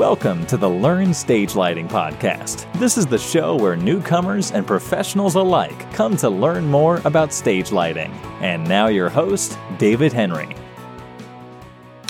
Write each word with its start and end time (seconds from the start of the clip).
Welcome 0.00 0.46
to 0.46 0.56
the 0.56 0.66
Learn 0.66 1.12
Stage 1.12 1.54
Lighting 1.54 1.86
Podcast. 1.86 2.72
This 2.78 2.96
is 2.96 3.04
the 3.04 3.18
show 3.18 3.54
where 3.54 3.76
newcomers 3.76 4.50
and 4.50 4.66
professionals 4.66 5.34
alike 5.34 5.92
come 5.92 6.16
to 6.16 6.30
learn 6.30 6.64
more 6.64 7.02
about 7.04 7.34
stage 7.34 7.70
lighting. 7.70 8.10
And 8.40 8.66
now, 8.66 8.86
your 8.86 9.10
host, 9.10 9.58
David 9.76 10.10
Henry. 10.10 10.56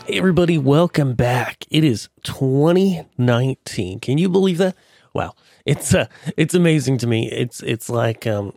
Hey, 0.07 0.19
everybody, 0.19 0.57
welcome 0.57 1.15
back. 1.15 1.65
It 1.69 1.83
is 1.83 2.09
2019. 2.23 3.99
Can 3.99 4.19
you 4.19 4.29
believe 4.29 4.59
that? 4.59 4.77
Wow. 5.13 5.35
It's 5.67 5.93
uh, 5.93 6.07
it's 6.37 6.55
amazing 6.55 6.99
to 6.99 7.09
me. 7.09 7.29
It's 7.29 7.61
it's 7.61 7.91
like 7.91 8.25
um, 8.25 8.55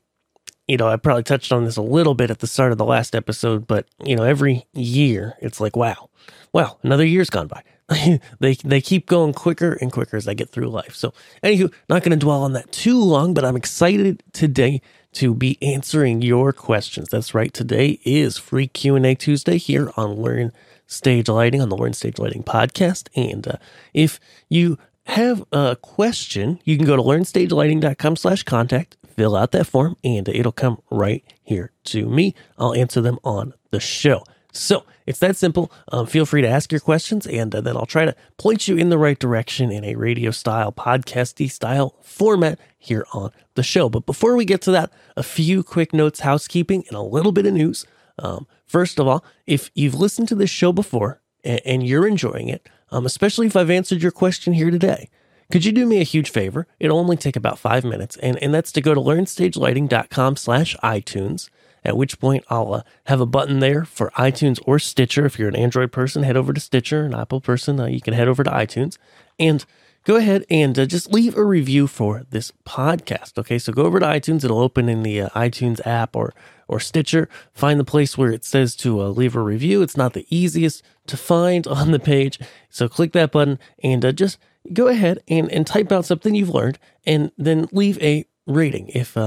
you 0.67 0.77
know, 0.77 0.87
I 0.87 0.95
probably 0.97 1.23
touched 1.23 1.51
on 1.51 1.65
this 1.65 1.75
a 1.75 1.81
little 1.81 2.13
bit 2.13 2.29
at 2.29 2.37
the 2.37 2.45
start 2.45 2.71
of 2.71 2.77
the 2.77 2.85
last 2.85 3.15
episode, 3.15 3.65
but 3.65 3.87
you 4.05 4.15
know, 4.15 4.25
every 4.25 4.67
year 4.73 5.33
it's 5.41 5.59
like, 5.59 5.75
wow, 5.75 6.11
wow, 6.53 6.77
another 6.83 7.03
year's 7.03 7.31
gone 7.31 7.47
by. 7.47 7.63
they 8.39 8.53
they 8.55 8.81
keep 8.81 9.07
going 9.07 9.33
quicker 9.33 9.73
and 9.73 9.91
quicker 9.91 10.17
as 10.17 10.27
I 10.27 10.33
get 10.33 10.49
through 10.49 10.69
life. 10.69 10.95
So, 10.95 11.13
anywho, 11.43 11.73
not 11.89 12.01
going 12.03 12.17
to 12.17 12.23
dwell 12.23 12.43
on 12.43 12.53
that 12.53 12.71
too 12.71 13.01
long, 13.01 13.33
but 13.33 13.43
I'm 13.43 13.55
excited 13.55 14.23
today 14.31 14.81
to 15.13 15.33
be 15.33 15.57
answering 15.61 16.21
your 16.21 16.53
questions. 16.53 17.09
That's 17.09 17.33
right. 17.33 17.53
Today 17.53 17.99
is 18.03 18.37
free 18.37 18.67
Q 18.67 18.95
and 18.95 19.05
A 19.05 19.15
Tuesday 19.15 19.57
here 19.57 19.91
on 19.97 20.15
Learn 20.15 20.51
Stage 20.87 21.29
Lighting 21.29 21.61
on 21.61 21.69
the 21.69 21.77
Learn 21.77 21.93
Stage 21.93 22.19
Lighting 22.19 22.43
podcast. 22.43 23.09
And 23.15 23.47
uh, 23.47 23.57
if 23.93 24.19
you 24.49 24.77
have 25.05 25.43
a 25.51 25.75
question, 25.81 26.59
you 26.63 26.77
can 26.77 26.85
go 26.85 26.95
to 26.95 27.01
learnstagelighting.com 27.01 28.15
slash 28.15 28.43
contact, 28.43 28.97
fill 29.15 29.35
out 29.35 29.51
that 29.51 29.67
form, 29.67 29.97
and 30.03 30.27
it'll 30.29 30.51
come 30.51 30.81
right 30.89 31.23
here 31.43 31.71
to 31.85 32.07
me. 32.07 32.33
I'll 32.57 32.73
answer 32.73 33.01
them 33.01 33.19
on 33.23 33.53
the 33.71 33.79
show. 33.79 34.23
So 34.51 34.85
it's 35.05 35.19
that 35.19 35.35
simple. 35.35 35.71
Um, 35.91 36.05
feel 36.05 36.25
free 36.25 36.41
to 36.41 36.47
ask 36.47 36.71
your 36.71 36.81
questions, 36.81 37.27
and 37.27 37.53
uh, 37.53 37.61
then 37.61 37.75
I'll 37.75 37.85
try 37.85 38.05
to 38.05 38.15
point 38.37 38.67
you 38.67 38.77
in 38.77 38.89
the 38.89 38.97
right 38.97 39.17
direction 39.17 39.71
in 39.71 39.83
a 39.83 39.95
radio 39.95 40.31
style, 40.31 40.71
podcasty 40.71 41.49
style 41.49 41.95
format 42.01 42.59
here 42.77 43.05
on 43.13 43.31
the 43.55 43.63
show. 43.63 43.89
But 43.89 44.05
before 44.05 44.35
we 44.35 44.45
get 44.45 44.61
to 44.61 44.71
that, 44.71 44.91
a 45.15 45.23
few 45.23 45.63
quick 45.63 45.93
notes, 45.93 46.21
housekeeping, 46.21 46.83
and 46.87 46.97
a 46.97 47.01
little 47.01 47.31
bit 47.31 47.45
of 47.45 47.53
news. 47.53 47.85
Um, 48.19 48.47
first 48.65 48.99
of 48.99 49.07
all, 49.07 49.23
if 49.45 49.71
you've 49.73 49.95
listened 49.95 50.27
to 50.29 50.35
this 50.35 50.49
show 50.49 50.71
before 50.71 51.21
and, 51.43 51.61
and 51.65 51.87
you're 51.87 52.07
enjoying 52.07 52.49
it, 52.49 52.67
um, 52.91 53.05
especially 53.05 53.47
if 53.47 53.55
I've 53.55 53.69
answered 53.71 54.01
your 54.01 54.11
question 54.11 54.53
here 54.53 54.69
today, 54.69 55.09
could 55.51 55.65
you 55.65 55.71
do 55.71 55.85
me 55.85 55.99
a 55.99 56.03
huge 56.03 56.29
favor? 56.29 56.67
It'll 56.79 56.99
only 56.99 57.17
take 57.17 57.35
about 57.35 57.59
five 57.59 57.83
minutes, 57.83 58.17
and, 58.17 58.41
and 58.41 58.53
that's 58.53 58.71
to 58.73 58.81
go 58.81 58.93
to 58.93 59.01
learnstagelighting.com 59.01 60.35
slash 60.37 60.75
iTunes 60.77 61.49
at 61.85 61.97
which 61.97 62.19
point 62.19 62.45
I'll 62.49 62.73
uh, 62.73 62.81
have 63.05 63.21
a 63.21 63.25
button 63.25 63.59
there 63.59 63.85
for 63.85 64.11
iTunes 64.11 64.59
or 64.65 64.79
Stitcher. 64.79 65.25
If 65.25 65.37
you're 65.37 65.49
an 65.49 65.55
Android 65.55 65.91
person, 65.91 66.23
head 66.23 66.37
over 66.37 66.53
to 66.53 66.59
Stitcher. 66.59 67.05
An 67.05 67.13
Apple 67.13 67.41
person, 67.41 67.79
uh, 67.79 67.85
you 67.85 68.01
can 68.01 68.13
head 68.13 68.27
over 68.27 68.43
to 68.43 68.49
iTunes 68.49 68.97
and 69.39 69.65
go 70.05 70.15
ahead 70.15 70.45
and 70.49 70.77
uh, 70.77 70.85
just 70.85 71.11
leave 71.11 71.37
a 71.37 71.43
review 71.43 71.87
for 71.87 72.23
this 72.29 72.51
podcast. 72.65 73.37
Okay, 73.37 73.57
so 73.57 73.73
go 73.73 73.83
over 73.83 73.99
to 73.99 74.05
iTunes. 74.05 74.43
It'll 74.43 74.59
open 74.59 74.89
in 74.89 75.03
the 75.03 75.21
uh, 75.21 75.29
iTunes 75.29 75.85
app 75.85 76.15
or 76.15 76.33
or 76.67 76.79
Stitcher. 76.79 77.27
Find 77.51 77.79
the 77.79 77.85
place 77.85 78.17
where 78.17 78.31
it 78.31 78.45
says 78.45 78.75
to 78.77 79.01
uh, 79.01 79.09
leave 79.09 79.35
a 79.35 79.41
review. 79.41 79.81
It's 79.81 79.97
not 79.97 80.13
the 80.13 80.25
easiest 80.29 80.83
to 81.07 81.17
find 81.17 81.67
on 81.67 81.91
the 81.91 81.99
page, 81.99 82.39
so 82.69 82.87
click 82.87 83.11
that 83.13 83.31
button 83.31 83.59
and 83.83 84.03
uh, 84.05 84.11
just 84.11 84.37
go 84.71 84.87
ahead 84.87 85.19
and 85.27 85.51
and 85.51 85.67
type 85.67 85.91
out 85.91 86.05
something 86.05 86.35
you've 86.35 86.49
learned, 86.49 86.79
and 87.05 87.31
then 87.37 87.67
leave 87.71 88.01
a 88.01 88.25
rating. 88.45 88.89
If 88.89 89.17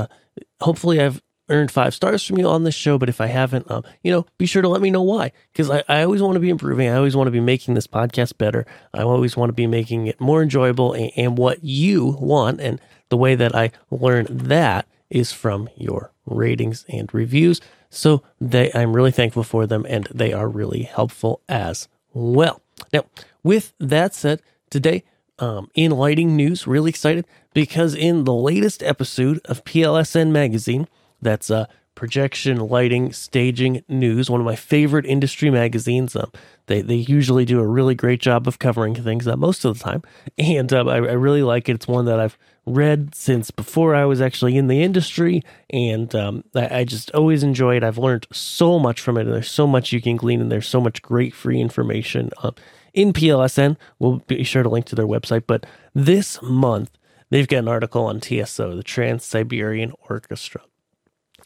hopefully 0.60 1.00
I've 1.00 1.22
earned 1.48 1.70
five 1.70 1.94
stars 1.94 2.25
from 2.25 2.39
you 2.39 2.48
on 2.48 2.64
this 2.64 2.75
show, 2.75 2.98
but 2.98 3.08
if 3.08 3.20
I 3.20 3.27
haven't, 3.27 3.70
um, 3.70 3.84
you 4.02 4.11
know, 4.11 4.27
be 4.39 4.47
sure 4.47 4.62
to 4.62 4.69
let 4.69 4.80
me 4.80 4.91
know 4.91 5.02
why. 5.02 5.33
Because 5.53 5.70
I, 5.70 5.83
I 5.88 6.03
always 6.03 6.22
want 6.22 6.34
to 6.34 6.41
be 6.41 6.50
improving. 6.50 6.88
I 6.88 6.97
always 6.97 7.16
want 7.16 7.28
to 7.28 7.33
be 7.33 7.41
making 7.41 7.75
this 7.75 7.86
podcast 7.86 8.38
better. 8.38 8.66
I 8.92 9.03
always 9.03 9.36
want 9.36 9.50
to 9.50 9.55
be 9.55 9.66
making 9.66 10.06
it 10.06 10.20
more 10.20 10.42
enjoyable 10.42 10.92
and, 10.92 11.12
and 11.16 11.38
what 11.38 11.62
you 11.62 12.16
want. 12.20 12.61
And 12.61 12.80
the 13.08 13.16
way 13.16 13.34
that 13.34 13.55
I 13.55 13.70
learn 13.91 14.27
that 14.30 14.86
is 15.11 15.33
from 15.33 15.69
your 15.77 16.11
ratings 16.25 16.84
and 16.88 17.12
reviews. 17.14 17.60
So 17.91 18.22
they, 18.41 18.72
I'm 18.72 18.94
really 18.94 19.12
thankful 19.12 19.44
for 19.44 19.66
them 19.66 19.87
and 19.88 20.09
they 20.12 20.32
are 20.32 20.49
really 20.49 20.82
helpful 20.82 21.41
as 21.49 21.88
well. 22.12 22.60
Now, 22.93 23.04
with 23.43 23.72
that 23.78 24.15
said, 24.15 24.43
today, 24.70 25.04
um, 25.38 25.70
in 25.75 25.93
lighting 25.93 26.34
news, 26.34 26.66
really 26.66 26.91
excited 26.91 27.26
because 27.54 27.94
in 27.94 28.25
the 28.25 28.34
latest 28.34 28.82
episode 28.82 29.41
of 29.44 29.65
PLSN 29.65 30.31
Magazine, 30.31 30.88
that's 31.21 31.50
uh, 31.50 31.66
Projection 31.97 32.59
Lighting 32.59 33.12
Staging 33.12 33.82
News, 33.88 34.28
one 34.28 34.38
of 34.38 34.44
my 34.44 34.54
favorite 34.54 35.06
industry 35.06 35.49
magazines. 35.49 36.15
Um, 36.15 36.31
they 36.66 36.82
they 36.82 36.97
usually 36.97 37.47
do 37.47 37.59
a 37.59 37.66
really 37.66 37.94
great 37.94 38.21
job 38.21 38.47
of 38.47 38.59
covering 38.59 38.94
things 38.94 39.26
uh, 39.26 39.34
most 39.37 39.65
of 39.65 39.76
the 39.76 39.82
time, 39.82 40.03
and 40.38 40.72
um, 40.75 40.88
I, 40.88 40.97
I, 40.97 41.12
really 41.12 41.43
like 41.43 41.71
it. 41.71 41.72
It's 41.72 41.88
one 41.88 42.05
that 42.05 42.21
I've 42.21 42.37
read 42.66 43.15
since 43.15 43.50
before 43.50 43.94
I 43.94 44.05
was 44.05 44.21
actually 44.21 44.59
in 44.59 44.66
the 44.66 44.82
industry, 44.82 45.43
and 45.71 46.15
um, 46.15 46.44
I, 46.55 46.81
I, 46.81 46.84
just 46.84 47.10
always 47.12 47.43
enjoy 47.43 47.76
it. 47.76 47.82
I've 47.82 47.99
learned 47.99 48.26
so 48.31 48.78
much 48.78 49.00
from 49.00 49.16
it, 49.16 49.22
and 49.22 49.32
there's 49.32 49.50
so 49.50 49.66
much 49.66 49.91
you 49.91 50.03
can 50.03 50.16
glean, 50.16 50.43
and 50.43 50.53
there's 50.53 50.69
so 50.69 50.82
much 50.82 51.00
great 51.00 51.32
free 51.32 51.60
information 51.62 52.31
uh, 52.43 52.50
in 52.93 53.15
PLSN. 53.15 53.78
We'll 53.99 54.19
be 54.26 54.44
sure 54.44 54.62
to 54.62 54.69
link 54.69 54.84
to 54.87 54.94
their 54.94 55.06
website, 55.06 55.44
but 55.47 55.65
this 55.94 56.43
month 56.43 56.91
they've 57.31 57.49
got 57.49 57.60
an 57.60 57.69
article 57.69 58.05
on 58.05 58.21
TSO, 58.21 58.76
the 58.76 58.82
Trans 58.82 59.25
Siberian 59.25 59.93
Orchestra. 60.10 60.60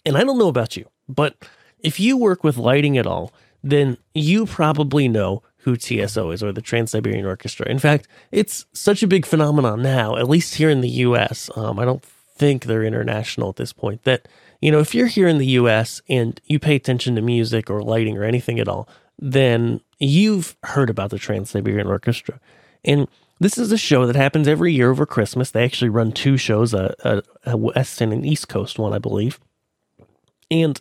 And 0.05 0.17
I 0.17 0.25
don't 0.25 0.39
know 0.39 0.49
about 0.49 0.77
you, 0.77 0.87
but 1.09 1.37
if 1.79 2.01
you 2.01 2.17
work 2.17 2.45
with 2.45 2.57
lighting 2.57 2.99
at 2.99 3.07
all, 3.07 3.33
then 3.63 3.99
you 4.15 4.47
probably 4.47 5.09
know 5.09 5.43
who 5.59 5.77
TSO 5.77 6.31
is 6.31 6.43
or 6.43 6.53
the 6.53 6.63
Trans 6.63 6.93
Siberian 6.93 7.27
Orchestra. 7.27 7.69
In 7.69 7.79
fact, 7.79 8.09
it's 8.33 8.67
such 8.73 9.03
a 9.03 9.07
big 9.07 9.27
phenomenon 9.27 9.83
now, 9.83 10.17
at 10.17 10.29
least 10.29 10.55
here 10.55 10.71
in 10.71 10.81
the 10.81 10.89
US. 10.89 11.51
Um, 11.55 11.79
I 11.79 11.85
don't 11.85 12.03
think 12.03 12.65
they're 12.65 12.85
international 12.85 13.51
at 13.51 13.57
this 13.57 13.73
point. 13.73 14.05
That, 14.05 14.27
you 14.61 14.71
know, 14.71 14.79
if 14.79 14.95
you're 14.95 15.07
here 15.07 15.29
in 15.29 15.39
the 15.39 15.47
US 15.47 16.01
and 16.09 16.41
you 16.45 16.59
pay 16.59 16.77
attention 16.77 17.15
to 17.17 17.23
music 17.23 17.69
or 17.69 17.83
lighting 17.83 18.17
or 18.17 18.25
anything 18.25 18.59
at 18.59 18.69
all, 18.69 18.89
then 19.19 19.83
you've 19.99 20.57
heard 20.63 20.89
about 20.89 21.11
the 21.11 21.19
Trans 21.19 21.51
Siberian 21.51 21.87
Orchestra. 21.87 22.41
And 22.83 23.07
this 23.39 23.59
is 23.59 23.71
a 23.73 23.79
show 23.79 24.07
that 24.07 24.17
happens 24.17 24.49
every 24.49 24.73
year 24.73 24.91
over 24.91 25.05
Christmas. 25.05 25.51
They 25.51 25.65
actually 25.65 25.91
run 25.91 26.13
two 26.13 26.39
shows, 26.39 26.73
a, 26.73 26.95
a, 27.01 27.23
a 27.45 27.57
West 27.57 28.01
and 28.01 28.13
an 28.13 28.25
East 28.25 28.49
Coast 28.49 28.79
one, 28.79 28.95
I 28.95 28.99
believe. 28.99 29.39
And 30.51 30.81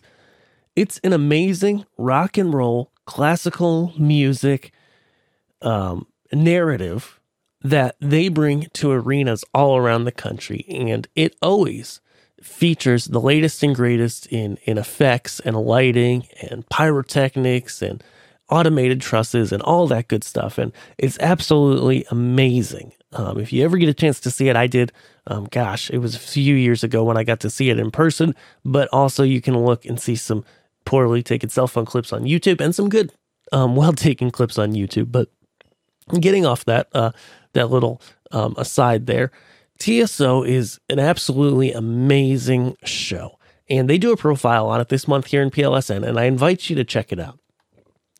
it's 0.76 0.98
an 1.04 1.12
amazing 1.12 1.84
rock 1.96 2.38
and 2.38 2.52
roll 2.52 2.90
classical 3.06 3.92
music 3.98 4.72
um, 5.62 6.06
narrative 6.32 7.20
that 7.62 7.96
they 8.00 8.28
bring 8.28 8.66
to 8.72 8.90
arenas 8.90 9.44
all 9.52 9.76
around 9.76 10.04
the 10.04 10.12
country. 10.12 10.64
And 10.68 11.06
it 11.14 11.36
always 11.42 12.00
features 12.40 13.06
the 13.06 13.20
latest 13.20 13.62
and 13.62 13.74
greatest 13.74 14.26
in, 14.28 14.58
in 14.64 14.78
effects 14.78 15.40
and 15.40 15.56
lighting 15.56 16.26
and 16.50 16.68
pyrotechnics 16.70 17.82
and 17.82 18.02
automated 18.48 19.00
trusses 19.00 19.52
and 19.52 19.62
all 19.62 19.86
that 19.88 20.08
good 20.08 20.24
stuff. 20.24 20.56
And 20.56 20.72
it's 20.96 21.18
absolutely 21.18 22.06
amazing. 22.10 22.92
Um, 23.12 23.38
if 23.40 23.52
you 23.52 23.64
ever 23.64 23.76
get 23.76 23.88
a 23.88 23.94
chance 23.94 24.20
to 24.20 24.30
see 24.30 24.48
it, 24.48 24.56
I 24.56 24.66
did. 24.66 24.92
Um, 25.26 25.48
gosh, 25.50 25.90
it 25.90 25.98
was 25.98 26.14
a 26.14 26.18
few 26.18 26.54
years 26.54 26.84
ago 26.84 27.02
when 27.02 27.16
I 27.16 27.24
got 27.24 27.40
to 27.40 27.50
see 27.50 27.70
it 27.70 27.78
in 27.78 27.90
person, 27.90 28.34
but 28.64 28.88
also 28.92 29.22
you 29.22 29.40
can 29.40 29.58
look 29.58 29.84
and 29.84 30.00
see 30.00 30.16
some 30.16 30.44
poorly 30.84 31.22
taken 31.22 31.48
cell 31.48 31.66
phone 31.66 31.86
clips 31.86 32.12
on 32.12 32.22
YouTube 32.22 32.60
and 32.60 32.74
some 32.74 32.88
good, 32.88 33.12
um, 33.52 33.76
well 33.80 33.92
taken 33.92 34.30
clips 34.30 34.58
on 34.58 34.72
YouTube. 34.72 35.10
But 35.10 35.28
getting 36.20 36.46
off 36.46 36.64
that, 36.66 36.88
uh, 36.92 37.12
that 37.52 37.70
little 37.70 38.00
um, 38.30 38.54
aside 38.56 39.06
there, 39.06 39.32
TSO 39.80 40.44
is 40.44 40.78
an 40.88 40.98
absolutely 40.98 41.72
amazing 41.72 42.76
show. 42.84 43.38
And 43.68 43.88
they 43.88 43.98
do 43.98 44.12
a 44.12 44.16
profile 44.16 44.68
on 44.68 44.80
it 44.80 44.88
this 44.88 45.06
month 45.06 45.26
here 45.26 45.42
in 45.42 45.50
PLSN, 45.50 46.06
and 46.06 46.18
I 46.18 46.24
invite 46.24 46.68
you 46.68 46.76
to 46.76 46.84
check 46.84 47.12
it 47.12 47.20
out 47.20 47.38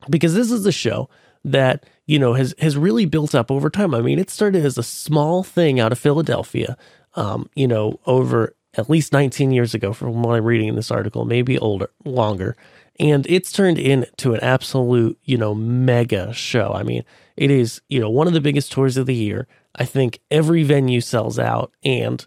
because 0.09 0.33
this 0.35 0.51
is 0.51 0.65
a 0.65 0.73
show 0.73 1.11
that 1.45 1.85
you 2.11 2.19
know 2.19 2.35
has 2.35 2.57
has 2.59 2.77
really 2.77 3.07
built 3.07 3.37
up 3.37 3.53
over 3.53 3.71
time. 3.71 3.95
I 3.95 4.01
mean, 4.01 4.19
it 4.19 4.31
started 4.31 4.65
as 4.67 4.77
a 4.77 4.83
small 4.83 5.45
thing 5.45 5.79
out 5.79 5.93
of 5.93 5.99
Philadelphia, 5.99 6.77
um, 7.15 7.49
you 7.55 7.69
know, 7.69 8.01
over 8.05 8.57
at 8.75 8.91
least 8.91 9.13
19 9.13 9.53
years 9.53 9.75
ago, 9.75 9.93
from 9.93 10.21
what 10.25 10.35
I'm 10.35 10.45
reading 10.45 10.67
in 10.67 10.75
this 10.75 10.91
article, 10.91 11.25
maybe 11.25 11.57
older, 11.57 11.89
longer, 12.05 12.57
and 12.99 13.25
it's 13.29 13.53
turned 13.53 13.79
into 13.79 14.35
an 14.35 14.41
absolute 14.41 15.21
you 15.23 15.39
know 15.39 15.55
mega 15.55 16.33
show. 16.33 16.73
I 16.75 16.83
mean, 16.83 17.05
it 17.37 17.53
is 17.53 17.81
you 17.89 18.01
know 18.01 18.11
one 18.11 18.27
of 18.27 18.33
the 18.33 18.41
biggest 18.41 18.73
tours 18.73 18.97
of 18.97 19.07
the 19.07 19.15
year. 19.15 19.47
I 19.77 19.85
think 19.85 20.19
every 20.33 20.65
venue 20.65 21.01
sells 21.01 21.39
out, 21.39 21.73
and 21.85 22.27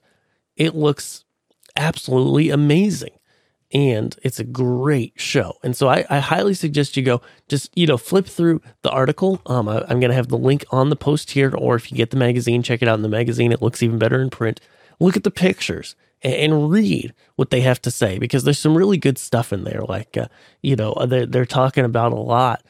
it 0.56 0.76
looks 0.76 1.26
absolutely 1.76 2.52
amazing 2.52 3.20
and 3.74 4.16
it's 4.22 4.40
a 4.40 4.44
great 4.44 5.14
show. 5.16 5.58
And 5.64 5.76
so 5.76 5.88
I, 5.90 6.06
I, 6.10 6.20
highly 6.20 6.54
suggest 6.54 6.96
you 6.96 7.02
go 7.02 7.22
just, 7.50 7.76
you 7.76 7.88
know, 7.88 7.98
flip 7.98 8.28
through 8.28 8.62
the 8.84 8.92
article. 8.92 9.42
Um, 9.48 9.68
I, 9.68 9.82
am 9.90 10.00
going 10.00 10.10
to 10.10 10.16
have 10.16 10.28
the 10.28 10.38
link 10.38 10.64
on 10.70 10.90
the 10.90 10.96
post 10.96 11.32
here, 11.32 11.54
or 11.56 11.76
if 11.76 11.92
you 11.92 11.98
get 11.98 12.12
the 12.12 12.18
magazine, 12.18 12.62
check 12.62 12.84
it 12.84 12.88
out 12.88 12.96
in 12.96 13.02
the 13.02 13.10
magazine. 13.10 13.52
It 13.52 13.64
looks 13.64 13.82
even 13.82 13.98
better 13.98 14.22
in 14.22 14.30
print. 14.30 14.62
Look 15.00 15.18
at 15.18 15.24
the 15.24 15.32
pictures 15.32 15.96
and, 16.22 16.34
and 16.34 16.70
read 16.70 17.16
what 17.36 17.50
they 17.50 17.62
have 17.62 17.82
to 17.82 17.92
say 17.92 18.20
because 18.20 18.44
there's 18.44 18.60
some 18.60 18.78
really 18.78 18.98
good 18.98 19.18
stuff 19.18 19.52
in 19.52 19.64
there. 19.64 19.82
Like, 19.82 20.16
uh, 20.18 20.28
you 20.62 20.76
know, 20.76 20.94
they're, 21.08 21.26
they're 21.26 21.46
talking 21.46 21.84
about 21.84 22.14
a 22.14 22.18
lot 22.18 22.64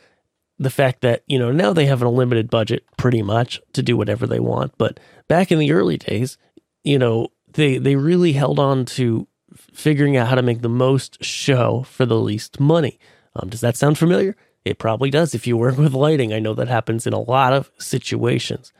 the 0.60 0.70
fact 0.70 1.02
that, 1.02 1.24
you 1.28 1.38
know, 1.38 1.52
now 1.52 1.74
they 1.74 1.88
have 1.88 2.02
a 2.02 2.08
limited 2.08 2.50
budget 2.50 2.86
pretty 2.96 3.22
much 3.22 3.60
to 3.74 3.84
do 3.84 3.98
whatever 3.98 4.26
they 4.26 4.40
want. 4.40 4.72
But 4.78 5.00
back 5.28 5.52
in 5.52 5.60
the 5.60 5.74
early 5.74 5.98
days, 5.98 6.38
you 6.84 6.98
know, 6.98 7.30
they, 7.54 7.78
they 7.78 7.96
really 7.96 8.34
held 8.34 8.60
on 8.60 8.86
to 8.86 9.28
figuring 9.56 10.18
out 10.18 10.28
how 10.28 10.36
to 10.36 10.42
make 10.42 10.62
the 10.62 10.70
most 10.70 11.24
show 11.24 11.84
for 11.84 12.06
the 12.06 12.20
least 12.20 12.60
money. 12.60 13.00
Um, 13.36 13.50
does 13.50 13.62
that 13.62 13.78
sound 13.78 13.98
familiar? 13.98 14.36
It 14.66 14.80
probably 14.80 15.10
does. 15.10 15.34
If 15.34 15.46
you 15.48 15.58
work 15.58 15.78
with 15.78 15.94
lighting, 15.94 16.34
I 16.34 16.40
know 16.40 16.54
that 16.54 16.68
happens 16.68 17.06
in 17.06 17.14
a 17.14 17.20
lot 17.20 17.54
of 17.54 17.72
situations. 17.78 18.72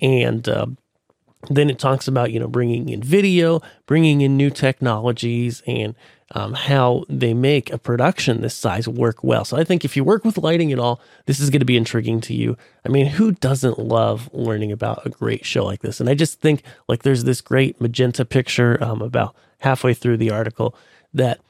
And 0.00 0.48
uh, 0.48 0.66
then 1.50 1.70
it 1.70 1.78
talks 1.78 2.08
about, 2.08 2.32
you 2.32 2.40
know, 2.40 2.48
bringing 2.48 2.88
in 2.88 3.02
video, 3.02 3.60
bringing 3.86 4.20
in 4.20 4.36
new 4.36 4.50
technologies, 4.50 5.62
and 5.66 5.94
um, 6.32 6.52
how 6.52 7.04
they 7.08 7.32
make 7.32 7.72
a 7.72 7.78
production 7.78 8.42
this 8.42 8.54
size 8.54 8.86
work 8.86 9.24
well. 9.24 9.44
So 9.44 9.56
I 9.56 9.64
think 9.64 9.84
if 9.84 9.96
you 9.96 10.04
work 10.04 10.24
with 10.24 10.36
lighting 10.36 10.72
at 10.72 10.78
all, 10.78 11.00
this 11.26 11.40
is 11.40 11.48
going 11.48 11.60
to 11.60 11.66
be 11.66 11.76
intriguing 11.76 12.20
to 12.22 12.34
you. 12.34 12.56
I 12.84 12.88
mean, 12.88 13.06
who 13.06 13.32
doesn't 13.32 13.78
love 13.78 14.28
learning 14.32 14.72
about 14.72 15.06
a 15.06 15.10
great 15.10 15.44
show 15.46 15.64
like 15.64 15.80
this? 15.80 16.00
And 16.00 16.10
I 16.10 16.14
just 16.14 16.40
think 16.40 16.62
like 16.88 17.02
there's 17.02 17.24
this 17.24 17.40
great 17.40 17.80
magenta 17.80 18.24
picture 18.24 18.82
um, 18.82 19.00
about 19.00 19.34
halfway 19.60 19.94
through 19.94 20.18
the 20.18 20.30
article 20.30 20.74
that 21.14 21.40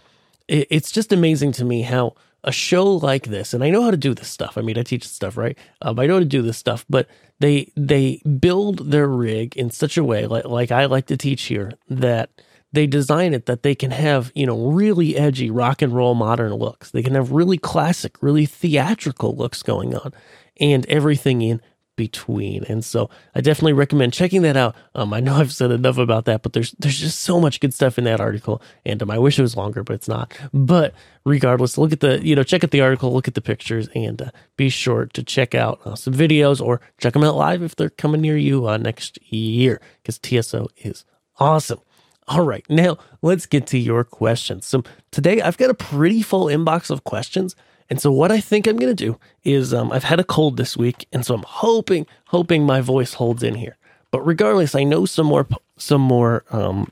it, 0.46 0.68
it's 0.70 0.92
just 0.92 1.12
amazing 1.12 1.52
to 1.52 1.64
me 1.64 1.82
how 1.82 2.14
a 2.44 2.52
show 2.52 2.84
like 2.84 3.24
this, 3.24 3.52
and 3.52 3.64
I 3.64 3.70
know 3.70 3.82
how 3.82 3.90
to 3.90 3.96
do 3.96 4.14
this 4.14 4.28
stuff. 4.28 4.56
I 4.56 4.60
mean, 4.60 4.78
I 4.78 4.84
teach 4.84 5.06
stuff, 5.08 5.36
right? 5.36 5.58
Um, 5.82 5.98
I 5.98 6.06
know 6.06 6.14
how 6.14 6.20
to 6.20 6.24
do 6.24 6.40
this 6.40 6.56
stuff, 6.56 6.86
but 6.88 7.08
they 7.40 7.72
they 7.76 8.22
build 8.40 8.90
their 8.90 9.08
rig 9.08 9.56
in 9.56 9.70
such 9.70 9.96
a 9.96 10.04
way, 10.04 10.26
like 10.26 10.44
like 10.44 10.70
I 10.70 10.86
like 10.86 11.06
to 11.06 11.16
teach 11.16 11.44
here, 11.44 11.72
that 11.88 12.30
they 12.72 12.86
design 12.86 13.32
it 13.32 13.46
that 13.46 13.62
they 13.62 13.74
can 13.74 13.90
have, 13.90 14.30
you 14.34 14.46
know, 14.46 14.70
really 14.70 15.16
edgy 15.16 15.50
rock 15.50 15.80
and 15.80 15.94
roll 15.94 16.14
modern 16.14 16.54
looks. 16.54 16.90
They 16.90 17.02
can 17.02 17.14
have 17.14 17.32
really 17.32 17.58
classic, 17.58 18.16
really 18.22 18.46
theatrical 18.46 19.34
looks 19.34 19.62
going 19.62 19.94
on 19.94 20.12
and 20.60 20.84
everything 20.86 21.40
in 21.42 21.62
between. 21.98 22.62
And 22.64 22.84
so 22.84 23.10
I 23.34 23.40
definitely 23.40 23.72
recommend 23.72 24.12
checking 24.12 24.42
that 24.42 24.56
out. 24.56 24.76
Um, 24.94 25.12
I 25.12 25.18
know 25.18 25.34
I've 25.34 25.52
said 25.52 25.72
enough 25.72 25.98
about 25.98 26.26
that, 26.26 26.42
but 26.42 26.52
there's 26.52 26.70
there's 26.78 26.98
just 26.98 27.20
so 27.20 27.40
much 27.40 27.58
good 27.58 27.74
stuff 27.74 27.98
in 27.98 28.04
that 28.04 28.20
article. 28.20 28.62
And 28.86 29.02
um, 29.02 29.10
I 29.10 29.18
wish 29.18 29.38
it 29.38 29.42
was 29.42 29.56
longer, 29.56 29.82
but 29.82 29.94
it's 29.94 30.06
not. 30.08 30.32
But 30.54 30.94
regardless, 31.24 31.76
look 31.76 31.92
at 31.92 32.00
the 32.00 32.24
you 32.24 32.36
know 32.36 32.44
check 32.44 32.62
out 32.62 32.70
the 32.70 32.80
article, 32.80 33.12
look 33.12 33.26
at 33.26 33.34
the 33.34 33.42
pictures, 33.42 33.88
and 33.96 34.22
uh, 34.22 34.30
be 34.56 34.68
sure 34.68 35.06
to 35.06 35.22
check 35.24 35.56
out 35.56 35.80
uh, 35.84 35.96
some 35.96 36.14
videos 36.14 36.64
or 36.64 36.80
check 36.98 37.14
them 37.14 37.24
out 37.24 37.34
live 37.34 37.62
if 37.62 37.74
they're 37.74 37.90
coming 37.90 38.20
near 38.20 38.36
you 38.36 38.68
uh, 38.68 38.76
next 38.76 39.18
year 39.30 39.80
because 40.00 40.18
TSO 40.20 40.68
is 40.78 41.04
awesome. 41.40 41.80
All 42.28 42.44
right, 42.44 42.64
now 42.70 42.98
let's 43.22 43.46
get 43.46 43.66
to 43.68 43.78
your 43.78 44.04
questions. 44.04 44.66
So 44.66 44.84
today 45.10 45.40
I've 45.42 45.58
got 45.58 45.70
a 45.70 45.74
pretty 45.74 46.22
full 46.22 46.46
inbox 46.46 46.90
of 46.90 47.02
questions. 47.02 47.56
And 47.90 48.00
so 48.00 48.12
what 48.12 48.30
I 48.30 48.40
think 48.40 48.66
I'm 48.66 48.76
going 48.76 48.94
to 48.94 49.04
do 49.04 49.18
is 49.44 49.72
um, 49.72 49.92
I've 49.92 50.04
had 50.04 50.20
a 50.20 50.24
cold 50.24 50.56
this 50.56 50.76
week, 50.76 51.06
and 51.12 51.24
so 51.24 51.34
I'm 51.34 51.44
hoping 51.44 52.06
hoping 52.26 52.64
my 52.64 52.80
voice 52.80 53.14
holds 53.14 53.42
in 53.42 53.54
here. 53.54 53.76
But 54.10 54.22
regardless, 54.22 54.74
I 54.74 54.84
know 54.84 55.06
some 55.06 55.26
more 55.26 55.46
some 55.76 56.00
more 56.00 56.44
um, 56.50 56.90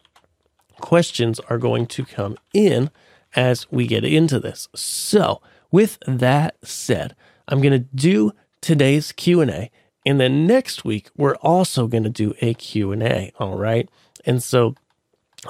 questions 0.81 1.41
are 1.49 1.59
going 1.59 1.87
to 1.87 2.05
come 2.05 2.37
in 2.55 2.91
as 3.35 3.71
we 3.71 3.87
get 3.87 4.05
into 4.05 4.41
this. 4.41 4.69
So 4.75 5.43
with 5.71 5.99
that 6.07 6.57
said, 6.63 7.15
I'm 7.49 7.61
going 7.61 7.73
to 7.73 7.87
do 7.95 8.33
today's 8.63 9.13
Q&A 9.13 9.71
and 10.07 10.21
then 10.21 10.47
next 10.47 10.85
week 10.85 11.11
we're 11.17 11.35
also 11.37 11.89
going 11.89 12.05
to 12.05 12.09
do 12.09 12.33
a 12.41 12.55
Q&A, 12.55 13.33
all 13.41 13.59
right? 13.59 13.91
And 14.25 14.41
so 14.41 14.77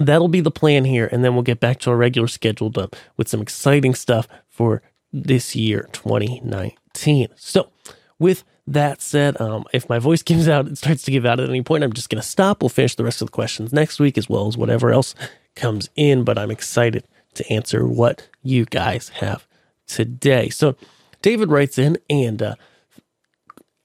that'll 0.01 0.29
be 0.29 0.41
the 0.41 0.51
plan 0.51 0.87
here. 0.87 1.09
And 1.13 1.23
then 1.23 1.35
we'll 1.35 1.43
get 1.43 1.61
back 1.61 1.79
to 1.81 1.91
our 1.91 1.97
regular 1.97 2.27
scheduled 2.27 2.79
up 2.79 2.97
with 3.19 3.29
some 3.29 3.43
exciting 3.43 3.95
stuff 3.95 4.27
for 4.49 4.83
this 5.25 5.57
year, 5.57 5.89
2019. 5.93 7.29
So, 7.37 7.71
with 8.19 8.45
that 8.67 9.01
said, 9.01 9.41
um, 9.41 9.65
if 9.73 9.89
my 9.89 9.99
voice 9.99 10.23
gives 10.25 10.49
out, 10.49 10.67
it 10.67 10.79
starts 10.79 11.03
to 11.05 11.11
give 11.11 11.25
out 11.27 11.41
at 11.41 11.49
any 11.49 11.63
point, 11.63 11.85
I'm 11.85 11.93
just 11.93 12.11
going 12.11 12.21
to 12.21 12.27
stop. 12.27 12.63
We'll 12.63 12.69
finish 12.69 12.95
the 12.95 13.05
rest 13.05 13.23
of 13.23 13.29
the 13.29 13.33
questions 13.33 13.73
next 13.73 13.99
week 13.99 14.19
as 14.19 14.29
well 14.29 14.47
as 14.47 14.57
whatever 14.57 14.91
else 14.91 15.15
comes 15.55 15.89
in. 15.97 16.25
But 16.25 16.39
I'm 16.39 16.51
excited 16.51 17.05
to 17.35 17.53
answer 17.53 17.87
what 17.87 18.29
you 18.43 18.65
guys 18.65 19.11
have 19.11 19.47
today. 19.87 20.49
So, 20.49 20.77
David 21.23 21.51
writes 21.51 21.79
in 21.79 21.99
and 22.11 22.43
uh, 22.43 22.55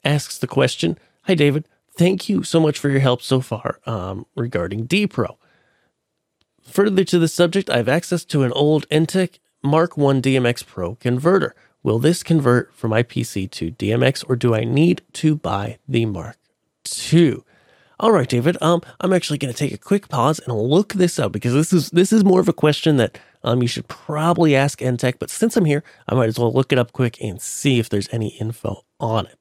asks 0.03 0.37
the 0.37 0.47
question 0.47 0.97
Hi, 1.23 1.35
David. 1.35 1.67
Thank 1.97 2.29
you 2.29 2.43
so 2.43 2.59
much 2.59 2.79
for 2.79 2.89
your 2.89 3.01
help 3.01 3.21
so 3.21 3.41
far 3.41 3.79
um, 3.85 4.25
regarding 4.35 4.85
D-Pro. 4.85 5.37
Further 6.63 7.03
to 7.03 7.19
the 7.19 7.27
subject, 7.27 7.69
I 7.69 7.77
have 7.77 7.89
access 7.89 8.23
to 8.25 8.43
an 8.43 8.51
old 8.53 8.87
Enttec 8.89 9.39
Mark 9.63 9.95
1 9.95 10.21
DMX 10.21 10.65
Pro 10.65 10.95
converter. 10.95 11.55
Will 11.83 11.99
this 11.99 12.23
convert 12.23 12.73
from 12.75 12.89
my 12.89 13.03
PC 13.03 13.49
to 13.51 13.71
DMX 13.71 14.23
or 14.27 14.35
do 14.35 14.55
I 14.55 14.63
need 14.63 15.01
to 15.13 15.35
buy 15.35 15.77
the 15.87 16.05
Mark 16.05 16.37
II? 17.13 17.43
All 17.99 18.11
right, 18.11 18.27
David. 18.27 18.57
Um, 18.61 18.81
I'm 18.99 19.13
actually 19.13 19.37
going 19.37 19.53
to 19.53 19.57
take 19.57 19.73
a 19.73 19.77
quick 19.77 20.09
pause 20.09 20.39
and 20.39 20.55
look 20.55 20.93
this 20.93 21.19
up 21.19 21.31
because 21.31 21.53
this 21.53 21.71
is 21.71 21.91
this 21.91 22.11
is 22.11 22.23
more 22.23 22.39
of 22.39 22.49
a 22.49 22.53
question 22.53 22.97
that 22.97 23.19
um 23.43 23.61
you 23.61 23.67
should 23.67 23.87
probably 23.87 24.55
ask 24.55 24.79
Enttec. 24.79 25.19
But 25.19 25.29
since 25.29 25.55
I'm 25.55 25.65
here, 25.65 25.83
I 26.07 26.15
might 26.15 26.29
as 26.29 26.39
well 26.39 26.51
look 26.51 26.71
it 26.71 26.79
up 26.79 26.93
quick 26.93 27.21
and 27.21 27.39
see 27.39 27.77
if 27.77 27.89
there's 27.89 28.09
any 28.11 28.29
info 28.39 28.83
on 28.99 29.27
it. 29.27 29.37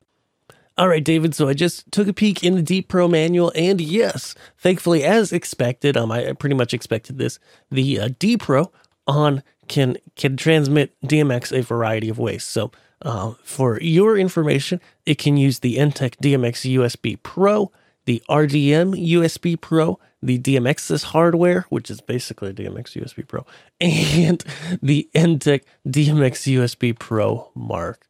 All 0.77 0.89
right, 0.89 1.05
David. 1.05 1.35
So 1.35 1.49
I 1.49 1.55
just 1.55 1.91
took 1.91 2.09
a 2.09 2.13
peek 2.13 2.45
in 2.45 2.55
the 2.55 2.63
D-Pro 2.63 3.07
manual, 3.09 3.53
and 3.55 3.81
yes, 3.81 4.35
thankfully, 4.57 5.05
as 5.05 5.33
expected, 5.33 5.97
um, 5.97 6.11
I 6.11 6.33
pretty 6.33 6.55
much 6.55 6.73
expected 6.73 7.19
this. 7.19 7.39
The 7.71 8.01
uh, 8.01 8.09
Pro 8.39 8.73
on 9.07 9.43
can 9.71 9.97
can 10.17 10.37
transmit 10.37 10.93
DMX 11.01 11.57
a 11.57 11.63
variety 11.63 12.09
of 12.11 12.19
ways. 12.19 12.45
So, 12.45 12.73
uh, 13.03 13.35
for 13.45 13.81
your 13.81 14.19
information, 14.19 14.81
it 15.07 15.17
can 15.17 15.37
use 15.39 15.61
the 15.61 15.77
Enttec 15.77 16.17
DMX 16.17 16.77
USB 16.77 17.17
Pro, 17.23 17.71
the 18.05 18.23
RDM 18.29 19.01
USB 19.15 19.59
Pro, 19.59 19.99
the 20.21 20.39
DMXIS 20.39 21.05
hardware, 21.05 21.67
which 21.71 21.89
is 21.89 22.01
basically 22.01 22.51
a 22.51 22.53
DMX 22.53 23.01
USB 23.01 23.27
Pro, 23.27 23.47
and 23.81 24.45
the 24.83 25.09
Enttec 25.15 25.63
DMX 25.87 26.59
USB 26.59 26.99
Pro 26.99 27.51
Mark 27.55 28.09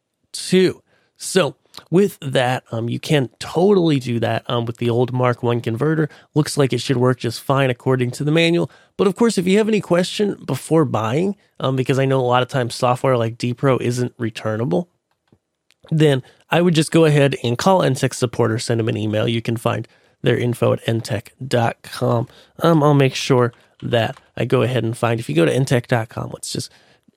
II. 0.51 0.73
So, 1.15 1.55
with 1.89 2.17
that, 2.21 2.63
um, 2.71 2.89
you 2.89 2.99
can 2.99 3.29
totally 3.39 3.99
do 3.99 4.19
that 4.19 4.43
um, 4.49 4.65
with 4.65 4.77
the 4.77 4.89
old 4.89 5.13
Mark 5.13 5.43
One 5.43 5.61
converter. 5.61 6.09
Looks 6.33 6.57
like 6.57 6.73
it 6.73 6.81
should 6.81 6.97
work 6.97 7.19
just 7.19 7.41
fine 7.41 7.69
according 7.69 8.11
to 8.11 8.23
the 8.23 8.31
manual. 8.31 8.69
But 8.97 9.07
of 9.07 9.15
course, 9.15 9.37
if 9.37 9.47
you 9.47 9.57
have 9.57 9.67
any 9.67 9.81
question 9.81 10.41
before 10.45 10.85
buying, 10.85 11.35
um, 11.59 11.75
because 11.75 11.99
I 11.99 12.05
know 12.05 12.19
a 12.19 12.23
lot 12.23 12.43
of 12.43 12.49
times 12.49 12.75
software 12.75 13.17
like 13.17 13.37
D-Pro 13.37 13.77
isn't 13.77 14.13
returnable, 14.17 14.89
then 15.89 16.23
I 16.49 16.61
would 16.61 16.75
just 16.75 16.91
go 16.91 17.05
ahead 17.05 17.35
and 17.43 17.57
call 17.57 17.81
Enttec 17.81 18.13
support 18.13 18.51
or 18.51 18.59
send 18.59 18.79
them 18.79 18.89
an 18.89 18.97
email. 18.97 19.27
You 19.27 19.41
can 19.41 19.57
find 19.57 19.87
their 20.21 20.37
info 20.37 20.73
at 20.73 20.85
enttec.com. 20.85 22.27
Um, 22.59 22.83
I'll 22.83 22.93
make 22.93 23.15
sure 23.15 23.53
that 23.81 24.19
I 24.37 24.45
go 24.45 24.61
ahead 24.61 24.83
and 24.83 24.95
find. 24.95 25.19
If 25.19 25.29
you 25.29 25.35
go 25.35 25.45
to 25.45 25.53
enttec.com, 25.53 26.29
let's 26.31 26.53
just 26.53 26.71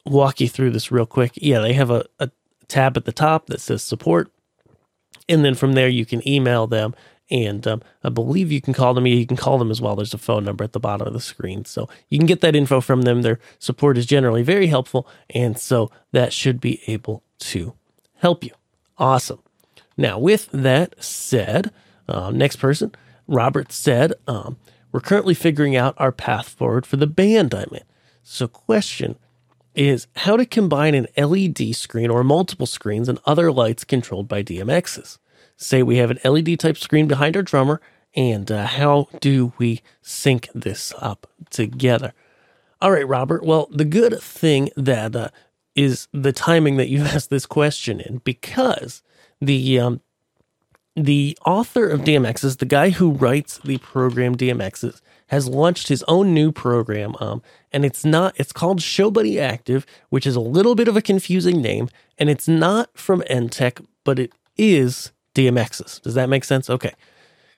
walk 0.06 0.40
you 0.40 0.48
through 0.48 0.70
this 0.70 0.90
real 0.90 1.06
quick. 1.06 1.32
Yeah, 1.36 1.60
they 1.60 1.74
have 1.74 1.90
a, 1.90 2.06
a 2.18 2.30
tab 2.68 2.96
at 2.96 3.04
the 3.04 3.12
top 3.12 3.46
that 3.46 3.60
says 3.60 3.82
support 3.82 4.30
and 5.28 5.44
then 5.44 5.54
from 5.54 5.72
there, 5.72 5.88
you 5.88 6.04
can 6.04 6.26
email 6.28 6.66
them. 6.66 6.94
And 7.30 7.66
um, 7.66 7.82
I 8.02 8.10
believe 8.10 8.52
you 8.52 8.60
can 8.60 8.74
call 8.74 8.92
them. 8.92 9.06
You 9.06 9.26
can 9.26 9.36
call 9.36 9.58
them 9.58 9.70
as 9.70 9.80
well. 9.80 9.96
There's 9.96 10.12
a 10.12 10.18
phone 10.18 10.44
number 10.44 10.62
at 10.62 10.72
the 10.72 10.80
bottom 10.80 11.06
of 11.06 11.14
the 11.14 11.20
screen. 11.20 11.64
So 11.64 11.88
you 12.10 12.18
can 12.18 12.26
get 12.26 12.42
that 12.42 12.54
info 12.54 12.80
from 12.82 13.02
them. 13.02 13.22
Their 13.22 13.40
support 13.58 13.96
is 13.96 14.04
generally 14.04 14.42
very 14.42 14.66
helpful. 14.66 15.08
And 15.30 15.58
so 15.58 15.90
that 16.12 16.32
should 16.32 16.60
be 16.60 16.82
able 16.86 17.22
to 17.40 17.74
help 18.16 18.44
you. 18.44 18.50
Awesome. 18.98 19.40
Now, 19.96 20.18
with 20.18 20.50
that 20.52 21.02
said, 21.02 21.72
uh, 22.08 22.30
next 22.30 22.56
person, 22.56 22.92
Robert 23.26 23.72
said, 23.72 24.12
um, 24.28 24.56
we're 24.92 25.00
currently 25.00 25.34
figuring 25.34 25.74
out 25.74 25.94
our 25.96 26.12
path 26.12 26.48
forward 26.48 26.84
for 26.84 26.96
the 26.96 27.06
band 27.06 27.54
I'm 27.54 27.70
in. 27.72 27.84
So, 28.22 28.46
question 28.48 29.16
is 29.74 30.06
how 30.16 30.36
to 30.36 30.46
combine 30.46 30.94
an 30.94 31.06
LED 31.16 31.74
screen 31.74 32.10
or 32.10 32.24
multiple 32.24 32.66
screens 32.66 33.08
and 33.08 33.18
other 33.24 33.50
lights 33.50 33.84
controlled 33.84 34.28
by 34.28 34.42
DMXIS. 34.42 35.18
Say 35.56 35.82
we 35.82 35.96
have 35.98 36.10
an 36.10 36.18
LED 36.24 36.58
type 36.58 36.76
screen 36.76 37.06
behind 37.06 37.36
our 37.36 37.42
drummer, 37.42 37.80
and 38.14 38.50
uh, 38.50 38.66
how 38.66 39.08
do 39.20 39.52
we 39.58 39.82
sync 40.02 40.48
this 40.54 40.92
up 40.98 41.26
together? 41.50 42.12
All 42.80 42.90
right, 42.90 43.06
Robert. 43.06 43.44
Well, 43.44 43.68
the 43.70 43.84
good 43.84 44.20
thing 44.20 44.70
that 44.76 45.16
uh, 45.16 45.28
is 45.74 46.08
the 46.12 46.32
timing 46.32 46.76
that 46.76 46.88
you 46.88 47.02
asked 47.04 47.30
this 47.30 47.46
question 47.46 48.00
in, 48.00 48.18
because 48.18 49.02
the 49.40 49.78
um, 49.78 50.00
the 50.96 51.36
author 51.44 51.88
of 51.88 52.02
DMXIS, 52.02 52.58
the 52.58 52.66
guy 52.66 52.90
who 52.90 53.10
writes 53.10 53.58
the 53.58 53.78
program 53.78 54.36
DMXIS, 54.36 55.00
has 55.28 55.48
launched 55.48 55.88
his 55.88 56.02
own 56.08 56.34
new 56.34 56.52
program. 56.52 57.16
Um, 57.20 57.42
and 57.72 57.84
it's 57.84 58.04
not, 58.04 58.34
it's 58.36 58.52
called 58.52 58.80
ShowBuddy 58.80 59.40
Active, 59.40 59.86
which 60.10 60.26
is 60.26 60.36
a 60.36 60.40
little 60.40 60.74
bit 60.74 60.88
of 60.88 60.96
a 60.96 61.02
confusing 61.02 61.60
name. 61.60 61.88
And 62.18 62.30
it's 62.30 62.46
not 62.46 62.90
from 62.96 63.22
Enttec, 63.22 63.84
but 64.04 64.18
it 64.18 64.32
is 64.56 65.12
DMXIS. 65.34 66.02
Does 66.02 66.14
that 66.14 66.28
make 66.28 66.44
sense? 66.44 66.68
Okay. 66.70 66.92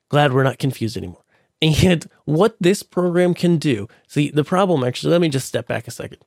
Glad 0.08 0.32
we're 0.32 0.42
not 0.42 0.58
confused 0.58 0.96
anymore. 0.96 1.22
And 1.62 2.06
what 2.26 2.54
this 2.60 2.82
program 2.82 3.32
can 3.32 3.56
do, 3.56 3.88
see, 4.06 4.30
the 4.30 4.44
problem 4.44 4.84
actually, 4.84 5.12
let 5.12 5.22
me 5.22 5.30
just 5.30 5.48
step 5.48 5.66
back 5.66 5.88
a 5.88 5.90
second. 5.90 6.18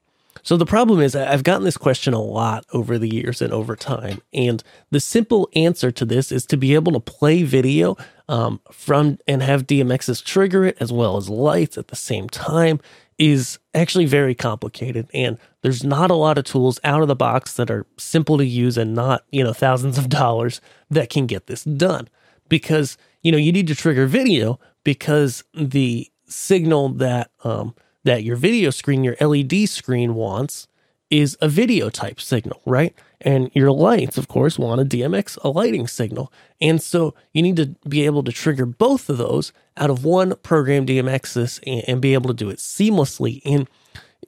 So 0.44 0.58
the 0.58 0.66
problem 0.66 1.00
is, 1.00 1.16
I've 1.16 1.44
gotten 1.44 1.64
this 1.64 1.78
question 1.78 2.14
a 2.14 2.22
lot 2.22 2.66
over 2.74 2.98
the 2.98 3.14
years 3.14 3.42
and 3.42 3.54
over 3.54 3.76
time. 3.76 4.22
And 4.34 4.64
the 4.92 5.00
simple 5.00 5.50
answer 5.56 5.92
to 5.92 6.06
this 6.06 6.32
is 6.32 6.46
to 6.48 6.58
be 6.58 6.76
able 6.76 6.92
to 6.94 7.00
play 7.00 7.44
video 7.44 7.98
um, 8.28 8.62
from 8.72 9.18
and 9.28 9.42
have 9.42 9.68
DMXIS 9.68 10.24
trigger 10.24 10.66
it 10.66 10.78
as 10.80 10.92
well 10.92 11.18
as 11.18 11.30
lights 11.30 11.78
at 11.78 11.88
the 11.88 11.96
same 11.96 12.30
time 12.30 12.80
is 13.18 13.60
actually 13.74 14.06
very 14.06 14.34
complicated. 14.34 15.10
And 15.14 15.38
there's 15.62 15.84
not 15.84 16.10
a 16.10 16.16
lot 16.16 16.38
of 16.38 16.46
tools 16.46 16.80
out 16.84 17.02
of 17.02 17.10
the 17.10 17.16
box 17.16 17.54
that 17.56 17.70
are 17.70 17.86
simple 17.98 18.38
to 18.38 18.46
use 18.46 18.78
and 18.78 18.96
not, 18.96 19.26
you 19.30 19.44
know, 19.44 19.54
thousands 19.54 19.98
of 19.98 20.10
dollars 20.10 20.62
that 20.90 21.10
can 21.10 21.28
get 21.28 21.48
this 21.48 21.64
done. 21.64 22.08
Because, 22.48 22.98
you 23.22 23.32
know, 23.32 23.38
you 23.38 23.52
need 23.52 23.68
to 23.68 23.76
trigger 23.76 24.08
video 24.08 24.60
because 24.84 25.44
the 25.54 26.10
signal 26.28 26.90
that, 26.90 27.32
um, 27.44 27.76
that 28.04 28.24
your 28.24 28.36
video 28.36 28.70
screen, 28.70 29.04
your 29.04 29.16
LED 29.20 29.68
screen 29.70 30.16
wants 30.16 30.68
is 31.10 31.36
a 31.42 31.50
video 31.50 31.90
type 31.90 32.22
signal, 32.22 32.62
right? 32.66 32.94
And 33.22 33.50
your 33.54 33.72
lights, 33.72 34.18
of 34.18 34.28
course, 34.28 34.60
want 34.60 34.80
a 34.80 34.86
DMX, 34.86 35.38
a 35.44 35.50
lighting 35.50 35.88
signal. 35.88 36.32
And 36.62 36.82
so 36.82 37.16
you 37.34 37.42
need 37.42 37.56
to 37.58 37.76
be 37.88 38.06
able 38.06 38.24
to 38.24 38.32
trigger 38.32 38.66
both 38.66 39.10
of 39.10 39.18
those 39.18 39.52
out 39.76 39.90
of 39.90 40.06
one 40.06 40.36
program 40.38 40.86
DMXIS 40.86 41.60
and, 41.66 41.84
and 41.88 42.02
be 42.02 42.14
able 42.14 42.28
to 42.30 42.34
do 42.34 42.50
it 42.50 42.60
seamlessly. 42.60 43.42
And 43.44 43.68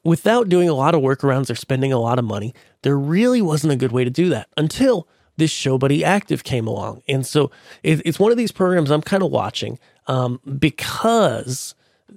without 0.04 0.50
doing 0.50 0.70
a 0.70 0.74
lot 0.74 0.96
of 0.96 1.02
workarounds 1.02 1.50
or 1.50 1.56
spending 1.56 1.94
a 1.94 2.00
lot 2.00 2.20
of 2.20 2.26
money, 2.26 2.54
there 2.82 2.98
really 2.98 3.42
wasn't 3.42 3.74
a 3.74 3.78
good 3.78 3.92
way 3.92 4.04
to 4.04 4.10
do 4.10 4.30
that 4.30 4.48
until 4.58 5.08
this 5.38 5.54
ShowBuddy 5.54 6.02
Active 6.04 6.44
came 6.44 6.68
along. 6.68 7.04
And 7.08 7.26
so 7.26 7.52
it, 7.84 8.02
it's 8.06 8.20
one 8.20 8.32
of 8.32 8.38
these 8.38 8.52
programs 8.52 8.92
I'm 8.92 9.02
kind 9.02 9.24
of 9.24 9.32
watching 9.32 9.80
um, 10.08 10.40
because 10.60 11.76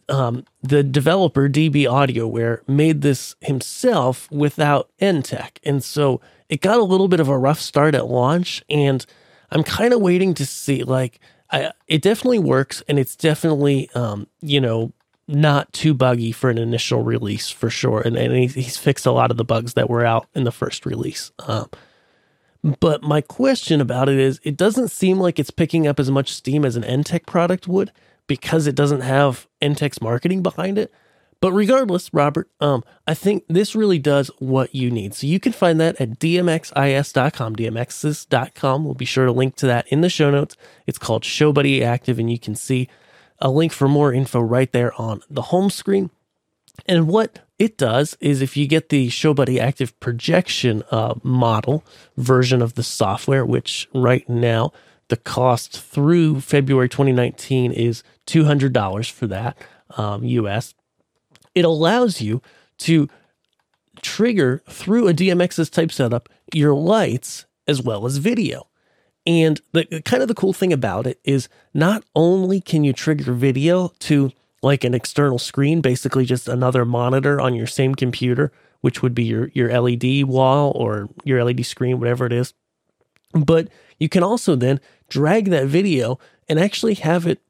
um, 0.09 0.45
the 0.63 0.83
developer 0.83 1.49
DB 1.49 1.83
Audioware 1.83 2.67
made 2.69 3.03
this 3.03 3.37
himself 3.41 4.31
without 4.31 4.91
Enttec, 5.01 5.59
and 5.65 5.83
so 5.83 6.21
it 6.49 6.61
got 6.61 6.79
a 6.79 6.85
little 6.85 7.09
bit 7.09 7.21
of 7.21 7.29
a 7.29 7.39
rough 7.39 7.61
start 7.61 7.95
at 7.95 8.07
launch. 8.07 8.63
And 8.69 9.05
I'm 9.51 9.63
kind 9.63 9.93
of 9.93 10.01
waiting 10.01 10.35
to 10.35 10.47
see, 10.47 10.83
like, 10.83 11.21
I, 11.51 11.73
it 11.87 12.03
definitely 12.03 12.39
works, 12.39 12.83
and 12.89 12.99
it's 12.99 13.17
definitely, 13.17 13.91
um, 13.95 14.27
you 14.41 14.61
know, 14.61 14.93
not 15.27 15.73
too 15.73 15.95
buggy 15.95 16.33
for 16.33 16.51
an 16.51 16.59
initial 16.59 17.03
release 17.03 17.49
for 17.49 17.71
sure. 17.71 18.03
And, 18.03 18.17
and 18.17 18.35
he's, 18.35 18.55
he's, 18.55 18.77
fixed 18.77 19.07
a 19.07 19.13
lot 19.13 19.31
of 19.31 19.37
the 19.37 19.45
bugs 19.45 19.75
that 19.75 19.89
were 19.89 20.05
out 20.05 20.27
in 20.35 20.45
the 20.45 20.53
first 20.53 20.85
release. 20.85 21.33
Um, 21.41 21.71
but 22.81 23.03
my 23.03 23.21
question 23.21 23.81
about 23.81 24.09
it 24.09 24.19
is, 24.19 24.39
it 24.43 24.57
doesn't 24.57 24.91
seem 24.91 25.19
like 25.19 25.39
it's 25.39 25.51
picking 25.51 25.87
up 25.87 25.99
as 25.99 26.11
much 26.11 26.33
steam 26.33 26.65
as 26.65 26.77
an 26.77 26.83
Enttec 26.83 27.27
product 27.27 27.67
would 27.69 27.91
because 28.27 28.67
it 28.67 28.75
doesn't 28.75 29.03
have 29.03 29.47
Enttec's 29.61 30.01
marketing 30.01 30.43
behind 30.43 30.79
it. 30.79 30.93
But 31.41 31.53
regardless, 31.53 32.13
Robert, 32.15 32.49
um, 32.61 32.85
I 33.07 33.13
think 33.13 33.45
this 33.49 33.75
really 33.75 33.99
does 33.99 34.31
what 34.39 34.75
you 34.75 34.91
need. 34.91 35.15
So 35.15 35.27
you 35.27 35.39
can 35.39 35.53
find 35.53 35.79
that 35.79 36.01
at 36.01 36.19
dmxis.com, 36.19 37.57
dmxis.com. 37.57 38.85
We'll 38.85 38.95
be 38.95 39.05
sure 39.05 39.27
to 39.27 39.33
link 39.33 39.57
to 39.57 39.67
that 39.67 39.87
in 39.89 40.01
the 40.01 40.09
show 40.09 40.31
notes. 40.31 40.57
It's 40.87 40.97
called 40.97 41.23
ShowBuddy 41.23 41.83
Active, 41.83 42.19
and 42.19 42.31
you 42.31 42.39
can 42.39 42.55
see 42.55 42.89
a 43.41 43.51
link 43.51 43.73
for 43.73 43.89
more 43.89 44.11
info 44.11 44.41
right 44.41 44.73
there 44.73 44.99
on 44.99 45.23
the 45.29 45.43
home 45.43 45.69
screen. 45.69 46.09
And 46.87 47.09
what 47.09 47.41
it 47.59 47.77
does 47.77 48.17
is 48.21 48.41
if 48.41 48.57
you 48.57 48.67
get 48.67 48.89
the 48.89 49.09
ShowBuddy 49.09 49.59
Active 49.59 49.99
projection 50.01 50.83
uh, 50.91 51.15
model 51.23 51.85
version 52.17 52.63
of 52.63 52.75
the 52.75 52.83
software, 52.83 53.45
which 53.45 53.89
right 53.93 54.27
now 54.29 54.73
the 55.15 55.21
cost 55.21 55.81
through 55.81 56.41
February 56.41 56.89
2019 56.89 57.71
is 57.71 58.03
$200 58.27 59.11
for 59.13 59.29
that 59.29 59.57
um, 59.97 60.25
US. 60.25 60.75
It 61.55 61.65
allows 61.65 62.21
you 62.21 62.43
to 62.79 63.09
trigger 64.03 64.61
through 64.69 65.07
a 65.07 65.15
DMXIS 65.15 65.71
type 65.71 65.93
setup 65.93 66.29
your 66.53 66.75
lights 66.75 67.47
as 67.69 67.81
well 67.81 68.07
as 68.07 68.17
video. 68.17 68.67
And 69.25 69.61
the 69.71 70.03
kind 70.05 70.21
of 70.21 70.27
the 70.27 70.35
cool 70.35 70.53
thing 70.53 70.73
about 70.73 71.07
it 71.07 71.21
is 71.23 71.49
not 71.73 72.03
only 72.17 72.61
can 72.61 72.83
you 72.83 72.93
trigger 72.93 73.33
video 73.35 73.93
to 74.01 74.33
like 74.65 74.83
an 74.83 74.95
external 74.95 75.39
screen, 75.39 75.81
basically 75.81 76.25
just 76.25 76.49
another 76.49 76.85
monitor 76.85 77.41
on 77.41 77.55
your 77.55 77.69
same 77.69 77.95
computer, 77.95 78.51
which 78.81 79.01
would 79.01 79.15
be 79.15 79.23
your, 79.23 79.49
your 79.55 79.81
LED 79.81 80.25
wall 80.25 80.73
or 80.75 81.09
your 81.23 81.45
LED 81.45 81.65
screen, 81.65 82.01
whatever 82.01 82.27
it 82.27 82.33
is. 82.33 82.53
But 83.33 83.69
you 83.99 84.09
can 84.09 84.23
also 84.23 84.55
then 84.57 84.81
drag 85.09 85.47
that 85.51 85.67
video 85.67 86.19
and 86.49 86.59
actually 86.59 86.95
have 86.95 87.27
it 87.27 87.41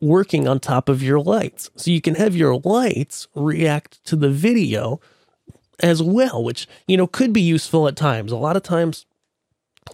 working 0.00 0.48
on 0.48 0.60
top 0.60 0.88
of 0.88 1.02
your 1.02 1.20
lights. 1.20 1.70
So 1.76 1.90
you 1.90 2.00
can 2.00 2.14
have 2.14 2.36
your 2.36 2.56
lights 2.58 3.28
react 3.34 4.04
to 4.06 4.16
the 4.16 4.30
video 4.30 5.00
as 5.80 6.02
well, 6.02 6.42
which, 6.42 6.68
you 6.86 6.96
know, 6.96 7.06
could 7.06 7.32
be 7.32 7.42
useful 7.42 7.88
at 7.88 7.96
times. 7.96 8.32
A 8.32 8.36
lot 8.36 8.56
of 8.56 8.62
times 8.62 9.06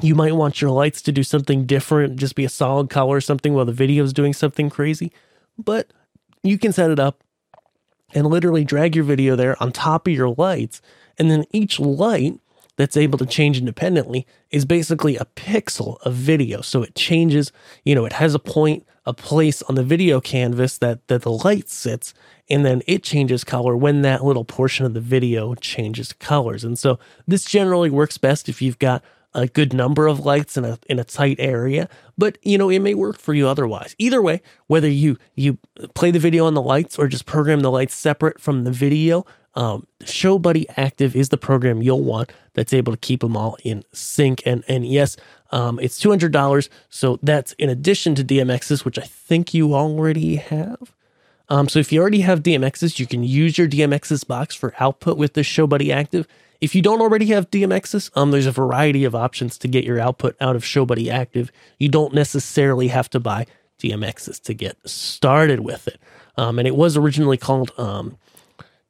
you 0.00 0.14
might 0.14 0.34
want 0.34 0.60
your 0.60 0.70
lights 0.70 1.00
to 1.02 1.12
do 1.12 1.22
something 1.22 1.64
different, 1.64 2.16
just 2.16 2.34
be 2.34 2.44
a 2.44 2.50
solid 2.50 2.90
color 2.90 3.16
or 3.16 3.20
something 3.20 3.54
while 3.54 3.64
the 3.64 3.72
video 3.72 4.04
is 4.04 4.12
doing 4.12 4.34
something 4.34 4.68
crazy. 4.70 5.10
But 5.56 5.90
you 6.42 6.58
can 6.58 6.72
set 6.72 6.90
it 6.90 7.00
up 7.00 7.24
and 8.14 8.26
literally 8.26 8.64
drag 8.64 8.94
your 8.94 9.04
video 9.04 9.36
there 9.36 9.60
on 9.62 9.72
top 9.72 10.06
of 10.06 10.12
your 10.12 10.30
lights. 10.30 10.80
And 11.18 11.30
then 11.30 11.44
each 11.52 11.80
light 11.80 12.38
that's 12.78 12.96
able 12.96 13.18
to 13.18 13.26
change 13.26 13.58
independently 13.58 14.26
is 14.50 14.64
basically 14.64 15.16
a 15.16 15.26
pixel 15.36 16.00
of 16.02 16.14
video. 16.14 16.62
So 16.62 16.82
it 16.82 16.94
changes, 16.94 17.52
you 17.84 17.94
know, 17.94 18.06
it 18.06 18.14
has 18.14 18.34
a 18.34 18.38
point, 18.38 18.86
a 19.04 19.12
place 19.12 19.62
on 19.62 19.74
the 19.74 19.82
video 19.82 20.20
canvas 20.20 20.78
that, 20.78 21.06
that 21.08 21.22
the 21.22 21.32
light 21.32 21.68
sits, 21.68 22.14
and 22.48 22.64
then 22.64 22.82
it 22.86 23.02
changes 23.02 23.42
color 23.42 23.76
when 23.76 24.02
that 24.02 24.24
little 24.24 24.44
portion 24.44 24.86
of 24.86 24.94
the 24.94 25.00
video 25.00 25.54
changes 25.56 26.12
colors. 26.12 26.62
And 26.62 26.78
so 26.78 27.00
this 27.26 27.44
generally 27.44 27.90
works 27.90 28.16
best 28.16 28.48
if 28.48 28.62
you've 28.62 28.78
got 28.78 29.02
a 29.34 29.46
good 29.46 29.74
number 29.74 30.06
of 30.06 30.20
lights 30.20 30.56
in 30.56 30.64
a 30.64 30.78
in 30.88 30.98
a 30.98 31.04
tight 31.04 31.36
area, 31.38 31.88
but 32.16 32.38
you 32.42 32.56
know 32.56 32.70
it 32.70 32.78
may 32.78 32.94
work 32.94 33.18
for 33.18 33.34
you 33.34 33.46
otherwise. 33.46 33.94
Either 33.98 34.22
way, 34.22 34.40
whether 34.68 34.88
you 34.88 35.18
you 35.34 35.58
play 35.94 36.10
the 36.10 36.18
video 36.18 36.46
on 36.46 36.54
the 36.54 36.62
lights 36.62 36.98
or 36.98 37.08
just 37.08 37.26
program 37.26 37.60
the 37.60 37.70
lights 37.70 37.94
separate 37.94 38.40
from 38.40 38.64
the 38.64 38.72
video, 38.72 39.26
um, 39.58 39.88
ShowBuddy 40.04 40.66
Active 40.76 41.16
is 41.16 41.30
the 41.30 41.36
program 41.36 41.82
you'll 41.82 42.04
want 42.04 42.32
that's 42.54 42.72
able 42.72 42.92
to 42.92 42.96
keep 42.98 43.20
them 43.20 43.36
all 43.36 43.58
in 43.64 43.82
sync. 43.92 44.40
And 44.46 44.62
and 44.68 44.86
yes, 44.86 45.16
um, 45.50 45.80
it's 45.80 45.98
two 45.98 46.10
hundred 46.10 46.32
dollars, 46.32 46.70
so 46.88 47.18
that's 47.24 47.52
in 47.54 47.68
addition 47.68 48.14
to 48.14 48.24
DMXIS, 48.24 48.84
which 48.84 48.98
I 48.98 49.02
think 49.02 49.52
you 49.52 49.74
already 49.74 50.36
have. 50.36 50.94
Um, 51.48 51.68
so 51.68 51.80
if 51.80 51.92
you 51.92 52.00
already 52.00 52.20
have 52.20 52.42
DMXIS, 52.42 53.00
you 53.00 53.06
can 53.06 53.24
use 53.24 53.58
your 53.58 53.66
DMXIS 53.66 54.26
box 54.26 54.54
for 54.54 54.74
output 54.78 55.18
with 55.18 55.32
the 55.32 55.40
ShowBuddy 55.40 55.92
Active. 55.92 56.28
If 56.60 56.74
you 56.74 56.82
don't 56.82 57.00
already 57.00 57.26
have 57.26 57.50
DMXIS, 57.50 58.10
um, 58.14 58.30
there's 58.30 58.46
a 58.46 58.52
variety 58.52 59.04
of 59.04 59.14
options 59.14 59.58
to 59.58 59.68
get 59.68 59.84
your 59.84 59.98
output 59.98 60.36
out 60.40 60.54
of 60.54 60.62
ShowBuddy 60.62 61.10
Active. 61.10 61.50
You 61.78 61.88
don't 61.88 62.14
necessarily 62.14 62.88
have 62.88 63.10
to 63.10 63.18
buy 63.18 63.46
DMXIS 63.80 64.40
to 64.42 64.54
get 64.54 64.76
started 64.88 65.60
with 65.60 65.88
it. 65.88 66.00
Um, 66.36 66.58
and 66.58 66.68
it 66.68 66.76
was 66.76 66.96
originally 66.96 67.38
called 67.38 67.72
um, 67.78 68.18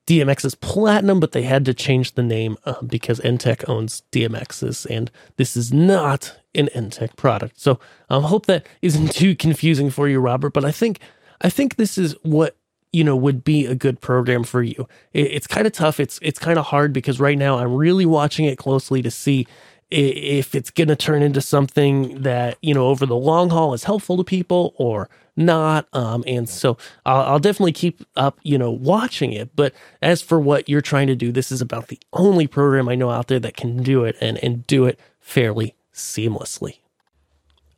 DMXIS 0.09 0.59
Platinum, 0.59 1.21
but 1.21 1.33
they 1.33 1.43
had 1.43 1.67
to 1.67 1.75
change 1.75 2.15
the 2.15 2.23
name 2.23 2.57
uh, 2.65 2.81
because 2.81 3.21
Enttec 3.21 3.69
owns 3.69 4.05
DMXIS, 4.11 4.87
and 4.89 5.11
this 5.37 5.55
is 5.55 5.71
not 5.71 6.35
an 6.55 6.71
Enttec 6.75 7.15
product. 7.17 7.61
So 7.61 7.79
I 8.09 8.17
um, 8.17 8.23
hope 8.23 8.47
that 8.47 8.67
isn't 8.81 9.09
too 9.13 9.37
confusing 9.37 9.91
for 9.91 10.09
you, 10.09 10.19
Robert. 10.19 10.55
But 10.55 10.65
I 10.65 10.73
think 10.73 11.01
I 11.43 11.51
think 11.51 11.77
this 11.77 11.99
is 11.99 12.17
what 12.23 12.57
you 12.91 13.05
know 13.05 13.17
would 13.17 13.45
be 13.45 13.67
a 13.67 13.75
good 13.75 14.01
program 14.01 14.45
for 14.45 14.63
you. 14.63 14.89
It, 15.13 15.27
it's 15.27 15.47
kind 15.47 15.67
of 15.67 15.75
tough. 15.75 16.01
It's 16.01 16.19
it's 16.23 16.39
kind 16.39 16.59
of 16.59 16.65
hard 16.65 16.95
because 16.95 17.21
right 17.21 17.37
now 17.37 17.59
I'm 17.59 17.75
really 17.75 18.07
watching 18.07 18.47
it 18.47 18.57
closely 18.57 19.03
to 19.03 19.11
see 19.11 19.47
if 19.91 20.55
it's 20.55 20.71
going 20.71 20.89
to 20.89 20.97
turn 20.97 21.23
into 21.23 21.41
something 21.41 22.23
that 22.23 22.59
you 22.61 22.75
know 22.75 22.89
over 22.89 23.07
the 23.07 23.17
long 23.17 23.51
haul 23.51 23.73
is 23.73 23.85
helpful 23.85 24.17
to 24.17 24.25
people 24.25 24.75
or 24.77 25.09
not 25.37 25.89
um, 25.95 26.23
and 26.27 26.49
so 26.49 26.77
I'll, 27.07 27.23
I'll, 27.23 27.39
definitely 27.39 27.73
keep 27.73 28.05
up 28.17 28.39
you 28.43 28.59
know 28.59 28.71
watching 28.71 29.33
it 29.33 29.51
but 29.57 29.73
as 30.03 30.21
for 30.21 30.39
what 30.39 30.69
you're 30.69 30.81
trying 30.83 31.07
to 31.07 31.17
do 31.17 31.33
this 31.33 31.51
is 31.51 31.63
about 31.63 31.89
the 31.89 31.99
only 32.13 32.47
program 32.47 32.89
i 32.89 32.95
know 32.95 33.11
out 33.11 33.29
there 33.29 33.41
that 33.41 33.57
can 33.57 33.83
do 33.83 34.05
it 34.05 34.17
and 34.21 34.37
and 34.39 34.67
do 34.67 34.85
it 34.85 34.99
fairly 35.21 35.75
seamlessly 35.95 36.79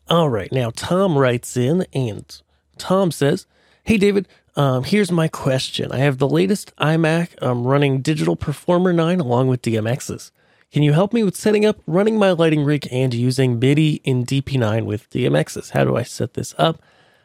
all 0.09 0.29
right 0.29 0.50
now 0.50 0.71
tom 0.75 1.17
writes 1.17 1.57
in 1.57 1.87
and 1.93 2.43
tom 2.76 3.12
says 3.12 3.47
hey 3.85 3.97
david 3.97 4.26
um, 4.57 4.83
here's 4.83 5.12
my 5.12 5.29
question. 5.29 5.93
I 5.93 5.99
have 5.99 6.19
the 6.19 6.29
latest 6.29 6.75
iMac 6.76 7.29
I'm 7.40 7.67
running 7.67 8.00
Digital 8.00 8.35
Performer 8.35 8.93
9 8.93 9.21
along 9.21 9.47
with 9.47 9.62
DMXIS. 9.62 10.33
Can 10.73 10.85
you 10.85 10.93
help 10.93 11.12
me 11.12 11.25
with 11.25 11.35
setting 11.35 11.67
up, 11.67 11.81
running 11.89 12.17
my 12.17 12.31
lighting 12.31 12.62
rig, 12.62 12.87
and 12.93 13.12
using 13.12 13.59
MIDI 13.59 13.95
in 14.05 14.25
DP9 14.25 14.85
with 14.85 15.11
DMXIS? 15.11 15.71
How 15.71 15.83
do 15.83 15.97
I 15.97 16.05
set 16.05 16.35
this 16.35 16.55
up? 16.59 16.81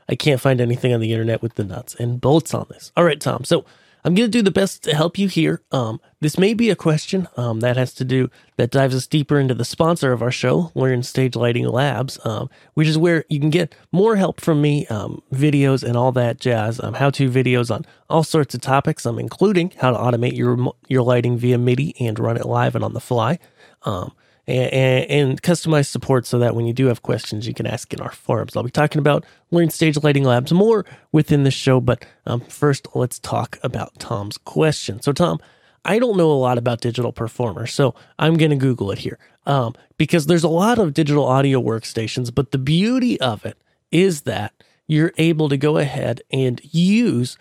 I 0.10 0.16
can't 0.16 0.42
find 0.42 0.60
anything 0.60 0.94
on 0.94 1.00
the 1.00 1.12
internet 1.12 1.44
with 1.44 1.54
the 1.54 1.64
nuts 1.64 1.94
and 1.94 2.20
bolts 2.20 2.56
on 2.56 2.66
this. 2.70 2.92
All 2.98 3.04
right, 3.04 3.22
Tom. 3.22 3.44
So 3.44 3.64
I'm 4.06 4.14
going 4.14 4.30
to 4.30 4.38
do 4.38 4.44
the 4.44 4.52
best 4.52 4.84
to 4.84 4.94
help 4.94 5.18
you 5.18 5.28
here. 5.28 5.64
Um, 5.72 6.00
this 6.22 6.38
may 6.38 6.54
be 6.54 6.70
a 6.70 6.76
question 6.76 7.28
um, 7.38 7.62
that 7.62 7.76
has 7.76 7.92
to 7.96 8.06
do, 8.06 8.30
that 8.56 8.70
dives 8.70 8.94
us 8.94 9.08
deeper 9.08 9.40
into 9.40 9.56
the 9.56 9.66
sponsor 9.66 10.12
of 10.12 10.22
our 10.22 10.30
show, 10.30 10.72
Learn 10.76 11.02
Stage 11.02 11.36
Lighting 11.36 11.68
Labs, 11.68 12.20
um, 12.24 12.48
which 12.76 12.88
is 12.88 13.00
where 13.00 13.26
you 13.30 13.40
can 13.40 13.50
get 13.50 13.74
more 13.92 14.16
help 14.16 14.40
from 14.40 14.62
me, 14.62 14.86
um, 14.88 15.24
videos 15.34 15.84
and 15.84 15.98
all 15.98 16.12
that 16.12 16.40
jazz, 16.40 16.80
um, 16.80 16.94
how 16.94 17.10
to 17.10 17.32
videos 17.32 17.74
on 17.74 17.84
all 18.08 18.24
sorts 18.24 18.54
of 18.54 18.62
topics, 18.62 19.08
um, 19.08 19.18
including 19.18 19.74
how 19.78 19.90
to 19.90 19.98
automate 19.98 20.38
your, 20.38 20.72
your 20.88 21.02
lighting 21.02 21.36
via 21.36 21.58
MIDI 21.58 21.96
and 22.00 22.20
run 22.20 22.38
it 22.38 22.46
live 22.46 22.76
and 22.76 22.84
on 22.84 22.94
the 22.94 23.02
fly. 23.02 23.40
Um, 23.86 24.12
and, 24.48 25.10
and, 25.10 25.42
customized 25.42 25.88
support 25.88 26.25
so 26.25 26.40
that 26.40 26.56
when 26.56 26.66
you 26.66 26.74
do 26.74 26.86
have 26.88 27.02
questions, 27.02 27.48
you 27.48 27.54
can 27.54 27.66
ask 27.66 27.92
in 27.94 28.02
our 28.02 28.12
forums. 28.12 28.56
I'll 28.56 28.64
be 28.64 28.70
talking 28.70 29.00
about 29.00 29.25
Learn 29.52 29.70
Stage 29.70 30.02
Lighting 30.04 30.24
Labs 30.24 30.52
more 30.52 30.86
within 31.12 31.44
the 31.44 31.52
show, 31.52 31.80
but 31.82 32.06
um, 32.25 32.42
first, 32.42 32.88
let's 32.94 33.20
talk 33.20 33.58
about 33.64 33.98
Tom's 34.00 34.38
question. 34.38 35.02
So, 35.02 35.14
Tom, 35.14 35.40
I 35.84 36.00
don't 36.00 36.18
know 36.18 36.32
a 36.32 36.34
lot 36.34 36.58
about 36.58 36.82
digital 36.82 37.12
performer, 37.12 37.66
so 37.68 37.96
I'm 38.20 38.38
going 38.38 38.52
to 38.52 38.58
Google 38.58 38.92
it 38.92 39.00
here 39.00 39.20
um, 39.46 39.74
because 39.98 40.25
there's 40.25 40.44
a 40.44 40.50
lot 40.50 40.80
of 40.80 40.94
digital 40.94 41.25
audio 41.25 41.62
workstations, 41.62 42.34
but 42.34 42.52
the 42.52 42.58
beauty 42.58 43.20
of 43.22 43.46
it 43.46 43.58
is 43.92 44.22
that 44.22 44.54
you're 44.88 45.14
able 45.18 45.50
to 45.50 45.58
go 45.58 45.78
ahead 45.78 46.22
and 46.32 46.62
use 46.64 47.38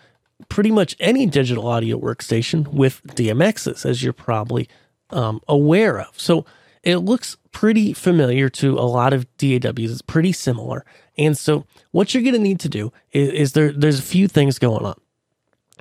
pretty 0.49 0.71
much 0.71 0.95
any 0.99 1.25
digital 1.25 1.67
audio 1.67 1.99
workstation 1.99 2.67
with 2.67 3.01
DMXIS, 3.03 3.85
as 3.85 4.03
you're 4.03 4.13
probably 4.13 4.67
um, 5.11 5.41
aware 5.47 5.99
of. 5.99 6.19
So, 6.19 6.45
it 6.85 6.97
looks 6.97 7.35
pretty 7.51 7.93
familiar 7.93 8.47
to 8.47 8.77
a 8.77 8.85
lot 8.85 9.11
of 9.11 9.25
DAWs. 9.37 9.91
It's 9.91 10.01
pretty 10.01 10.31
similar. 10.31 10.85
And 11.17 11.37
so 11.37 11.65
what 11.91 12.13
you're 12.13 12.23
going 12.23 12.35
to 12.35 12.39
need 12.39 12.59
to 12.61 12.69
do 12.69 12.93
is, 13.11 13.29
is, 13.31 13.53
there 13.53 13.71
there's 13.71 13.99
a 13.99 14.03
few 14.03 14.27
things 14.27 14.59
going 14.59 14.85
on. 14.85 14.99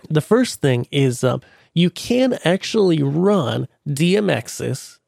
The 0.08 0.22
first 0.22 0.60
thing 0.60 0.88
is 0.90 1.22
um, 1.22 1.42
you 1.74 1.90
can 1.90 2.38
actually 2.44 3.02
run 3.02 3.68
DMXIS 3.86 4.98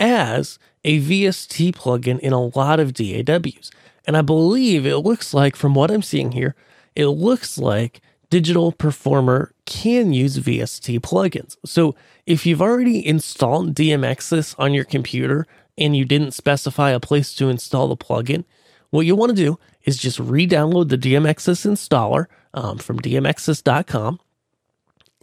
as 0.00 0.58
a 0.84 1.00
VST 1.00 1.74
plugin 1.74 2.18
in 2.20 2.32
a 2.32 2.46
lot 2.46 2.80
of 2.80 2.92
DAWs. 2.92 3.70
And 4.06 4.16
I 4.16 4.22
believe 4.22 4.86
it 4.86 4.98
looks 4.98 5.34
like, 5.34 5.56
from 5.56 5.74
what 5.74 5.90
I'm 5.90 6.02
seeing 6.02 6.32
here, 6.32 6.54
it 6.94 7.06
looks 7.06 7.58
like 7.58 8.00
Digital 8.30 8.72
Performer 8.72 9.52
can 9.66 10.12
use 10.12 10.38
VST 10.38 11.00
plugins. 11.00 11.56
So 11.64 11.94
if 12.24 12.46
you've 12.46 12.62
already 12.62 13.06
installed 13.06 13.74
DMXIS 13.74 14.54
on 14.58 14.72
your 14.72 14.84
computer 14.84 15.46
and 15.76 15.96
you 15.96 16.04
didn't 16.04 16.30
specify 16.30 16.90
a 16.90 17.00
place 17.00 17.34
to 17.34 17.48
install 17.48 17.88
the 17.88 17.96
plugin, 17.96 18.44
what 18.90 19.06
you 19.06 19.14
want 19.14 19.30
to 19.30 19.36
do 19.36 19.58
is 19.84 19.98
just 19.98 20.18
re-download 20.18 20.88
the 20.88 20.98
DMXIS 20.98 21.66
installer 21.66 22.26
um, 22.54 22.78
from 22.78 22.98
dmxis.com 23.00 24.20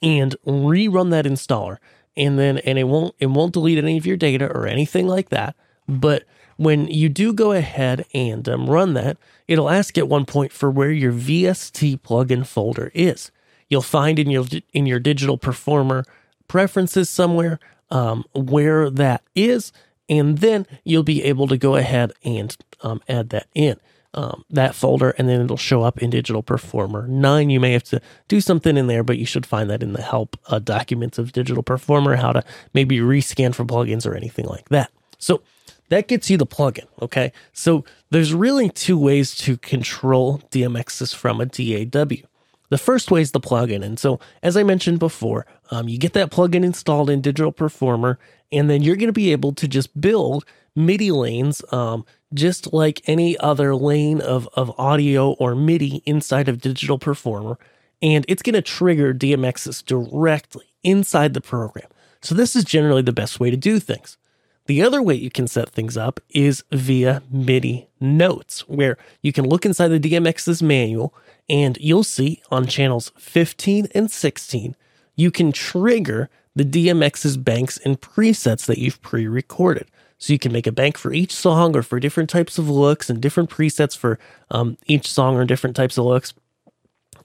and 0.02 0.36
rerun 0.46 1.10
that 1.12 1.26
installer. 1.26 1.78
And 2.16 2.38
then 2.38 2.60
and 2.60 2.78
it 2.78 2.84
won't 2.84 3.16
it 3.18 3.26
won't 3.28 3.54
delete 3.54 3.80
any 3.80 3.98
of 3.98 4.06
your 4.06 4.18
data 4.18 4.46
or 4.46 4.68
anything 4.68 5.08
like 5.08 5.30
that. 5.30 5.56
But 5.88 6.26
when 6.58 6.88
you 6.88 7.10
do 7.10 7.34
go 7.34 7.52
ahead 7.54 8.06
and 8.14 8.48
um, 8.48 8.70
run 8.70 8.94
that, 8.94 9.18
it'll 9.48 9.70
ask 9.70 9.98
at 9.98 10.08
one 10.08 10.26
point 10.26 10.52
for 10.52 10.70
where 10.70 10.92
your 10.92 11.12
VST 11.12 12.02
plugin 12.02 12.46
folder 12.46 12.92
is. 12.94 13.32
You'll 13.70 13.82
find 13.82 14.20
in 14.20 14.30
your 14.30 14.46
in 14.74 14.86
your 14.86 15.00
digital 15.00 15.38
performer 15.38 16.06
preferences 16.48 17.10
somewhere 17.10 17.60
um, 17.90 18.26
where 18.34 18.90
that 18.90 19.24
is, 19.36 19.72
and 20.10 20.40
then 20.40 20.66
you'll 20.84 21.04
be 21.04 21.24
able 21.24 21.48
to 21.48 21.58
go 21.58 21.76
ahead 21.76 22.12
and 22.24 22.56
um, 22.82 23.02
add 23.08 23.30
that 23.30 23.48
in. 23.54 23.80
Um, 24.16 24.46
that 24.52 24.76
folder, 24.76 25.10
and 25.18 25.28
then 25.28 25.42
it'll 25.42 25.58
show 25.58 25.82
up 25.82 25.98
in 25.98 26.12
Digital 26.12 26.44
Performer 26.44 27.08
9. 27.08 27.50
You 27.50 27.60
may 27.60 27.72
have 27.72 27.84
to 27.86 28.00
do 28.28 28.42
something 28.42 28.78
in 28.78 28.86
there, 28.86 29.04
but 29.04 29.18
you 29.18 29.26
should 29.26 29.44
find 29.44 29.72
that 29.72 29.82
in 29.82 29.94
the 29.94 30.04
help 30.04 30.38
uh, 30.46 30.60
documents 30.60 31.18
of 31.18 31.32
Digital 31.32 31.64
Performer, 31.64 32.18
how 32.18 32.32
to 32.32 32.44
maybe 32.76 33.00
rescan 33.00 33.56
for 33.56 33.66
plugins 33.66 34.06
or 34.06 34.14
anything 34.14 34.46
like 34.46 34.70
that. 34.70 34.92
So 35.18 35.42
that 35.90 36.08
gets 36.08 36.30
you 36.30 36.38
the 36.38 36.46
plugin. 36.46 36.86
Okay. 37.02 37.32
So 37.54 37.86
there's 38.10 38.34
really 38.34 38.70
two 38.70 38.98
ways 38.98 39.36
to 39.38 39.58
control 39.58 40.42
DMXIS 40.52 41.16
from 41.16 41.42
a 41.42 41.46
DAW. 41.46 42.28
The 42.74 42.80
first 42.80 43.12
way 43.12 43.22
is 43.22 43.34
the 43.34 43.40
plugin. 43.40 43.84
And 43.84 44.00
so, 44.00 44.20
as 44.42 44.58
I 44.58 44.64
mentioned 44.64 44.98
before, 44.98 45.46
um, 45.70 45.88
you 45.88 46.00
get 46.00 46.14
that 46.14 46.32
plugin 46.32 46.66
installed 46.66 47.08
in 47.08 47.22
Digital 47.22 47.52
Performer, 47.52 48.18
and 48.52 48.68
then 48.68 48.82
you're 48.82 48.96
going 48.96 49.10
to 49.10 49.14
be 49.14 49.32
able 49.32 49.54
to 49.54 49.68
just 49.68 50.02
build 50.02 50.44
MIDI 50.76 51.12
lanes 51.12 51.64
um, 51.72 52.04
just 52.34 52.74
like 52.74 53.04
any 53.06 53.38
other 53.38 53.76
lane 53.76 54.22
of, 54.22 54.50
of 54.56 54.74
audio 54.80 55.34
or 55.34 55.54
MIDI 55.54 56.02
inside 56.08 56.50
of 56.50 56.62
Digital 56.62 56.98
Performer. 56.98 57.60
And 58.02 58.26
it's 58.28 58.42
going 58.42 58.56
to 58.56 58.62
trigger 58.64 59.14
DMXIS 59.14 59.86
directly 59.86 60.66
inside 60.84 61.36
the 61.36 61.42
program. 61.42 61.92
So, 62.24 62.34
this 62.34 62.56
is 62.56 62.64
generally 62.64 63.04
the 63.04 63.14
best 63.14 63.40
way 63.40 63.52
to 63.52 63.58
do 63.58 63.80
things. 63.80 64.18
The 64.66 64.82
other 64.82 65.02
way 65.02 65.16
you 65.16 65.30
can 65.30 65.48
set 65.48 65.70
things 65.70 65.98
up 65.98 66.22
is 66.30 66.64
via 66.72 67.22
MIDI 67.30 67.90
notes, 68.00 68.62
where 68.70 68.98
you 69.22 69.34
can 69.34 69.46
look 69.48 69.66
inside 69.66 69.90
the 69.90 70.00
DMXIS 70.00 70.62
manual 70.62 71.14
and 71.50 71.78
you'll 71.82 72.06
see 72.06 72.42
on 72.50 72.66
channels 72.68 73.12
15 73.18 73.88
and 73.94 74.10
16, 74.10 74.76
you 75.16 75.32
can 75.32 75.52
trigger 75.52 76.30
the 76.56 76.64
DMXIS 76.64 77.44
banks 77.44 77.78
and 77.80 78.00
presets 78.00 78.66
that 78.66 78.78
you've 78.78 79.02
pre 79.02 79.28
recorded. 79.28 79.88
So 80.18 80.32
you 80.32 80.40
can 80.40 80.54
make 80.54 80.68
a 80.68 80.72
bank 80.72 80.98
for 80.98 81.12
each 81.12 81.34
song 81.34 81.76
or 81.76 81.84
for 81.84 82.00
different 82.00 82.30
types 82.30 82.58
of 82.58 82.70
looks 82.70 83.10
and 83.10 83.20
different 83.20 83.50
presets 83.50 83.98
for 83.98 84.18
um, 84.50 84.78
each 84.86 85.12
song 85.12 85.36
or 85.36 85.44
different 85.44 85.76
types 85.76 85.98
of 85.98 86.06
looks. 86.06 86.34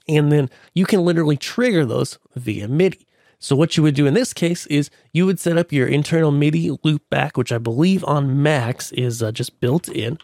And 0.09 0.31
then 0.31 0.49
you 0.73 0.85
can 0.85 1.05
literally 1.05 1.37
trigger 1.37 1.85
those 1.85 2.19
via 2.35 2.67
MIDI. 2.67 3.05
So 3.39 3.55
what 3.55 3.77
you 3.77 3.83
would 3.83 3.95
do 3.95 4.05
in 4.05 4.13
this 4.13 4.33
case 4.33 4.65
is 4.67 4.89
you 5.13 5.25
would 5.25 5.39
set 5.39 5.57
up 5.57 5.71
your 5.71 5.87
internal 5.87 6.31
MIDI 6.31 6.77
loop 6.83 7.09
back, 7.09 7.37
which 7.37 7.53
I 7.53 7.57
believe 7.57 8.03
on 8.03 8.43
Macs 8.43 8.91
is 8.91 9.23
uh, 9.23 9.31
just 9.31 9.59
built 9.61 9.87
in, 9.87 10.17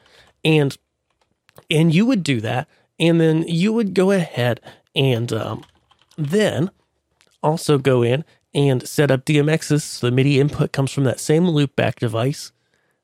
and 0.43 0.77
and 1.71 1.95
you 1.95 2.05
would 2.05 2.23
do 2.23 2.41
that, 2.41 2.67
and 2.99 3.19
then 3.19 3.43
you 3.47 3.71
would 3.71 3.93
go 3.93 4.11
ahead 4.11 4.59
and 4.93 5.31
um, 5.31 5.63
then 6.17 6.69
also 7.41 7.77
go 7.77 8.03
in 8.03 8.25
and 8.53 8.87
set 8.87 9.11
up 9.11 9.25
DMXIS. 9.25 9.81
So 9.81 10.07
the 10.07 10.11
MIDI 10.11 10.39
input 10.39 10.73
comes 10.73 10.91
from 10.91 11.05
that 11.05 11.19
same 11.19 11.43
loopback 11.43 11.95
device. 11.95 12.51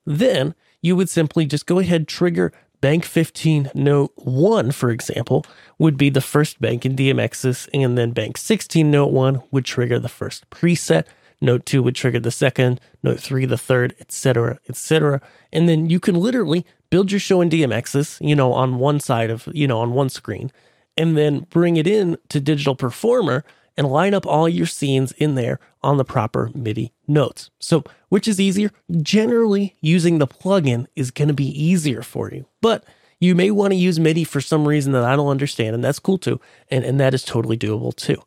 Then 0.05 0.55
you 0.81 0.95
would 0.95 1.09
simply 1.09 1.45
just 1.45 1.65
go 1.65 1.79
ahead 1.79 2.07
trigger 2.07 2.51
Bank 2.81 3.05
15 3.05 3.71
Note 3.75 4.11
1, 4.15 4.71
for 4.71 4.89
example, 4.89 5.45
would 5.77 5.97
be 5.97 6.09
the 6.09 6.19
first 6.19 6.59
bank 6.59 6.83
in 6.83 6.95
DMXIS, 6.95 7.69
and 7.73 7.95
then 7.95 8.11
Bank 8.11 8.37
16 8.37 8.89
Note 8.89 9.11
1 9.11 9.43
would 9.51 9.65
trigger 9.65 9.99
the 9.99 10.09
first 10.09 10.49
preset. 10.49 11.05
Note 11.39 11.65
2 11.67 11.83
would 11.83 11.95
trigger 11.95 12.19
the 12.19 12.31
second, 12.31 12.81
Note 13.03 13.19
3 13.19 13.45
the 13.45 13.57
third, 13.57 13.95
etc., 13.99 14.59
etc. 14.67 15.21
And 15.53 15.69
then 15.69 15.89
you 15.91 15.99
can 15.99 16.15
literally 16.15 16.65
build 16.89 17.11
your 17.11 17.19
show 17.19 17.39
in 17.39 17.49
DMXIS, 17.49 18.27
you 18.27 18.35
know, 18.35 18.51
on 18.51 18.79
one 18.79 18.99
side 18.99 19.29
of, 19.29 19.47
you 19.53 19.67
know, 19.67 19.79
on 19.79 19.93
one 19.93 20.09
screen, 20.09 20.51
and 20.97 21.15
then 21.15 21.47
bring 21.51 21.77
it 21.77 21.85
in 21.85 22.17
to 22.29 22.39
Digital 22.39 22.75
Performer 22.75 23.45
and 23.81 23.91
line 23.91 24.13
up 24.13 24.27
all 24.27 24.47
your 24.47 24.67
scenes 24.67 25.11
in 25.13 25.33
there 25.33 25.59
on 25.81 25.97
the 25.97 26.05
proper 26.05 26.51
MIDI 26.53 26.93
notes. 27.07 27.49
So, 27.57 27.83
which 28.09 28.27
is 28.27 28.39
easier? 28.39 28.69
Generally, 29.01 29.75
using 29.81 30.19
the 30.19 30.27
plugin 30.27 30.85
is 30.95 31.09
going 31.09 31.29
to 31.29 31.33
be 31.33 31.47
easier 31.47 32.03
for 32.03 32.31
you, 32.31 32.45
but 32.61 32.83
you 33.19 33.33
may 33.33 33.49
want 33.49 33.71
to 33.71 33.77
use 33.77 33.99
MIDI 33.99 34.23
for 34.23 34.39
some 34.39 34.67
reason 34.67 34.93
that 34.93 35.03
I 35.03 35.15
don't 35.15 35.29
understand, 35.29 35.73
and 35.73 35.83
that's 35.83 35.97
cool 35.97 36.19
too. 36.19 36.39
And, 36.69 36.85
and 36.85 36.99
that 36.99 37.15
is 37.15 37.25
totally 37.25 37.57
doable 37.57 37.95
too. 37.95 38.21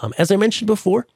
Um, 0.00 0.14
as 0.18 0.30
I 0.30 0.36
mentioned 0.36 0.68
before, 0.68 1.08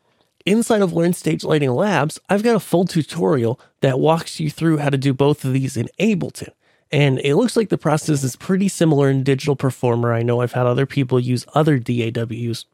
inside 0.44 0.82
of 0.82 0.92
Learn 0.92 1.12
Stage 1.12 1.44
Lighting 1.44 1.70
Labs, 1.70 2.18
I've 2.28 2.42
got 2.42 2.56
a 2.56 2.60
full 2.60 2.86
tutorial 2.86 3.60
that 3.82 4.00
walks 4.00 4.40
you 4.40 4.50
through 4.50 4.78
how 4.78 4.90
to 4.90 4.98
do 4.98 5.14
both 5.14 5.44
of 5.44 5.52
these 5.52 5.76
in 5.76 5.88
Ableton. 6.00 6.50
And 6.90 7.20
it 7.20 7.36
looks 7.36 7.56
like 7.56 7.68
the 7.68 7.78
process 7.78 8.24
is 8.24 8.34
pretty 8.34 8.66
similar 8.66 9.08
in 9.08 9.22
Digital 9.22 9.54
Performer. 9.54 10.12
I 10.12 10.24
know 10.24 10.40
I've 10.40 10.54
had 10.54 10.66
other 10.66 10.86
people 10.86 11.20
use 11.20 11.46
other 11.54 11.78
DAWs 11.78 12.64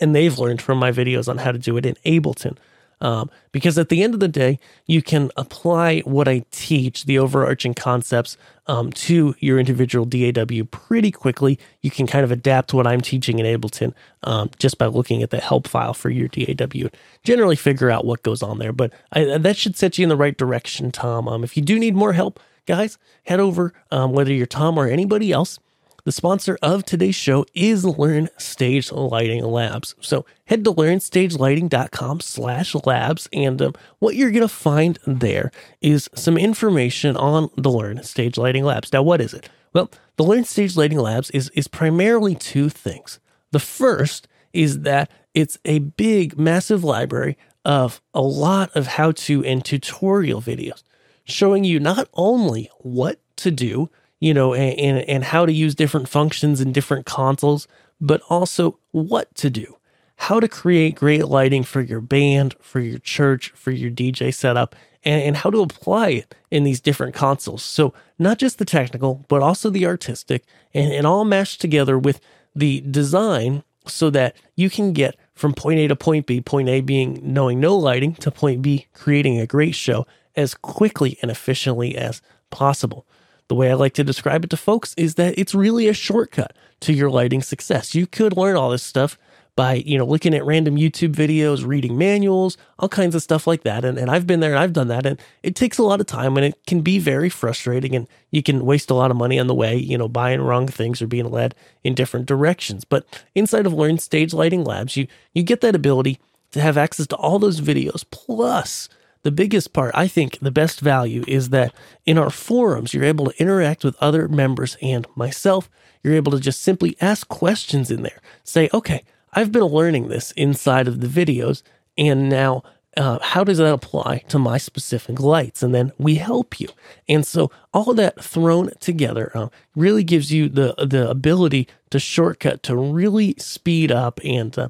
and 0.00 0.14
they've 0.14 0.38
learned 0.38 0.62
from 0.62 0.78
my 0.78 0.90
videos 0.90 1.28
on 1.28 1.38
how 1.38 1.52
to 1.52 1.58
do 1.58 1.76
it 1.76 1.86
in 1.86 1.96
Ableton. 2.04 2.56
Um, 3.00 3.30
because 3.52 3.76
at 3.76 3.88
the 3.88 4.02
end 4.02 4.14
of 4.14 4.20
the 4.20 4.28
day, 4.28 4.58
you 4.86 5.02
can 5.02 5.30
apply 5.36 6.00
what 6.00 6.26
I 6.26 6.44
teach, 6.50 7.04
the 7.04 7.18
overarching 7.18 7.74
concepts, 7.74 8.36
um, 8.66 8.92
to 8.92 9.34
your 9.40 9.58
individual 9.58 10.06
DAW 10.06 10.64
pretty 10.70 11.10
quickly. 11.10 11.58
You 11.82 11.90
can 11.90 12.06
kind 12.06 12.24
of 12.24 12.30
adapt 12.30 12.72
what 12.72 12.86
I'm 12.86 13.00
teaching 13.00 13.38
in 13.38 13.46
Ableton 13.46 13.92
um, 14.22 14.50
just 14.58 14.78
by 14.78 14.86
looking 14.86 15.22
at 15.22 15.30
the 15.30 15.40
help 15.40 15.68
file 15.68 15.92
for 15.92 16.08
your 16.08 16.28
DAW. 16.28 16.88
Generally, 17.24 17.56
figure 17.56 17.90
out 17.90 18.06
what 18.06 18.22
goes 18.22 18.42
on 18.42 18.58
there, 18.58 18.72
but 18.72 18.92
I, 19.12 19.36
that 19.38 19.56
should 19.56 19.76
set 19.76 19.98
you 19.98 20.04
in 20.04 20.08
the 20.08 20.16
right 20.16 20.36
direction, 20.36 20.90
Tom. 20.90 21.28
Um, 21.28 21.44
if 21.44 21.56
you 21.56 21.62
do 21.62 21.78
need 21.78 21.94
more 21.94 22.14
help, 22.14 22.40
guys, 22.64 22.96
head 23.24 23.40
over, 23.40 23.74
um, 23.90 24.12
whether 24.12 24.32
you're 24.32 24.46
Tom 24.46 24.78
or 24.78 24.86
anybody 24.86 25.30
else, 25.30 25.58
the 26.04 26.12
sponsor 26.12 26.58
of 26.60 26.84
today's 26.84 27.14
show 27.14 27.46
is 27.54 27.84
Learn 27.84 28.28
Stage 28.36 28.92
Lighting 28.92 29.42
Labs. 29.42 29.94
So 30.00 30.26
head 30.44 30.62
to 30.64 30.72
learnstagelighting.com 30.72 32.20
slash 32.20 32.74
labs 32.84 33.26
and 33.32 33.60
um, 33.62 33.74
what 34.00 34.14
you're 34.14 34.30
going 34.30 34.42
to 34.42 34.48
find 34.48 34.98
there 35.06 35.50
is 35.80 36.10
some 36.14 36.36
information 36.36 37.16
on 37.16 37.48
the 37.56 37.70
Learn 37.70 38.02
Stage 38.02 38.36
Lighting 38.36 38.64
Labs. 38.64 38.92
Now, 38.92 39.02
what 39.02 39.22
is 39.22 39.32
it? 39.32 39.48
Well, 39.72 39.90
the 40.16 40.24
Learn 40.24 40.44
Stage 40.44 40.76
Lighting 40.76 40.98
Labs 40.98 41.30
is, 41.30 41.50
is 41.50 41.68
primarily 41.68 42.34
two 42.34 42.68
things. 42.68 43.18
The 43.52 43.58
first 43.58 44.28
is 44.52 44.80
that 44.80 45.10
it's 45.32 45.58
a 45.64 45.78
big, 45.78 46.38
massive 46.38 46.84
library 46.84 47.38
of 47.64 48.02
a 48.12 48.20
lot 48.20 48.70
of 48.76 48.86
how 48.86 49.12
to 49.12 49.42
and 49.44 49.64
tutorial 49.64 50.42
videos 50.42 50.82
showing 51.24 51.64
you 51.64 51.80
not 51.80 52.08
only 52.12 52.70
what 52.80 53.18
to 53.36 53.50
do, 53.50 53.88
you 54.24 54.32
know, 54.32 54.54
and, 54.54 54.78
and, 54.80 54.98
and 55.06 55.22
how 55.22 55.44
to 55.44 55.52
use 55.52 55.74
different 55.74 56.08
functions 56.08 56.58
in 56.58 56.72
different 56.72 57.04
consoles, 57.04 57.68
but 58.00 58.22
also 58.30 58.78
what 58.90 59.34
to 59.34 59.50
do, 59.50 59.76
how 60.16 60.40
to 60.40 60.48
create 60.48 60.94
great 60.94 61.26
lighting 61.26 61.62
for 61.62 61.82
your 61.82 62.00
band, 62.00 62.54
for 62.58 62.80
your 62.80 62.98
church, 63.00 63.50
for 63.50 63.70
your 63.70 63.90
DJ 63.90 64.32
setup, 64.32 64.74
and, 65.04 65.22
and 65.22 65.36
how 65.36 65.50
to 65.50 65.60
apply 65.60 66.08
it 66.08 66.34
in 66.50 66.64
these 66.64 66.80
different 66.80 67.14
consoles. 67.14 67.62
So, 67.62 67.92
not 68.18 68.38
just 68.38 68.56
the 68.56 68.64
technical, 68.64 69.26
but 69.28 69.42
also 69.42 69.68
the 69.68 69.84
artistic, 69.84 70.44
and, 70.72 70.90
and 70.90 71.06
all 71.06 71.26
mashed 71.26 71.60
together 71.60 71.98
with 71.98 72.18
the 72.56 72.80
design 72.80 73.62
so 73.86 74.08
that 74.08 74.34
you 74.56 74.70
can 74.70 74.94
get 74.94 75.16
from 75.34 75.52
point 75.52 75.80
A 75.80 75.88
to 75.88 75.96
point 75.96 76.24
B, 76.24 76.40
point 76.40 76.70
A 76.70 76.80
being 76.80 77.20
knowing 77.22 77.60
no 77.60 77.76
lighting, 77.76 78.14
to 78.14 78.30
point 78.30 78.62
B, 78.62 78.86
creating 78.94 79.38
a 79.38 79.46
great 79.46 79.74
show 79.74 80.06
as 80.34 80.54
quickly 80.54 81.18
and 81.20 81.30
efficiently 81.30 81.94
as 81.94 82.22
possible. 82.48 83.06
The 83.48 83.54
way 83.54 83.70
I 83.70 83.74
like 83.74 83.94
to 83.94 84.04
describe 84.04 84.44
it 84.44 84.50
to 84.50 84.56
folks 84.56 84.94
is 84.96 85.16
that 85.16 85.38
it's 85.38 85.54
really 85.54 85.88
a 85.88 85.94
shortcut 85.94 86.56
to 86.80 86.92
your 86.92 87.10
lighting 87.10 87.42
success. 87.42 87.94
You 87.94 88.06
could 88.06 88.36
learn 88.36 88.56
all 88.56 88.70
this 88.70 88.82
stuff 88.82 89.18
by, 89.56 89.74
you 89.74 89.96
know, 89.96 90.06
looking 90.06 90.34
at 90.34 90.44
random 90.44 90.76
YouTube 90.76 91.14
videos, 91.14 91.64
reading 91.64 91.96
manuals, 91.96 92.56
all 92.78 92.88
kinds 92.88 93.14
of 93.14 93.22
stuff 93.22 93.46
like 93.46 93.62
that. 93.62 93.84
And, 93.84 93.98
and 93.98 94.10
I've 94.10 94.26
been 94.26 94.40
there 94.40 94.50
and 94.50 94.58
I've 94.58 94.72
done 94.72 94.88
that. 94.88 95.06
And 95.06 95.20
it 95.42 95.54
takes 95.54 95.78
a 95.78 95.82
lot 95.82 96.00
of 96.00 96.06
time 96.06 96.36
and 96.36 96.46
it 96.46 96.58
can 96.66 96.80
be 96.80 96.98
very 96.98 97.28
frustrating 97.28 97.94
and 97.94 98.08
you 98.30 98.42
can 98.42 98.64
waste 98.64 98.90
a 98.90 98.94
lot 98.94 99.10
of 99.10 99.16
money 99.16 99.38
on 99.38 99.46
the 99.46 99.54
way, 99.54 99.76
you 99.76 99.96
know, 99.96 100.08
buying 100.08 100.40
wrong 100.40 100.66
things 100.66 101.00
or 101.00 101.06
being 101.06 101.30
led 101.30 101.54
in 101.84 101.94
different 101.94 102.26
directions. 102.26 102.84
But 102.84 103.06
inside 103.34 103.66
of 103.66 103.72
Learn 103.72 103.98
Stage 103.98 104.34
Lighting 104.34 104.64
Labs, 104.64 104.96
you 104.96 105.06
you 105.34 105.42
get 105.42 105.60
that 105.60 105.76
ability 105.76 106.18
to 106.52 106.60
have 106.60 106.76
access 106.76 107.06
to 107.08 107.16
all 107.16 107.38
those 107.38 107.60
videos 107.60 108.04
plus 108.10 108.88
the 109.24 109.32
biggest 109.32 109.72
part, 109.72 109.92
I 109.94 110.06
think 110.06 110.38
the 110.40 110.50
best 110.50 110.80
value 110.80 111.24
is 111.26 111.48
that 111.48 111.74
in 112.04 112.18
our 112.18 112.30
forums, 112.30 112.92
you're 112.92 113.04
able 113.04 113.30
to 113.30 113.40
interact 113.40 113.82
with 113.82 113.96
other 114.00 114.28
members 114.28 114.76
and 114.80 115.06
myself. 115.16 115.68
You're 116.02 116.14
able 116.14 116.32
to 116.32 116.40
just 116.40 116.62
simply 116.62 116.96
ask 117.00 117.26
questions 117.28 117.90
in 117.90 118.02
there. 118.02 118.20
Say, 118.44 118.68
okay, 118.72 119.02
I've 119.32 119.50
been 119.50 119.64
learning 119.64 120.08
this 120.08 120.30
inside 120.32 120.86
of 120.86 121.00
the 121.00 121.06
videos, 121.06 121.62
and 121.96 122.28
now 122.28 122.62
uh, 122.98 123.18
how 123.22 123.44
does 123.44 123.58
that 123.58 123.72
apply 123.72 124.18
to 124.28 124.38
my 124.38 124.58
specific 124.58 125.18
lights? 125.18 125.62
And 125.62 125.74
then 125.74 125.92
we 125.98 126.16
help 126.16 126.60
you. 126.60 126.68
And 127.08 127.26
so 127.26 127.50
all 127.72 127.94
that 127.94 128.22
thrown 128.22 128.70
together 128.78 129.32
uh, 129.34 129.48
really 129.74 130.04
gives 130.04 130.30
you 130.30 130.48
the 130.48 130.74
the 130.74 131.08
ability 131.08 131.66
to 131.90 131.98
shortcut 131.98 132.62
to 132.64 132.76
really 132.76 133.34
speed 133.38 133.90
up 133.90 134.20
and 134.22 134.56
uh, 134.58 134.68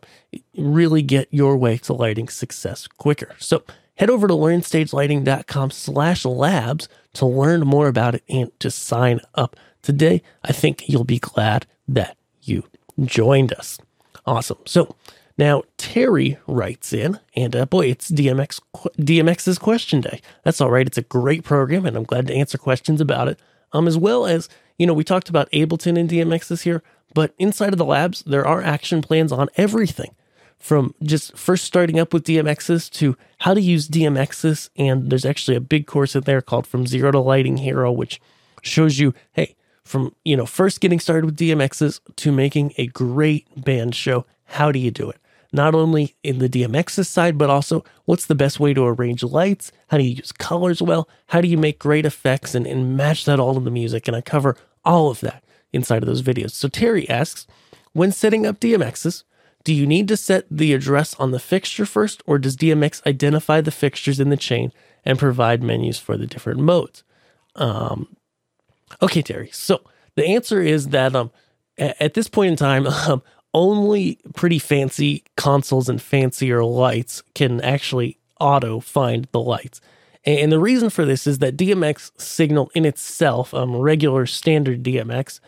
really 0.56 1.02
get 1.02 1.28
your 1.30 1.56
way 1.56 1.76
to 1.78 1.92
lighting 1.92 2.28
success 2.28 2.86
quicker. 2.86 3.34
So 3.38 3.64
head 3.96 4.10
over 4.10 4.26
to 4.28 4.34
learnstagelighting.com 4.34 5.70
slash 5.70 6.24
labs 6.24 6.88
to 7.14 7.26
learn 7.26 7.60
more 7.60 7.88
about 7.88 8.14
it 8.14 8.24
and 8.28 8.50
to 8.60 8.70
sign 8.70 9.20
up 9.34 9.56
today. 9.82 10.22
I 10.42 10.52
think 10.52 10.88
you'll 10.88 11.04
be 11.04 11.18
glad 11.18 11.66
that 11.88 12.16
you 12.42 12.64
joined 13.04 13.52
us. 13.52 13.78
Awesome. 14.26 14.58
So 14.64 14.94
now 15.36 15.62
Terry 15.76 16.38
writes 16.46 16.92
in, 16.92 17.18
and 17.36 17.54
uh, 17.54 17.66
boy, 17.66 17.86
it's 17.86 18.10
DMX 18.10 18.60
DMXIS 18.98 19.60
question 19.60 20.00
day. 20.00 20.20
That's 20.42 20.60
all 20.60 20.70
right. 20.70 20.86
It's 20.86 20.98
a 20.98 21.02
great 21.02 21.44
program, 21.44 21.86
and 21.86 21.96
I'm 21.96 22.04
glad 22.04 22.26
to 22.28 22.34
answer 22.34 22.58
questions 22.58 23.00
about 23.00 23.28
it. 23.28 23.38
Um, 23.72 23.88
as 23.88 23.98
well 23.98 24.26
as 24.26 24.48
you 24.78 24.86
know, 24.86 24.94
we 24.94 25.04
talked 25.04 25.28
about 25.28 25.50
Ableton 25.52 25.98
and 25.98 26.08
DMXIS 26.08 26.62
here, 26.62 26.82
but 27.14 27.34
inside 27.38 27.72
of 27.72 27.78
the 27.78 27.84
labs, 27.84 28.22
there 28.22 28.46
are 28.46 28.62
action 28.62 29.02
plans 29.02 29.30
on 29.32 29.48
everything 29.56 30.14
from 30.64 30.94
just 31.02 31.36
first 31.36 31.62
starting 31.66 32.00
up 32.00 32.14
with 32.14 32.24
DMXIS 32.24 32.90
to 32.90 33.18
how 33.40 33.52
to 33.52 33.60
use 33.60 33.86
DMXIS. 33.86 34.70
And 34.76 35.10
there's 35.10 35.26
actually 35.26 35.58
a 35.58 35.60
big 35.60 35.86
course 35.86 36.16
in 36.16 36.22
there 36.22 36.40
called 36.40 36.66
From 36.66 36.86
Zero 36.86 37.10
to 37.10 37.20
Lighting 37.20 37.58
Hero, 37.58 37.92
which 37.92 38.18
shows 38.62 38.98
you, 38.98 39.12
hey, 39.32 39.56
from 39.84 40.14
you 40.24 40.34
know 40.34 40.46
first 40.46 40.80
getting 40.80 41.00
started 41.00 41.26
with 41.26 41.36
DMXIS 41.36 42.00
to 42.16 42.32
making 42.32 42.72
a 42.78 42.86
great 42.86 43.46
band 43.62 43.94
show. 43.94 44.24
How 44.46 44.72
do 44.72 44.78
you 44.78 44.90
do 44.90 45.10
it? 45.10 45.18
Not 45.52 45.74
only 45.74 46.16
in 46.22 46.38
the 46.38 46.48
DMXIS 46.48 47.08
side, 47.08 47.36
but 47.36 47.50
also 47.50 47.84
what's 48.06 48.24
the 48.24 48.34
best 48.34 48.58
way 48.58 48.72
to 48.72 48.86
arrange 48.86 49.22
lights? 49.22 49.70
How 49.88 49.98
do 49.98 50.02
you 50.02 50.16
use 50.16 50.32
colors 50.32 50.80
well? 50.80 51.06
How 51.26 51.42
do 51.42 51.48
you 51.48 51.58
make 51.58 51.78
great 51.78 52.06
effects 52.06 52.54
and, 52.54 52.66
and 52.66 52.96
match 52.96 53.26
that 53.26 53.38
all 53.38 53.58
in 53.58 53.64
the 53.64 53.70
music? 53.70 54.08
And 54.08 54.16
I 54.16 54.22
cover 54.22 54.56
all 54.82 55.10
of 55.10 55.20
that 55.20 55.44
inside 55.74 56.02
of 56.02 56.06
those 56.06 56.22
videos. 56.22 56.52
So 56.52 56.68
Terry 56.68 57.06
asks, 57.10 57.46
when 57.92 58.12
setting 58.12 58.46
up 58.46 58.60
DMXIS, 58.60 59.24
do 59.64 59.74
you 59.74 59.86
need 59.86 60.08
to 60.08 60.16
set 60.16 60.46
the 60.50 60.72
address 60.72 61.14
on 61.14 61.30
the 61.30 61.40
fixture 61.40 61.86
first, 61.86 62.22
or 62.26 62.38
does 62.38 62.56
DMX 62.56 63.04
identify 63.06 63.60
the 63.60 63.70
fixtures 63.70 64.20
in 64.20 64.28
the 64.28 64.36
chain 64.36 64.72
and 65.04 65.18
provide 65.18 65.62
menus 65.62 65.98
for 65.98 66.16
the 66.16 66.26
different 66.26 66.60
modes? 66.60 67.02
Um, 67.56 68.14
Okay, 69.02 69.22
Terry. 69.22 69.50
So 69.52 69.82
the 70.14 70.26
answer 70.26 70.60
is 70.60 70.88
that 70.88 71.14
um, 71.14 71.30
at 71.78 72.14
this 72.14 72.28
point 72.28 72.50
in 72.50 72.56
time, 72.56 72.86
um, 73.08 73.22
only 73.52 74.18
pretty 74.34 74.58
fancy 74.58 75.24
consoles 75.36 75.88
and 75.88 76.00
fancier 76.00 76.64
lights 76.64 77.22
can 77.34 77.60
actually 77.60 78.18
auto 78.40 78.80
find 78.80 79.28
the 79.32 79.40
lights. 79.40 79.80
And 80.26 80.50
the 80.50 80.58
reason 80.58 80.88
for 80.88 81.04
this 81.04 81.26
is 81.26 81.38
that 81.40 81.56
DMX 81.56 82.10
signal 82.20 82.70
in 82.74 82.86
itself, 82.86 83.52
um, 83.52 83.76
regular 83.76 84.24
standard 84.24 84.82
DMX, 84.82 85.38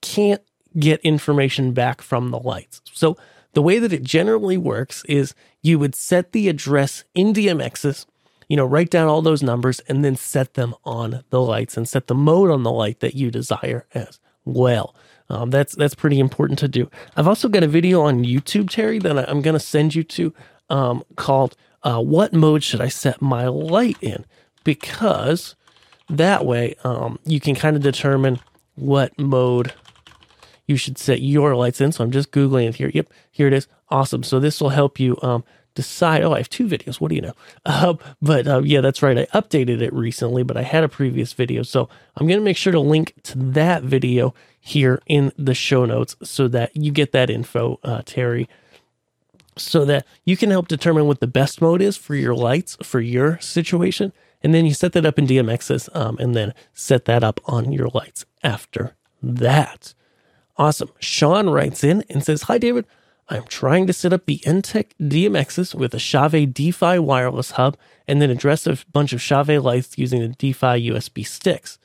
can't 0.00 0.40
get 0.78 1.00
information 1.00 1.72
back 1.72 2.00
from 2.00 2.30
the 2.30 2.38
lights. 2.38 2.80
So 2.92 3.16
the 3.54 3.62
way 3.62 3.78
that 3.78 3.92
it 3.92 4.02
generally 4.02 4.56
works 4.56 5.04
is 5.06 5.34
you 5.62 5.78
would 5.78 5.94
set 5.94 6.32
the 6.32 6.48
address 6.48 7.04
in 7.14 7.32
DMXIS 7.32 8.06
you 8.48 8.56
know, 8.56 8.66
write 8.66 8.90
down 8.90 9.08
all 9.08 9.22
those 9.22 9.42
numbers 9.42 9.80
and 9.80 10.04
then 10.04 10.16
set 10.16 10.54
them 10.54 10.74
on 10.84 11.24
the 11.30 11.40
lights 11.40 11.76
and 11.76 11.88
set 11.88 12.06
the 12.06 12.14
mode 12.14 12.50
on 12.50 12.62
the 12.62 12.70
light 12.70 13.00
that 13.00 13.14
you 13.14 13.30
desire 13.30 13.86
as 13.94 14.18
well. 14.44 14.94
Um, 15.30 15.50
that's 15.50 15.74
that's 15.74 15.94
pretty 15.94 16.18
important 16.18 16.58
to 16.58 16.68
do. 16.68 16.90
I've 17.16 17.28
also 17.28 17.48
got 17.48 17.62
a 17.62 17.68
video 17.68 18.02
on 18.02 18.24
YouTube, 18.24 18.68
Terry, 18.68 18.98
that 18.98 19.28
I'm 19.28 19.40
going 19.40 19.54
to 19.54 19.60
send 19.60 19.94
you 19.94 20.04
to 20.04 20.34
um, 20.68 21.02
called 21.16 21.56
uh, 21.82 22.00
"What 22.00 22.32
Mode 22.34 22.62
Should 22.62 22.82
I 22.82 22.88
Set 22.88 23.22
My 23.22 23.46
Light 23.48 23.96
In?" 24.02 24.26
Because 24.64 25.56
that 26.10 26.44
way 26.44 26.76
um, 26.84 27.18
you 27.24 27.40
can 27.40 27.54
kind 27.54 27.74
of 27.74 27.82
determine 27.82 28.38
what 28.74 29.18
mode 29.18 29.72
you 30.66 30.76
should 30.76 30.98
set 30.98 31.20
your 31.20 31.54
lights 31.54 31.80
in. 31.80 31.92
So 31.92 32.04
I'm 32.04 32.10
just 32.10 32.30
googling 32.30 32.68
it 32.68 32.76
here. 32.76 32.90
Yep, 32.92 33.08
here 33.30 33.46
it 33.46 33.52
is. 33.52 33.68
Awesome. 33.88 34.22
So 34.22 34.40
this 34.40 34.60
will 34.60 34.70
help 34.70 34.98
you 34.98 35.18
um, 35.22 35.44
decide, 35.74 36.22
oh, 36.22 36.32
I 36.32 36.38
have 36.38 36.48
two 36.48 36.66
videos. 36.66 37.00
What 37.00 37.08
do 37.08 37.16
you 37.16 37.22
know? 37.22 37.34
Uh, 37.66 37.94
but 38.22 38.46
uh, 38.46 38.62
yeah, 38.64 38.80
that's 38.80 39.02
right. 39.02 39.18
I 39.18 39.26
updated 39.26 39.80
it 39.80 39.92
recently, 39.92 40.42
but 40.42 40.56
I 40.56 40.62
had 40.62 40.84
a 40.84 40.88
previous 40.88 41.32
video. 41.32 41.62
So 41.62 41.88
I'm 42.16 42.26
going 42.26 42.38
to 42.38 42.44
make 42.44 42.56
sure 42.56 42.72
to 42.72 42.80
link 42.80 43.14
to 43.24 43.38
that 43.38 43.82
video 43.82 44.34
here 44.60 45.02
in 45.06 45.32
the 45.36 45.54
show 45.54 45.84
notes 45.84 46.16
so 46.22 46.48
that 46.48 46.74
you 46.74 46.90
get 46.90 47.12
that 47.12 47.28
info, 47.28 47.78
uh, 47.84 48.02
Terry, 48.04 48.48
so 49.56 49.84
that 49.84 50.06
you 50.24 50.36
can 50.36 50.50
help 50.50 50.68
determine 50.68 51.06
what 51.06 51.20
the 51.20 51.26
best 51.26 51.60
mode 51.60 51.82
is 51.82 51.96
for 51.96 52.14
your 52.14 52.34
lights 52.34 52.76
for 52.82 53.00
your 53.00 53.38
situation. 53.40 54.12
And 54.42 54.54
then 54.54 54.66
you 54.66 54.74
set 54.74 54.92
that 54.92 55.06
up 55.06 55.18
in 55.18 55.26
DMXIS 55.26 55.94
um, 55.96 56.18
and 56.18 56.34
then 56.34 56.52
set 56.72 57.06
that 57.06 57.24
up 57.24 57.40
on 57.46 57.72
your 57.72 57.88
lights 57.94 58.26
after 58.42 58.94
that. 59.22 59.94
Awesome. 60.56 60.90
Sean 61.00 61.50
writes 61.50 61.82
in 61.82 62.04
and 62.08 62.24
says, 62.24 62.42
Hi, 62.42 62.58
David. 62.58 62.86
I'm 63.28 63.44
trying 63.44 63.86
to 63.86 63.92
set 63.94 64.12
up 64.12 64.26
the 64.26 64.40
Enttec 64.44 64.90
DMXIS 65.00 65.74
with 65.74 65.94
a 65.94 65.98
Chauvet 65.98 66.52
D-Fi 66.52 66.98
wireless 66.98 67.52
hub 67.52 67.76
and 68.06 68.20
then 68.20 68.28
address 68.28 68.66
a 68.66 68.78
bunch 68.92 69.14
of 69.14 69.22
Chauvet 69.22 69.62
lights 69.62 69.96
using 69.96 70.20
the 70.20 70.28
D-Fi 70.28 70.78
USB 70.78 71.26
sticks. 71.26 71.78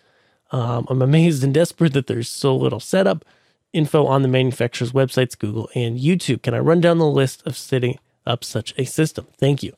Um, 0.51 0.85
I'm 0.89 1.01
amazed 1.01 1.43
and 1.43 1.53
desperate 1.53 1.93
that 1.93 2.07
there's 2.07 2.27
so 2.27 2.55
little 2.55 2.81
setup 2.81 3.23
info 3.71 4.05
on 4.05 4.21
the 4.21 4.27
manufacturer's 4.27 4.91
websites, 4.91 5.37
Google, 5.37 5.69
and 5.75 5.97
YouTube. 5.99 6.41
Can 6.41 6.53
I 6.53 6.59
run 6.59 6.81
down 6.81 6.97
the 6.97 7.05
list 7.05 7.45
of 7.45 7.55
setting 7.55 7.99
up 8.25 8.43
such 8.43 8.73
a 8.77 8.85
system? 8.85 9.27
Thank 9.37 9.63
you. 9.63 9.73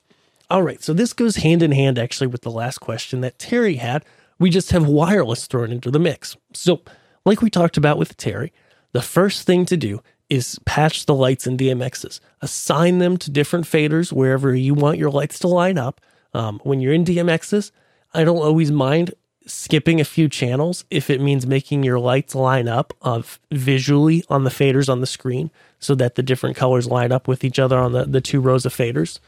All 0.50 0.64
right, 0.64 0.82
so 0.82 0.94
this 0.94 1.14
goes 1.14 1.38
hand 1.38 1.62
in 1.62 1.72
hand 1.72 2.00
actually 2.00 2.28
with 2.28 2.42
the 2.42 2.52
last 2.52 2.80
question 2.80 3.22
that 3.22 3.40
Terry 3.40 3.76
had. 3.76 4.04
We 4.40 4.50
just 4.50 4.72
have 4.72 4.88
wireless 4.88 5.46
thrown 5.46 5.72
into 5.72 5.92
the 5.92 6.00
mix. 6.00 6.36
So, 6.54 6.82
like 7.26 7.42
we 7.42 7.50
talked 7.50 7.78
about 7.78 7.98
with 7.98 8.18
Terry, 8.18 8.52
the 8.92 9.02
first 9.02 9.46
thing 9.46 9.66
to 9.66 9.78
do 9.78 10.02
is 10.30 10.60
patch 10.66 11.06
the 11.06 11.16
lights 11.16 11.46
in 11.46 11.58
DMXIS. 11.58 12.20
Assign 12.42 13.00
them 13.00 13.18
to 13.18 13.30
different 13.30 13.66
faders 13.66 14.14
wherever 14.14 14.56
you 14.56 14.74
want 14.74 14.98
your 14.98 15.12
lights 15.12 15.40
to 15.40 15.48
line 15.48 15.78
up. 15.78 16.00
Um, 16.34 16.62
when 16.64 16.80
you're 16.80 16.94
in 16.94 17.04
DMXIS, 17.04 17.72
I 18.14 18.24
don't 18.24 18.38
always 18.38 18.72
mind 18.72 19.14
skipping 19.46 20.00
a 20.00 20.06
few 20.06 20.30
channels 20.30 20.86
if 20.90 21.10
it 21.10 21.20
means 21.20 21.46
making 21.48 21.84
your 21.84 22.00
lights 22.00 22.36
line 22.36 22.68
up 22.68 22.94
of 23.02 23.40
visually 23.52 24.24
on 24.30 24.44
the 24.44 24.50
faders 24.50 24.88
on 24.88 25.02
the 25.02 25.08
screen 25.08 25.52
so 25.80 25.96
that 25.96 26.16
the 26.16 26.24
different 26.24 26.56
colors 26.56 26.88
line 26.88 27.12
up 27.12 27.28
with 27.28 27.44
each 27.44 27.60
other 27.60 27.78
on 27.78 27.92
the, 27.92 28.06
the 28.06 28.22
two 28.22 28.40
rows 28.40 28.66
of 28.66 28.74
faders. 28.74 29.20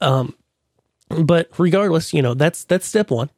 Um, 0.00 0.34
but 1.08 1.48
regardless, 1.58 2.12
you 2.12 2.22
know, 2.22 2.34
that's 2.34 2.64
that's 2.64 2.86
step 2.86 3.10
one. 3.10 3.30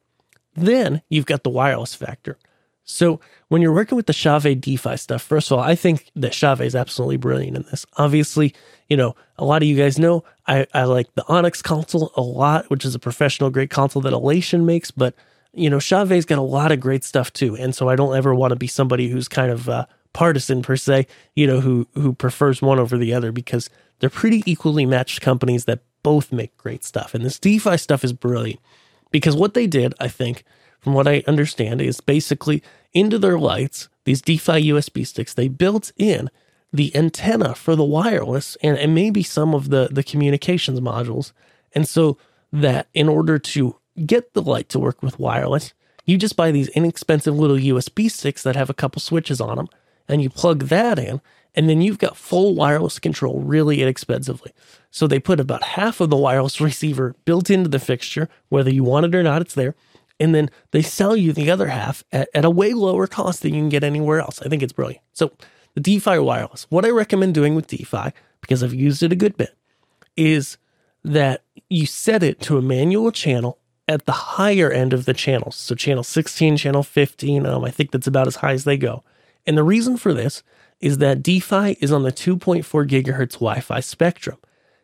Then 0.55 1.01
you've 1.09 1.25
got 1.25 1.43
the 1.43 1.49
wireless 1.49 1.95
factor. 1.95 2.37
So 2.85 3.19
when 3.47 3.61
you're 3.61 3.73
working 3.73 3.95
with 3.95 4.07
the 4.07 4.13
Chauvet 4.13 4.59
D-Fi 4.59 4.95
stuff, 4.95 5.21
first 5.21 5.49
of 5.51 5.57
all, 5.57 5.63
I 5.63 5.75
think 5.75 6.11
that 6.15 6.33
Chauvet 6.33 6.67
is 6.67 6.75
absolutely 6.75 7.17
brilliant 7.17 7.55
in 7.55 7.63
this. 7.63 7.85
Obviously, 7.97 8.53
you 8.89 8.97
know, 8.97 9.15
a 9.37 9.45
lot 9.45 9.61
of 9.61 9.67
you 9.67 9.77
guys 9.77 9.97
know 9.97 10.23
I, 10.47 10.67
I 10.73 10.83
like 10.83 11.13
the 11.15 11.25
Onyx 11.27 11.61
console 11.61 12.11
a 12.15 12.21
lot, 12.21 12.69
which 12.69 12.83
is 12.83 12.93
a 12.93 12.99
professional 12.99 13.49
grade 13.49 13.69
console 13.69 14.01
that 14.01 14.13
Elation 14.13 14.65
makes, 14.65 14.91
but 14.91 15.15
you 15.53 15.69
know, 15.69 15.79
Chauvet's 15.79 16.25
got 16.25 16.39
a 16.39 16.41
lot 16.41 16.71
of 16.71 16.79
great 16.79 17.03
stuff 17.03 17.31
too. 17.31 17.55
And 17.55 17.75
so 17.75 17.87
I 17.87 17.95
don't 17.95 18.15
ever 18.15 18.33
want 18.33 18.51
to 18.51 18.55
be 18.55 18.67
somebody 18.67 19.07
who's 19.07 19.27
kind 19.27 19.51
of 19.51 19.69
uh, 19.69 19.85
partisan 20.11 20.61
per 20.63 20.75
se, 20.75 21.07
you 21.35 21.47
know, 21.47 21.59
who 21.59 21.87
who 21.93 22.13
prefers 22.13 22.61
one 22.61 22.79
over 22.79 22.97
the 22.97 23.13
other 23.13 23.31
because 23.31 23.69
they're 23.99 24.09
pretty 24.09 24.43
equally 24.45 24.85
matched 24.85 25.21
companies 25.21 25.65
that 25.65 25.79
both 26.01 26.31
make 26.31 26.57
great 26.57 26.83
stuff. 26.83 27.13
And 27.13 27.23
this 27.23 27.39
D-Fi 27.39 27.77
stuff 27.77 28.03
is 28.03 28.11
brilliant 28.11 28.59
because 29.11 29.35
what 29.35 29.53
they 29.53 29.67
did, 29.67 29.93
I 29.99 30.09
think, 30.09 30.43
from 30.83 30.93
what 30.93 31.07
I 31.07 31.23
understand, 31.27 31.81
is 31.81 32.01
basically 32.01 32.61
into 32.93 33.17
their 33.17 33.39
lights, 33.39 33.87
these 34.03 34.21
D-Fi 34.21 34.61
USB 34.61 35.07
sticks, 35.07 35.33
they 35.33 35.47
built 35.47 35.91
in 35.97 36.29
the 36.73 36.95
antenna 36.95 37.55
for 37.55 37.75
the 37.75 37.83
wireless 37.85 38.57
and, 38.61 38.77
and 38.77 38.93
maybe 38.93 39.23
some 39.23 39.53
of 39.53 39.69
the, 39.69 39.87
the 39.91 40.03
communications 40.03 40.79
modules. 40.81 41.31
And 41.73 41.87
so 41.87 42.17
that 42.51 42.87
in 42.93 43.07
order 43.07 43.39
to 43.39 43.77
get 44.05 44.33
the 44.33 44.41
light 44.41 44.69
to 44.69 44.79
work 44.79 45.01
with 45.01 45.19
wireless, 45.19 45.73
you 46.05 46.17
just 46.17 46.35
buy 46.35 46.51
these 46.51 46.67
inexpensive 46.69 47.37
little 47.37 47.55
USB 47.55 48.11
sticks 48.11 48.43
that 48.43 48.55
have 48.55 48.69
a 48.69 48.73
couple 48.73 48.99
switches 48.99 49.39
on 49.39 49.55
them 49.55 49.69
and 50.07 50.21
you 50.21 50.29
plug 50.29 50.63
that 50.63 50.99
in, 50.99 51.21
and 51.55 51.69
then 51.69 51.81
you've 51.81 51.97
got 51.97 52.17
full 52.17 52.55
wireless 52.55 52.99
control 52.99 53.39
really 53.39 53.81
inexpensively. 53.81 54.51
So 54.91 55.07
they 55.07 55.19
put 55.19 55.39
about 55.39 55.63
half 55.63 56.01
of 56.01 56.09
the 56.09 56.17
wireless 56.17 56.59
receiver 56.61 57.15
built 57.25 57.49
into 57.49 57.69
the 57.69 57.79
fixture, 57.79 58.27
whether 58.49 58.69
you 58.69 58.83
want 58.83 59.05
it 59.05 59.15
or 59.15 59.23
not, 59.23 59.41
it's 59.41 59.53
there. 59.53 59.75
And 60.23 60.33
then 60.33 60.49
they 60.71 60.81
sell 60.81 61.17
you 61.17 61.33
the 61.33 61.51
other 61.51 61.67
half 61.67 62.01
at, 62.13 62.29
at 62.33 62.45
a 62.45 62.49
way 62.49 62.71
lower 62.71 63.07
cost 63.07 63.41
than 63.41 63.53
you 63.53 63.59
can 63.59 63.67
get 63.67 63.83
anywhere 63.83 64.21
else. 64.21 64.41
I 64.41 64.47
think 64.47 64.63
it's 64.63 64.71
brilliant. 64.71 65.03
So 65.11 65.33
the 65.73 65.81
D-Fi 65.81 66.17
wireless, 66.17 66.65
what 66.69 66.85
I 66.85 66.91
recommend 66.91 67.33
doing 67.33 67.55
with 67.55 67.67
D-Fi, 67.67 68.13
because 68.39 68.63
I've 68.63 68.73
used 68.73 69.03
it 69.03 69.11
a 69.11 69.17
good 69.17 69.35
bit, 69.35 69.53
is 70.15 70.57
that 71.03 71.43
you 71.69 71.85
set 71.85 72.23
it 72.23 72.39
to 72.43 72.57
a 72.57 72.61
manual 72.61 73.11
channel 73.11 73.59
at 73.85 74.05
the 74.05 74.13
higher 74.13 74.71
end 74.71 74.93
of 74.93 75.03
the 75.03 75.13
channels. 75.13 75.57
So 75.57 75.75
channel 75.75 76.03
16, 76.03 76.55
channel 76.55 76.83
15, 76.83 77.45
um, 77.45 77.65
I 77.65 77.69
think 77.69 77.91
that's 77.91 78.07
about 78.07 78.27
as 78.27 78.37
high 78.37 78.53
as 78.53 78.63
they 78.63 78.77
go. 78.77 79.03
And 79.45 79.57
the 79.57 79.63
reason 79.63 79.97
for 79.97 80.13
this 80.13 80.41
is 80.79 80.99
that 80.99 81.21
D-Fi 81.21 81.75
is 81.81 81.91
on 81.91 82.03
the 82.03 82.13
2.4 82.13 82.63
gigahertz 82.87 83.33
Wi 83.33 83.59
Fi 83.59 83.81
spectrum. 83.81 84.37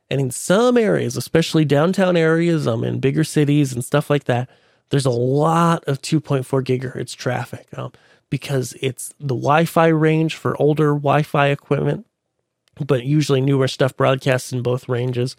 And 0.09 0.19
in 0.19 0.31
some 0.31 0.77
areas, 0.77 1.15
especially 1.15 1.63
downtown 1.63 2.17
areas, 2.17 2.67
um, 2.67 2.83
in 2.83 2.99
bigger 2.99 3.23
cities 3.23 3.71
and 3.71 3.85
stuff 3.85 4.09
like 4.09 4.25
that, 4.25 4.49
there's 4.89 5.05
a 5.05 5.11
lot 5.11 5.83
of 5.85 6.01
2.4 6.01 6.43
gigahertz 6.63 7.15
traffic 7.15 7.67
um, 7.77 7.91
because 8.29 8.75
it's 8.81 9.09
the 9.19 9.35
Wi 9.35 9.65
Fi 9.65 9.87
range 9.87 10.35
for 10.35 10.59
older 10.61 10.93
Wi 10.93 11.23
Fi 11.23 11.47
equipment, 11.47 12.05
but 12.85 13.03
usually 13.03 13.41
newer 13.41 13.67
stuff 13.67 13.95
broadcasts 13.95 14.51
in 14.51 14.61
both 14.61 14.89
ranges. 14.89 15.35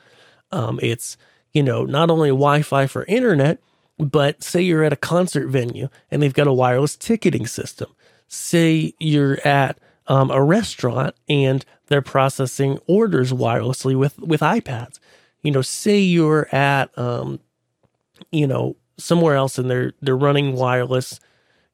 Um, 0.52 0.78
it's, 0.82 1.16
you 1.52 1.62
know, 1.62 1.84
not 1.84 2.10
only 2.10 2.30
Wi 2.30 2.62
Fi 2.62 2.86
for 2.86 3.04
internet, 3.04 3.58
but 3.98 4.42
say 4.42 4.62
you're 4.62 4.84
at 4.84 4.92
a 4.92 4.96
concert 4.96 5.48
venue 5.48 5.88
and 6.10 6.22
they've 6.22 6.34
got 6.34 6.46
a 6.46 6.52
wireless 6.52 6.96
ticketing 6.96 7.46
system 7.46 7.94
say 8.30 8.94
you're 8.98 9.44
at 9.46 9.78
um, 10.06 10.30
a 10.30 10.42
restaurant 10.42 11.14
and 11.28 11.64
they're 11.88 12.00
processing 12.00 12.78
orders 12.86 13.32
wirelessly 13.32 13.96
with 13.98 14.18
with 14.18 14.40
iPads. 14.40 14.98
You 15.42 15.50
know, 15.50 15.62
say 15.62 15.98
you're 15.98 16.52
at 16.54 16.96
um, 16.96 17.40
you 18.30 18.46
know 18.46 18.76
somewhere 19.00 19.34
else 19.34 19.58
and 19.58 19.70
they're 19.70 19.92
they're 20.00 20.16
running 20.16 20.54
wireless 20.54 21.20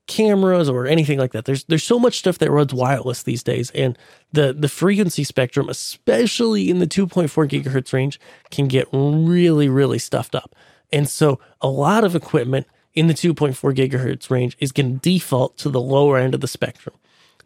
cameras 0.07 0.69
or 0.69 0.87
anything 0.87 1.19
like 1.19 1.33
that. 1.33 1.45
There's 1.45 1.65
there's 1.65 1.85
so 1.85 1.99
much 1.99 2.19
stuff 2.19 2.39
that 2.39 2.51
runs 2.51 2.73
wireless 2.73 3.23
these 3.23 3.43
days, 3.43 3.71
and 3.73 3.99
the 4.33 4.53
the 4.53 4.69
frequency 4.69 5.25
spectrum, 5.25 5.69
especially 5.69 6.71
in 6.71 6.79
the 6.79 6.87
2.4 6.87 7.29
gigahertz 7.49 7.93
range, 7.93 8.21
can 8.51 8.69
get 8.69 8.89
really 8.93 9.69
really 9.69 9.99
stuffed 9.99 10.35
up. 10.35 10.55
And 10.93 11.09
so 11.09 11.41
a 11.61 11.69
lot 11.69 12.05
of 12.05 12.15
equipment 12.15 12.67
in 12.95 13.09
the 13.09 13.15
2.4 13.15 13.75
gigahertz 13.75 14.31
range 14.31 14.57
is 14.61 14.73
going 14.73 14.95
to 14.95 15.01
default 15.01 15.59
to 15.59 15.69
the 15.69 15.81
lower 15.81 16.17
end 16.17 16.35
of 16.35 16.41
the 16.41 16.49
spectrum. 16.49 16.95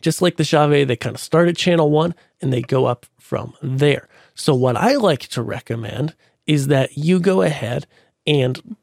Just 0.01 0.23
like 0.23 0.37
the 0.37 0.45
Chauvet, 0.45 0.89
they 0.89 0.97
kind 0.97 1.15
of 1.15 1.21
start 1.21 1.49
at 1.49 1.57
channel 1.57 1.91
one 1.91 2.15
and 2.41 2.53
they 2.53 2.63
go 2.63 2.87
up 2.87 3.07
from 3.19 3.55
there. 3.63 4.09
So, 4.35 4.55
what 4.55 4.77
I 4.77 4.97
like 4.97 5.21
to 5.29 5.43
recommend 5.43 6.15
is 6.47 6.69
that 6.69 6.97
you 6.97 7.21
go 7.21 7.43
ahead 7.43 7.87
and 8.27 8.77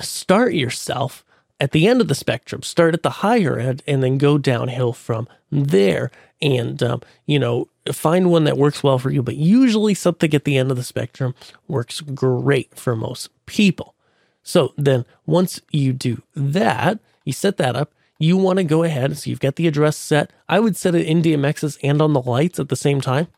start 0.00 0.54
yourself 0.54 1.24
at 1.60 1.72
the 1.72 1.86
end 1.86 2.00
of 2.00 2.08
the 2.08 2.14
spectrum, 2.14 2.62
start 2.62 2.94
at 2.94 3.02
the 3.02 3.10
higher 3.10 3.58
end, 3.58 3.82
and 3.86 4.02
then 4.02 4.18
go 4.18 4.38
downhill 4.38 4.92
from 4.92 5.28
there. 5.50 6.10
And, 6.40 6.82
um, 6.82 7.02
you 7.26 7.38
know, 7.38 7.68
find 7.92 8.30
one 8.30 8.44
that 8.44 8.56
works 8.56 8.82
well 8.82 8.98
for 8.98 9.10
you. 9.10 9.22
But 9.22 9.36
usually, 9.36 9.94
something 9.94 10.32
at 10.34 10.44
the 10.44 10.56
end 10.56 10.70
of 10.70 10.78
the 10.78 10.82
spectrum 10.82 11.34
works 11.68 12.00
great 12.00 12.74
for 12.78 12.96
most 12.96 13.28
people. 13.44 13.94
So 14.42 14.72
then 14.76 15.04
once 15.26 15.60
you 15.70 15.92
do 15.92 16.22
that, 16.34 16.98
you 17.24 17.32
set 17.32 17.58
that 17.58 17.76
up, 17.76 17.92
you 18.18 18.36
want 18.36 18.58
to 18.58 18.64
go 18.64 18.82
ahead. 18.82 19.16
So 19.18 19.28
you've 19.28 19.40
got 19.40 19.56
the 19.56 19.66
address 19.66 19.96
set. 19.96 20.32
I 20.48 20.60
would 20.60 20.76
set 20.76 20.94
it 20.94 21.06
in 21.06 21.22
DMXIS 21.22 21.78
and 21.82 22.00
on 22.00 22.14
the 22.14 22.22
lights 22.22 22.58
at 22.58 22.68
the 22.68 22.76
same 22.76 23.00
time. 23.00 23.28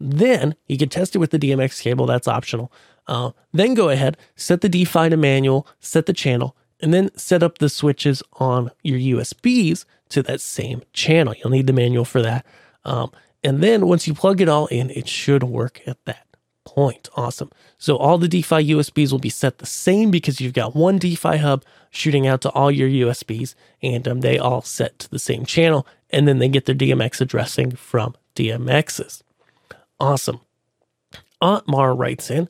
Then 0.00 0.54
you 0.66 0.78
can 0.78 0.88
test 0.88 1.14
it 1.14 1.18
with 1.18 1.30
the 1.30 1.38
DMX 1.38 1.80
cable. 1.80 2.06
That's 2.06 2.28
optional. 2.28 2.72
Uh, 3.08 3.32
then 3.52 3.74
go 3.74 3.88
ahead, 3.88 4.16
set 4.36 4.60
the 4.60 4.68
D-Fi 4.68 5.08
to 5.08 5.16
manual, 5.16 5.66
set 5.80 6.06
the 6.06 6.12
channel, 6.12 6.54
and 6.80 6.94
then 6.94 7.10
set 7.16 7.42
up 7.42 7.58
the 7.58 7.68
switches 7.68 8.22
on 8.34 8.70
your 8.82 8.98
USBs 8.98 9.84
to 10.10 10.22
that 10.22 10.40
same 10.40 10.82
channel. 10.92 11.34
You'll 11.34 11.50
need 11.50 11.66
the 11.66 11.72
manual 11.72 12.04
for 12.04 12.22
that. 12.22 12.46
Um, 12.84 13.10
and 13.42 13.62
then 13.62 13.86
once 13.86 14.06
you 14.06 14.14
plug 14.14 14.40
it 14.40 14.48
all 14.48 14.66
in, 14.66 14.90
it 14.90 15.08
should 15.08 15.42
work 15.42 15.80
at 15.86 16.04
that 16.04 16.26
point. 16.64 17.08
Awesome. 17.16 17.50
So 17.78 17.96
all 17.96 18.18
the 18.18 18.28
D-Fi 18.28 18.62
USBs 18.62 19.10
will 19.10 19.18
be 19.18 19.30
set 19.30 19.58
the 19.58 19.66
same 19.66 20.10
because 20.10 20.40
you've 20.40 20.52
got 20.52 20.76
one 20.76 20.98
D-Fi 20.98 21.38
hub 21.38 21.64
shooting 21.90 22.26
out 22.26 22.42
to 22.42 22.50
all 22.50 22.70
your 22.70 22.88
USBs 22.88 23.54
and 23.82 24.06
um, 24.06 24.20
they 24.20 24.38
all 24.38 24.60
set 24.60 24.98
to 25.00 25.10
the 25.10 25.18
same 25.18 25.46
channel 25.46 25.86
and 26.10 26.28
then 26.28 26.38
they 26.38 26.48
get 26.48 26.66
their 26.66 26.74
DMX 26.74 27.20
addressing 27.20 27.72
from 27.72 28.14
DMXIS. 28.36 29.22
Awesome. 29.98 30.40
Aunt 31.40 31.62
Otmar 31.62 31.94
writes 31.94 32.30
in 32.30 32.48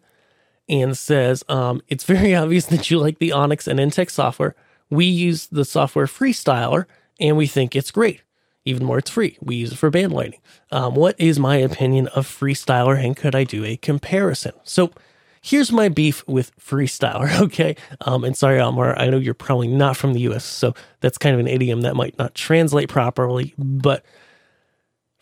and 0.69 0.97
says, 0.97 1.45
um, 1.49 1.83
It's 1.89 2.05
very 2.05 2.35
obvious 2.37 2.67
that 2.67 2.91
you 2.91 2.99
like 2.99 3.19
the 3.19 3.33
Onyx 3.33 3.67
and 3.67 3.79
Enttec 3.79 4.11
software. 4.11 4.55
We 4.91 5.05
use 5.05 5.47
the 5.47 5.65
software 5.65 6.07
Freestyler 6.07 6.87
and 7.21 7.37
we 7.37 7.47
think 7.47 7.77
it's 7.77 7.91
great 7.91 8.23
even 8.69 8.87
more 8.87 8.99
it's 8.99 9.11
free. 9.11 9.39
We 9.41 9.57
use 9.57 9.73
it 9.73 9.77
for 9.77 9.91
band 9.91 10.13
lighting. 10.13 10.41
Um, 10.71 10.95
what 10.95 11.19
is 11.19 11.39
my 11.39 11.57
opinion 11.57 12.09
of 12.09 12.27
Freestyler 12.27 13.03
and 13.03 13.17
could 13.17 13.35
I 13.35 13.45
do 13.45 13.65
a 13.65 13.79
comparison? 13.79 14.53
So 14.63 14.93
here's 15.41 15.73
my 15.73 15.89
beef 15.89 16.23
with 16.29 16.55
Freestyler, 16.59 17.41
okay? 17.45 17.77
Um, 18.03 18.25
and 18.25 18.37
sorry, 18.37 18.61
Almar, 18.61 18.99
I 18.99 19.09
know 19.09 19.17
you're 19.17 19.35
probably 19.35 19.69
not 19.69 19.97
from 19.97 20.13
the 20.13 20.21
US, 20.33 20.45
so 20.45 20.75
that's 21.01 21.19
kind 21.19 21.35
of 21.35 21.41
an 21.41 21.49
idiom 21.49 21.81
that 21.81 21.97
might 21.97 22.19
not 22.19 22.35
translate 22.35 22.89
properly, 22.89 23.55
but 23.57 24.05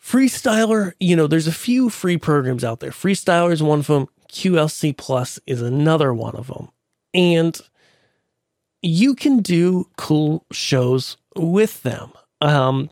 Freestyler, 0.01 0.93
you 0.99 1.15
know, 1.15 1.27
there's 1.27 1.47
a 1.47 1.53
few 1.53 1.89
free 1.89 2.17
programs 2.17 2.63
out 2.63 2.79
there. 2.79 2.91
Freestyler 2.91 3.51
is 3.51 3.61
one 3.61 3.79
of 3.79 3.87
them, 3.87 4.07
QLC 4.29 4.95
Plus 4.95 5.39
is 5.45 5.61
another 5.61 6.13
one 6.13 6.35
of 6.35 6.47
them. 6.47 6.69
And 7.13 7.59
you 8.81 9.15
can 9.15 9.39
do 9.39 9.89
cool 9.97 10.45
shows 10.51 11.17
with 11.35 11.83
them. 11.83 12.11
Um, 12.41 12.89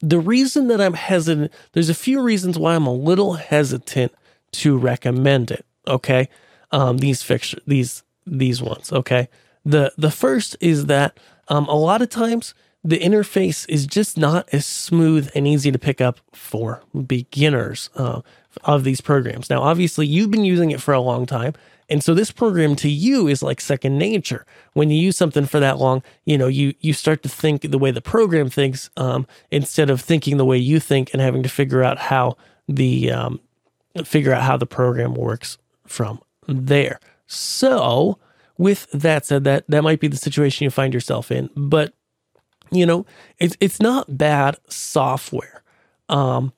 the 0.00 0.18
reason 0.18 0.68
that 0.68 0.80
I'm 0.80 0.94
hesitant, 0.94 1.52
there's 1.72 1.88
a 1.88 1.94
few 1.94 2.20
reasons 2.20 2.58
why 2.58 2.74
I'm 2.74 2.86
a 2.86 2.92
little 2.92 3.34
hesitant 3.34 4.12
to 4.52 4.76
recommend 4.76 5.50
it. 5.50 5.64
Okay, 5.86 6.28
um, 6.70 6.98
these 6.98 7.22
fixture, 7.22 7.60
these 7.66 8.02
these 8.26 8.60
ones. 8.60 8.92
Okay, 8.92 9.28
the 9.64 9.92
the 9.96 10.10
first 10.10 10.56
is 10.60 10.86
that 10.86 11.18
um, 11.48 11.66
a 11.66 11.76
lot 11.76 12.02
of 12.02 12.10
times 12.10 12.54
the 12.84 12.98
interface 12.98 13.64
is 13.68 13.86
just 13.86 14.18
not 14.18 14.48
as 14.52 14.66
smooth 14.66 15.30
and 15.34 15.46
easy 15.46 15.70
to 15.70 15.78
pick 15.78 16.00
up 16.00 16.18
for 16.32 16.82
beginners 17.06 17.90
uh, 17.94 18.22
of 18.64 18.84
these 18.84 19.00
programs. 19.00 19.50
Now, 19.50 19.62
obviously, 19.62 20.06
you've 20.06 20.30
been 20.30 20.44
using 20.44 20.70
it 20.70 20.80
for 20.80 20.94
a 20.94 21.00
long 21.00 21.26
time, 21.26 21.54
and 21.88 22.02
so 22.02 22.14
this 22.14 22.30
program 22.30 22.74
to 22.76 22.88
you 22.88 23.28
is 23.28 23.42
like 23.42 23.60
second 23.60 23.98
nature. 23.98 24.46
When 24.72 24.90
you 24.90 24.98
use 24.98 25.16
something 25.16 25.46
for 25.46 25.60
that 25.60 25.78
long, 25.78 26.02
you 26.24 26.38
know, 26.38 26.46
you 26.46 26.74
you 26.80 26.92
start 26.92 27.22
to 27.22 27.28
think 27.28 27.70
the 27.70 27.78
way 27.78 27.90
the 27.90 28.00
program 28.00 28.48
thinks 28.48 28.88
um, 28.96 29.26
instead 29.50 29.90
of 29.90 30.00
thinking 30.00 30.36
the 30.36 30.44
way 30.44 30.56
you 30.56 30.80
think 30.80 31.12
and 31.12 31.20
having 31.20 31.42
to 31.42 31.48
figure 31.48 31.82
out 31.82 31.98
how 31.98 32.36
the 32.68 33.10
um, 33.10 33.40
figure 34.04 34.32
out 34.32 34.42
how 34.42 34.56
the 34.56 34.66
program 34.66 35.14
works 35.14 35.58
from 35.86 36.20
there. 36.46 36.98
So, 37.26 38.18
with 38.56 38.90
that 38.92 39.26
said, 39.26 39.44
that 39.44 39.64
that 39.68 39.82
might 39.82 40.00
be 40.00 40.08
the 40.08 40.16
situation 40.16 40.64
you 40.64 40.70
find 40.70 40.94
yourself 40.94 41.30
in, 41.30 41.50
but 41.56 41.92
you 42.70 42.86
know, 42.86 43.04
it's 43.38 43.56
it's 43.60 43.80
not 43.80 44.16
bad 44.16 44.56
software. 44.68 45.62
Um, 46.08 46.52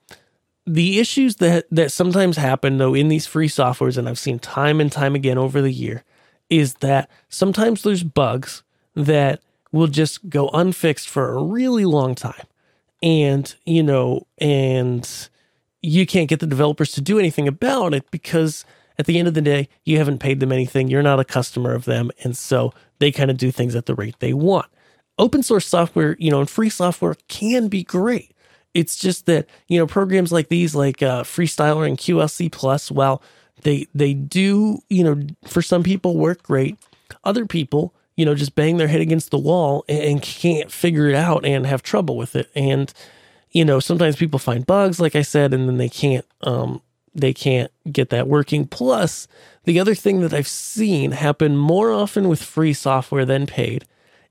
the 0.66 0.98
issues 0.98 1.37
that 1.37 1.66
that 1.70 1.92
sometimes 1.92 2.37
happen 2.37 2.79
though 2.79 2.94
in 2.94 3.09
these 3.09 3.27
free 3.27 3.48
softwares 3.48 3.98
and 3.98 4.09
I've 4.09 4.18
seen 4.18 4.38
time 4.38 4.81
and 4.81 4.90
time 4.90 5.14
again 5.14 5.37
over 5.37 5.61
the 5.61 5.72
year 5.72 6.05
is 6.50 6.74
that 6.74 7.11
sometimes 7.29 7.83
there's 7.83 8.03
bugs 8.03 8.62
that 8.94 9.40
will 9.72 9.87
just 9.88 10.29
go 10.29 10.48
unfixed 10.50 11.09
for 11.09 11.33
a 11.33 11.42
really 11.42 11.85
long 11.85 12.14
time. 12.14 12.46
And, 13.03 13.53
you 13.66 13.83
know, 13.83 14.27
and 14.38 15.29
you 15.83 16.07
can't 16.07 16.29
get 16.29 16.40
the 16.40 16.46
developers 16.46 16.92
to 16.92 17.00
do 17.00 17.18
anything 17.18 17.48
about 17.48 17.92
it 17.92 18.11
because 18.11 18.64
at 18.98 19.07
the 19.07 19.18
end 19.18 19.27
of 19.27 19.35
the 19.35 19.42
day, 19.42 19.68
you 19.85 19.98
haven't 19.98 20.20
paid 20.20 20.38
them 20.40 20.53
anything. 20.53 20.88
You're 20.88 21.03
not 21.03 21.20
a 21.20 21.24
customer 21.24 21.74
of 21.74 21.85
them. 21.85 22.11
And 22.22 22.37
so 22.37 22.72
they 23.00 23.11
kind 23.11 23.31
of 23.31 23.37
do 23.37 23.50
things 23.50 23.74
at 23.74 23.87
the 23.87 23.94
rate 23.94 24.16
they 24.20 24.33
want. 24.33 24.66
Open 25.18 25.42
source 25.42 25.66
software, 25.66 26.16
you 26.18 26.31
know, 26.31 26.40
and 26.40 26.48
free 26.48 26.70
software 26.70 27.16
can 27.29 27.68
be 27.68 27.83
great. 27.83 28.34
It's 28.75 28.97
just 28.97 29.27
that, 29.27 29.47
you 29.69 29.79
know, 29.79 29.87
programs 29.87 30.33
like 30.33 30.49
these, 30.49 30.75
like 30.75 31.03
uh, 31.03 31.23
Freestyler 31.23 31.87
and 31.87 31.97
QLC 31.97 32.51
Plus, 32.51 32.91
well 32.91 33.23
they, 33.65 33.87
they 33.95 34.15
do, 34.15 34.81
you 34.89 35.03
know, 35.03 35.27
for 35.45 35.63
some 35.63 35.83
people 35.83 36.17
work 36.17 36.43
great, 36.43 36.77
other 37.25 37.47
people, 37.47 37.95
you 38.17 38.25
know, 38.25 38.35
just 38.35 38.55
bang 38.55 38.77
their 38.77 38.89
head 38.89 39.01
against 39.01 39.31
the 39.31 39.39
wall 39.39 39.85
and 39.89 40.23
can't 40.23 40.71
figure 40.71 41.09
it 41.09 41.15
out 41.15 41.45
and 41.45 41.67
have 41.67 41.83
trouble 41.83 42.17
with 42.17 42.37
it. 42.37 42.51
And, 42.55 42.93
you 43.51 43.65
know, 43.65 43.81
sometimes 43.81 44.17
people 44.17 44.39
find 44.39 44.67
bugs, 44.67 45.01
like 45.01 45.17
I 45.17 45.23
said, 45.23 45.53
and 45.53 45.69
then 45.69 45.79
they 45.79 45.89
can't, 45.89 46.25
um, 46.43 46.81
they 47.15 47.33
can't 47.33 47.71
get 47.91 48.11
that 48.11 48.29
working. 48.29 48.67
Plus, 48.67 49.27
the 49.65 49.81
other 49.81 49.95
thing 49.95 50.21
that 50.21 50.35
I've 50.35 50.49
seen 50.49 51.13
happen 51.13 51.57
more 51.57 51.91
often 51.91 52.29
with 52.29 52.43
free 52.43 52.73
software 52.73 53.25
than 53.25 53.47
paid 53.47 53.85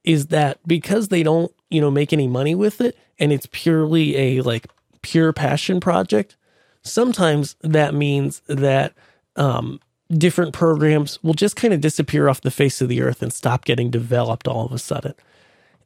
is 0.03 0.27
that 0.27 0.60
because 0.67 1.08
they 1.08 1.23
don't, 1.23 1.51
you 1.69 1.82
know, 1.82 1.89
make 1.89 2.13
any 2.13 2.27
money 2.27 2.56
with 2.56 2.82
it 2.82 2.97
and 3.23 3.31
it's 3.31 3.47
purely 3.53 4.17
a 4.17 4.41
like 4.41 4.67
pure 5.01 5.31
passion 5.31 5.79
project, 5.79 6.36
sometimes 6.81 7.55
that 7.62 7.93
means 7.93 8.41
that 8.47 8.93
um, 9.38 9.79
different 10.09 10.51
programs 10.51 11.23
will 11.23 11.33
just 11.33 11.55
kind 11.55 11.73
of 11.73 11.79
disappear 11.79 12.27
off 12.27 12.41
the 12.41 12.51
face 12.51 12.81
of 12.81 12.89
the 12.89 13.01
earth 13.01 13.21
and 13.21 13.31
stop 13.31 13.63
getting 13.63 13.89
developed 13.89 14.45
all 14.45 14.65
of 14.65 14.73
a 14.73 14.77
sudden. 14.77 15.13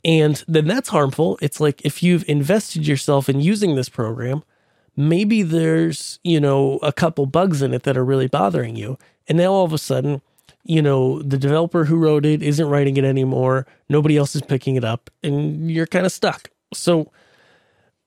And 0.04 0.44
then 0.48 0.66
that's 0.66 0.90
harmful. 0.90 1.38
It's 1.40 1.60
like 1.60 1.86
if 1.86 2.02
you've 2.02 2.28
invested 2.28 2.88
yourself 2.88 3.30
in 3.30 3.40
using 3.40 3.76
this 3.76 3.88
program, 3.88 4.44
maybe 4.96 5.44
there's, 5.44 6.18
you 6.24 6.40
know, 6.40 6.80
a 6.82 6.92
couple 6.92 7.28
bugs 7.28 7.62
in 7.62 7.72
it 7.72 7.84
that 7.84 7.98
are 7.98 8.06
really 8.06 8.28
bothering 8.28 8.76
you. 8.76 8.98
And 9.28 9.38
now 9.38 9.54
all 9.54 9.64
of 9.64 9.74
a 9.74 9.78
sudden, 9.78 10.24
you 10.64 10.82
know, 10.82 11.22
the 11.22 11.38
developer 11.38 11.86
who 11.86 11.98
wrote 11.98 12.26
it 12.26 12.42
isn't 12.42 12.68
writing 12.68 12.98
it 12.98 13.04
anymore. 13.06 13.68
Nobody 13.90 14.18
else 14.18 14.36
is 14.36 14.42
picking 14.42 14.76
it 14.76 14.84
up 14.84 15.12
and 15.22 15.70
you're 15.70 15.86
kind 15.86 16.08
of 16.08 16.12
stuck. 16.12 16.50
So, 16.74 17.12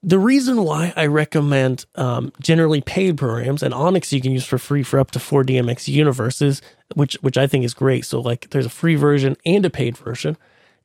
the 0.03 0.19
reason 0.19 0.65
why 0.65 0.93
I 0.97 1.07
recommend 1.07 1.85
um, 1.95 2.33
generally 2.41 2.81
paid 2.81 3.19
programs 3.19 3.63
and 3.63 3.75
Onyx 3.75 4.13
you 4.13 4.21
can 4.21 4.33
use 4.33 4.47
for 4.47 4.59
free 4.59 4.83
for 4.83 4.99
up 4.99 5.11
to 5.11 5.19
four 5.19 5.45
DMX 5.45 5.89
universes, 5.89 6.63
which 6.95 7.15
which 7.21 7.37
I 7.37 7.47
think 7.47 7.65
is 7.65 7.75
great. 7.75 8.07
So 8.07 8.21
like 8.21 8.51
there's 8.51 8.67
a 8.67 8.71
free 8.71 8.95
version 8.95 9.37
and 9.45 9.65
a 9.65 9.71
paid 9.71 9.97
version. 9.99 10.37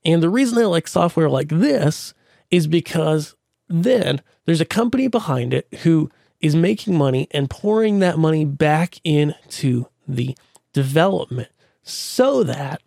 And 0.04 0.22
the 0.22 0.30
reason 0.30 0.58
I 0.58 0.66
like 0.66 0.88
software 0.88 1.30
like 1.30 1.48
this 1.50 2.14
is 2.52 2.68
because 2.68 3.36
then 3.70 4.22
there's 4.46 4.62
a 4.62 4.66
company 4.66 5.08
behind 5.08 5.54
it 5.54 5.68
who 5.84 6.12
is 6.42 6.56
making 6.56 6.98
money 6.98 7.28
and 7.32 7.50
pouring 7.50 8.00
that 8.00 8.20
money 8.20 8.46
back 8.46 9.00
into 9.04 9.88
the 10.08 10.38
development 10.74 11.50
so 11.82 12.44
that 12.44 12.82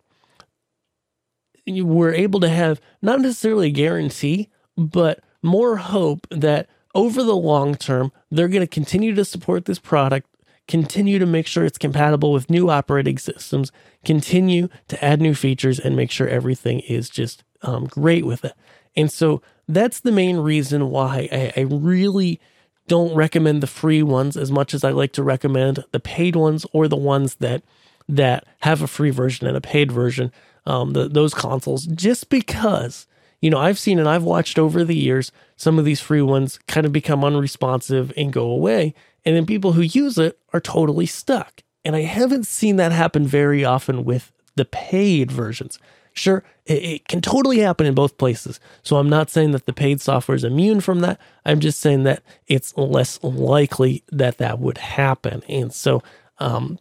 we're 1.67 2.13
able 2.13 2.39
to 2.39 2.49
have 2.49 2.79
not 3.01 3.19
necessarily 3.19 3.67
a 3.67 3.71
guarantee, 3.71 4.49
but 4.77 5.19
more 5.41 5.77
hope 5.77 6.27
that 6.29 6.67
over 6.95 7.23
the 7.23 7.35
long 7.35 7.75
term, 7.75 8.11
they're 8.31 8.47
going 8.47 8.61
to 8.61 8.67
continue 8.67 9.13
to 9.15 9.25
support 9.25 9.65
this 9.65 9.79
product, 9.79 10.27
continue 10.67 11.19
to 11.19 11.25
make 11.25 11.47
sure 11.47 11.65
it's 11.65 11.77
compatible 11.77 12.31
with 12.31 12.49
new 12.49 12.69
operating 12.69 13.17
systems, 13.17 13.71
continue 14.03 14.69
to 14.87 15.03
add 15.03 15.21
new 15.21 15.35
features, 15.35 15.79
and 15.79 15.95
make 15.95 16.11
sure 16.11 16.27
everything 16.27 16.79
is 16.81 17.09
just 17.09 17.43
um, 17.61 17.85
great 17.85 18.25
with 18.25 18.45
it. 18.45 18.53
And 18.95 19.11
so 19.11 19.41
that's 19.67 19.99
the 19.99 20.11
main 20.11 20.37
reason 20.37 20.89
why 20.89 21.29
I, 21.31 21.53
I 21.55 21.61
really 21.61 22.39
don't 22.87 23.13
recommend 23.13 23.61
the 23.61 23.67
free 23.67 24.01
ones 24.01 24.35
as 24.35 24.51
much 24.51 24.73
as 24.73 24.83
I 24.83 24.89
like 24.89 25.13
to 25.13 25.23
recommend 25.23 25.85
the 25.91 25.99
paid 25.99 26.35
ones 26.35 26.65
or 26.73 26.87
the 26.87 26.95
ones 26.95 27.35
that 27.35 27.63
that 28.07 28.45
have 28.61 28.81
a 28.81 28.87
free 28.87 29.11
version 29.11 29.45
and 29.45 29.55
a 29.55 29.61
paid 29.61 29.91
version. 29.91 30.31
Um, 30.65 30.93
the, 30.93 31.07
those 31.07 31.33
consoles, 31.33 31.85
just 31.85 32.29
because 32.29 33.07
you 33.41 33.49
know, 33.49 33.57
I've 33.57 33.79
seen 33.79 33.99
and 33.99 34.07
I've 34.07 34.23
watched 34.23 34.59
over 34.59 34.83
the 34.83 34.95
years 34.95 35.31
some 35.55 35.79
of 35.79 35.85
these 35.85 36.01
free 36.01 36.21
ones 36.21 36.59
kind 36.67 36.85
of 36.85 36.91
become 36.91 37.23
unresponsive 37.23 38.11
and 38.17 38.33
go 38.33 38.49
away. 38.49 38.93
And 39.25 39.35
then 39.35 39.45
people 39.45 39.73
who 39.73 39.81
use 39.81 40.17
it 40.17 40.39
are 40.53 40.59
totally 40.59 41.05
stuck. 41.05 41.61
And 41.85 41.95
I 41.95 42.01
haven't 42.01 42.47
seen 42.47 42.75
that 42.77 42.91
happen 42.91 43.25
very 43.25 43.63
often 43.63 44.03
with 44.03 44.31
the 44.55 44.65
paid 44.65 45.31
versions. 45.31 45.79
Sure, 46.13 46.43
it, 46.65 46.83
it, 46.83 47.07
can 47.07 47.21
totally 47.21 47.59
happen 47.59 47.85
in 47.85 47.93
both 47.93 48.17
places. 48.17 48.59
So 48.83 48.97
I'm 48.97 49.09
not 49.09 49.29
saying 49.29 49.51
that 49.51 49.65
the 49.65 49.73
paid 49.73 50.01
software 50.01 50.35
is 50.35 50.43
immune 50.43 50.81
from 50.81 50.99
that. 50.99 51.19
I'm 51.45 51.59
just 51.59 51.79
saying 51.79 52.03
that 52.03 52.23
it's 52.47 52.75
less 52.75 53.23
likely 53.23 54.03
that 54.11 54.37
that 54.39 54.59
would 54.59 54.79
happen. 54.79 55.43
And 55.47 55.71
so, 55.73 56.03
um, 56.39 56.79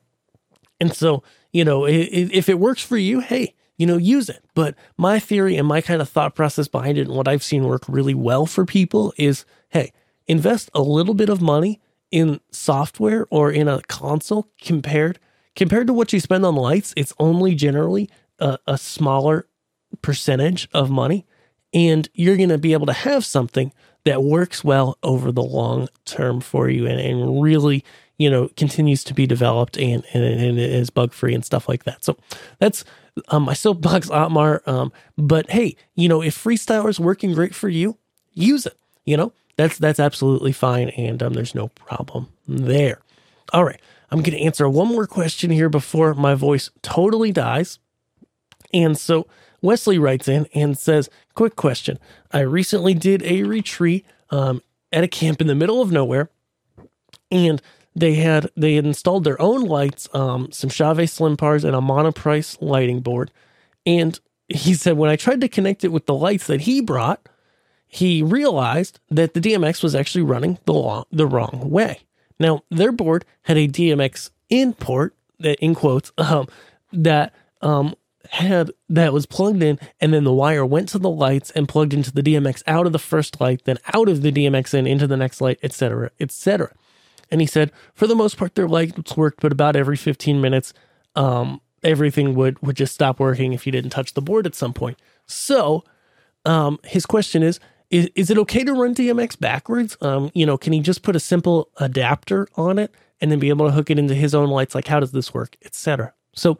and 0.80 0.92
so, 0.92 1.22
you 1.52 1.64
know, 1.64 1.86
if 1.86 2.48
it 2.48 2.58
works 2.58 2.82
for 2.82 2.96
you, 2.96 3.20
hey, 3.20 3.54
you 3.78 3.86
know, 3.86 3.96
use 3.96 4.28
it. 4.28 4.44
But 4.54 4.74
my 4.98 5.18
theory 5.18 5.56
and 5.56 5.66
my 5.66 5.80
kind 5.80 6.02
of 6.02 6.08
thought 6.08 6.34
process 6.34 6.68
behind 6.68 6.98
it 6.98 7.06
and 7.06 7.16
what 7.16 7.28
I've 7.28 7.42
seen 7.42 7.64
work 7.64 7.82
really 7.88 8.14
well 8.14 8.44
for 8.44 8.66
people 8.66 9.14
is 9.16 9.46
hey, 9.70 9.92
invest 10.26 10.70
a 10.74 10.82
little 10.82 11.14
bit 11.14 11.28
of 11.28 11.40
money 11.40 11.80
in 12.10 12.40
software 12.50 13.26
or 13.30 13.50
in 13.50 13.68
a 13.68 13.80
console 13.82 14.48
compared 14.60 15.18
compared 15.56 15.86
to 15.88 15.92
what 15.92 16.12
you 16.12 16.20
spend 16.20 16.46
on 16.46 16.54
lights, 16.54 16.94
it's 16.96 17.12
only 17.18 17.54
generally 17.54 18.08
a, 18.38 18.58
a 18.66 18.78
smaller 18.78 19.48
percentage 20.02 20.68
of 20.72 20.88
money. 20.88 21.26
And 21.74 22.08
you're 22.14 22.36
going 22.36 22.48
to 22.48 22.58
be 22.58 22.72
able 22.72 22.86
to 22.86 22.92
have 22.92 23.24
something 23.24 23.72
that 24.04 24.22
works 24.22 24.62
well 24.62 24.96
over 25.02 25.32
the 25.32 25.42
long 25.42 25.88
term 26.04 26.40
for 26.40 26.70
you 26.70 26.86
and, 26.86 27.00
and 27.00 27.42
really, 27.42 27.84
you 28.18 28.30
know, 28.30 28.48
continues 28.56 29.02
to 29.04 29.14
be 29.14 29.26
developed 29.26 29.76
and, 29.76 30.04
and, 30.14 30.24
and 30.24 30.58
is 30.58 30.90
bug 30.90 31.12
free 31.12 31.34
and 31.34 31.44
stuff 31.44 31.68
like 31.68 31.84
that. 31.84 32.04
So 32.04 32.16
that's 32.58 32.84
um, 33.28 33.44
my 33.44 33.54
soapbox 33.54 34.10
Otmar. 34.10 34.62
Um, 34.66 34.92
but 35.16 35.50
hey, 35.50 35.76
you 35.94 36.08
know, 36.08 36.22
if 36.22 36.42
Freestyler 36.42 36.88
is 36.88 37.00
working 37.00 37.32
great 37.32 37.54
for 37.54 37.68
you, 37.68 37.96
use 38.32 38.66
it. 38.66 38.76
You 39.04 39.16
know, 39.16 39.32
that's 39.56 39.78
that's 39.78 40.00
absolutely 40.00 40.52
fine, 40.52 40.90
and 40.90 41.22
um, 41.22 41.32
there's 41.32 41.54
no 41.54 41.68
problem 41.68 42.28
there. 42.46 43.00
All 43.52 43.64
right, 43.64 43.80
I'm 44.10 44.22
to 44.22 44.38
answer 44.38 44.68
one 44.68 44.88
more 44.88 45.06
question 45.06 45.50
here 45.50 45.68
before 45.68 46.14
my 46.14 46.34
voice 46.34 46.70
totally 46.82 47.32
dies. 47.32 47.78
And 48.72 48.98
so 48.98 49.26
Wesley 49.62 49.98
writes 49.98 50.28
in 50.28 50.46
and 50.54 50.76
says, 50.76 51.08
"Quick 51.34 51.56
question: 51.56 51.98
I 52.32 52.40
recently 52.40 52.94
did 52.94 53.22
a 53.22 53.44
retreat 53.44 54.06
um, 54.30 54.62
at 54.92 55.04
a 55.04 55.08
camp 55.08 55.40
in 55.40 55.46
the 55.46 55.54
middle 55.54 55.82
of 55.82 55.92
nowhere, 55.92 56.30
and." 57.30 57.62
They 57.98 58.14
had 58.14 58.50
they 58.56 58.74
had 58.74 58.86
installed 58.86 59.24
their 59.24 59.40
own 59.42 59.62
lights, 59.64 60.08
um, 60.14 60.52
some 60.52 60.70
Chauvet 60.70 61.08
SlimPARs 61.08 61.64
and 61.64 61.74
a 61.74 61.80
monoprice 61.80 62.56
lighting 62.60 63.00
board. 63.00 63.32
And 63.84 64.18
he 64.48 64.74
said 64.74 64.96
when 64.96 65.10
I 65.10 65.16
tried 65.16 65.40
to 65.40 65.48
connect 65.48 65.82
it 65.82 65.92
with 65.92 66.06
the 66.06 66.14
lights 66.14 66.46
that 66.46 66.62
he 66.62 66.80
brought, 66.80 67.28
he 67.88 68.22
realized 68.22 69.00
that 69.10 69.34
the 69.34 69.40
DMX 69.40 69.82
was 69.82 69.94
actually 69.96 70.22
running 70.22 70.58
the 70.64 70.74
long, 70.74 71.04
the 71.10 71.26
wrong 71.26 71.70
way. 71.70 72.00
Now 72.38 72.62
their 72.70 72.92
board 72.92 73.24
had 73.42 73.56
a 73.56 73.66
DMX 73.66 74.30
in 74.48 74.74
port 74.74 75.14
that 75.40 75.58
in 75.58 75.74
quotes 75.74 76.12
um, 76.18 76.46
that 76.92 77.34
um, 77.62 77.96
had 78.30 78.70
that 78.88 79.12
was 79.12 79.26
plugged 79.26 79.62
in, 79.62 79.80
and 80.00 80.14
then 80.14 80.22
the 80.22 80.32
wire 80.32 80.64
went 80.64 80.88
to 80.90 80.98
the 80.98 81.10
lights 81.10 81.50
and 81.50 81.68
plugged 81.68 81.94
into 81.94 82.12
the 82.12 82.22
DMX 82.22 82.62
out 82.68 82.86
of 82.86 82.92
the 82.92 82.98
first 83.00 83.40
light, 83.40 83.64
then 83.64 83.78
out 83.92 84.08
of 84.08 84.22
the 84.22 84.30
DMX 84.30 84.72
in 84.74 84.86
into 84.86 85.08
the 85.08 85.16
next 85.16 85.40
light, 85.40 85.58
etc., 85.64 86.12
etc. 86.20 86.72
And 87.30 87.40
he 87.40 87.46
said, 87.46 87.72
for 87.94 88.06
the 88.06 88.14
most 88.14 88.36
part, 88.36 88.54
their 88.54 88.68
lights 88.68 89.16
worked, 89.16 89.40
but 89.40 89.52
about 89.52 89.76
every 89.76 89.96
15 89.96 90.40
minutes, 90.40 90.72
um, 91.14 91.60
everything 91.82 92.34
would, 92.34 92.60
would 92.62 92.76
just 92.76 92.94
stop 92.94 93.20
working 93.20 93.52
if 93.52 93.66
you 93.66 93.72
didn't 93.72 93.90
touch 93.90 94.14
the 94.14 94.22
board 94.22 94.46
at 94.46 94.54
some 94.54 94.72
point. 94.72 94.98
So 95.26 95.84
um, 96.44 96.78
his 96.84 97.06
question 97.06 97.42
is, 97.42 97.60
is, 97.90 98.10
is 98.14 98.30
it 98.30 98.38
okay 98.38 98.64
to 98.64 98.72
run 98.72 98.94
DMX 98.94 99.38
backwards? 99.38 99.96
Um, 100.00 100.30
you 100.34 100.44
know, 100.44 100.58
can 100.58 100.72
he 100.72 100.80
just 100.80 101.02
put 101.02 101.16
a 101.16 101.20
simple 101.20 101.70
adapter 101.78 102.48
on 102.56 102.78
it 102.78 102.94
and 103.20 103.30
then 103.30 103.38
be 103.38 103.48
able 103.48 103.66
to 103.66 103.72
hook 103.72 103.90
it 103.90 103.98
into 103.98 104.14
his 104.14 104.34
own 104.34 104.50
lights? 104.50 104.74
Like, 104.74 104.86
how 104.86 105.00
does 105.00 105.12
this 105.12 105.32
work, 105.32 105.56
etc. 105.64 106.12
So 106.34 106.58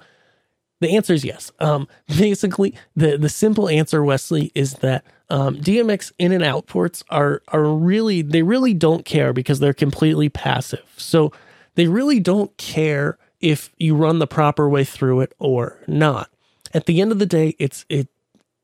the 0.80 0.96
answer 0.96 1.14
is 1.14 1.24
yes. 1.24 1.50
Um, 1.60 1.88
basically, 2.06 2.74
the 2.96 3.16
the 3.16 3.28
simple 3.28 3.68
answer, 3.68 4.04
Wesley, 4.04 4.52
is 4.54 4.74
that 4.74 5.04
um, 5.30 5.56
DMX 5.56 6.12
in 6.18 6.32
and 6.32 6.44
out 6.44 6.66
ports 6.66 7.04
are 7.10 7.42
are 7.48 7.64
really 7.64 8.22
they 8.22 8.42
really 8.42 8.74
don't 8.74 9.04
care 9.04 9.32
because 9.32 9.60
they're 9.60 9.74
completely 9.74 10.28
passive. 10.28 10.84
So 10.96 11.32
they 11.74 11.88
really 11.88 12.20
don't 12.20 12.56
care 12.56 13.18
if 13.40 13.70
you 13.78 13.94
run 13.94 14.18
the 14.18 14.26
proper 14.26 14.68
way 14.68 14.84
through 14.84 15.20
it 15.20 15.34
or 15.38 15.82
not. 15.86 16.30
At 16.74 16.86
the 16.86 17.00
end 17.00 17.12
of 17.12 17.18
the 17.18 17.26
day, 17.26 17.54
it's 17.58 17.84
it 17.88 18.08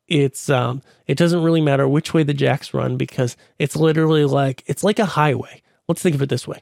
it's 0.06 0.50
um 0.50 0.82
it 1.06 1.16
doesn't 1.16 1.42
really 1.42 1.62
matter 1.62 1.88
which 1.88 2.12
way 2.12 2.22
the 2.22 2.34
jacks 2.34 2.74
run 2.74 2.96
because 2.96 3.36
it's 3.58 3.76
literally 3.76 4.24
like 4.24 4.62
it's 4.66 4.84
like 4.84 4.98
a 4.98 5.06
highway. 5.06 5.62
Let's 5.88 6.02
think 6.02 6.14
of 6.14 6.22
it 6.22 6.28
this 6.28 6.46
way. 6.46 6.60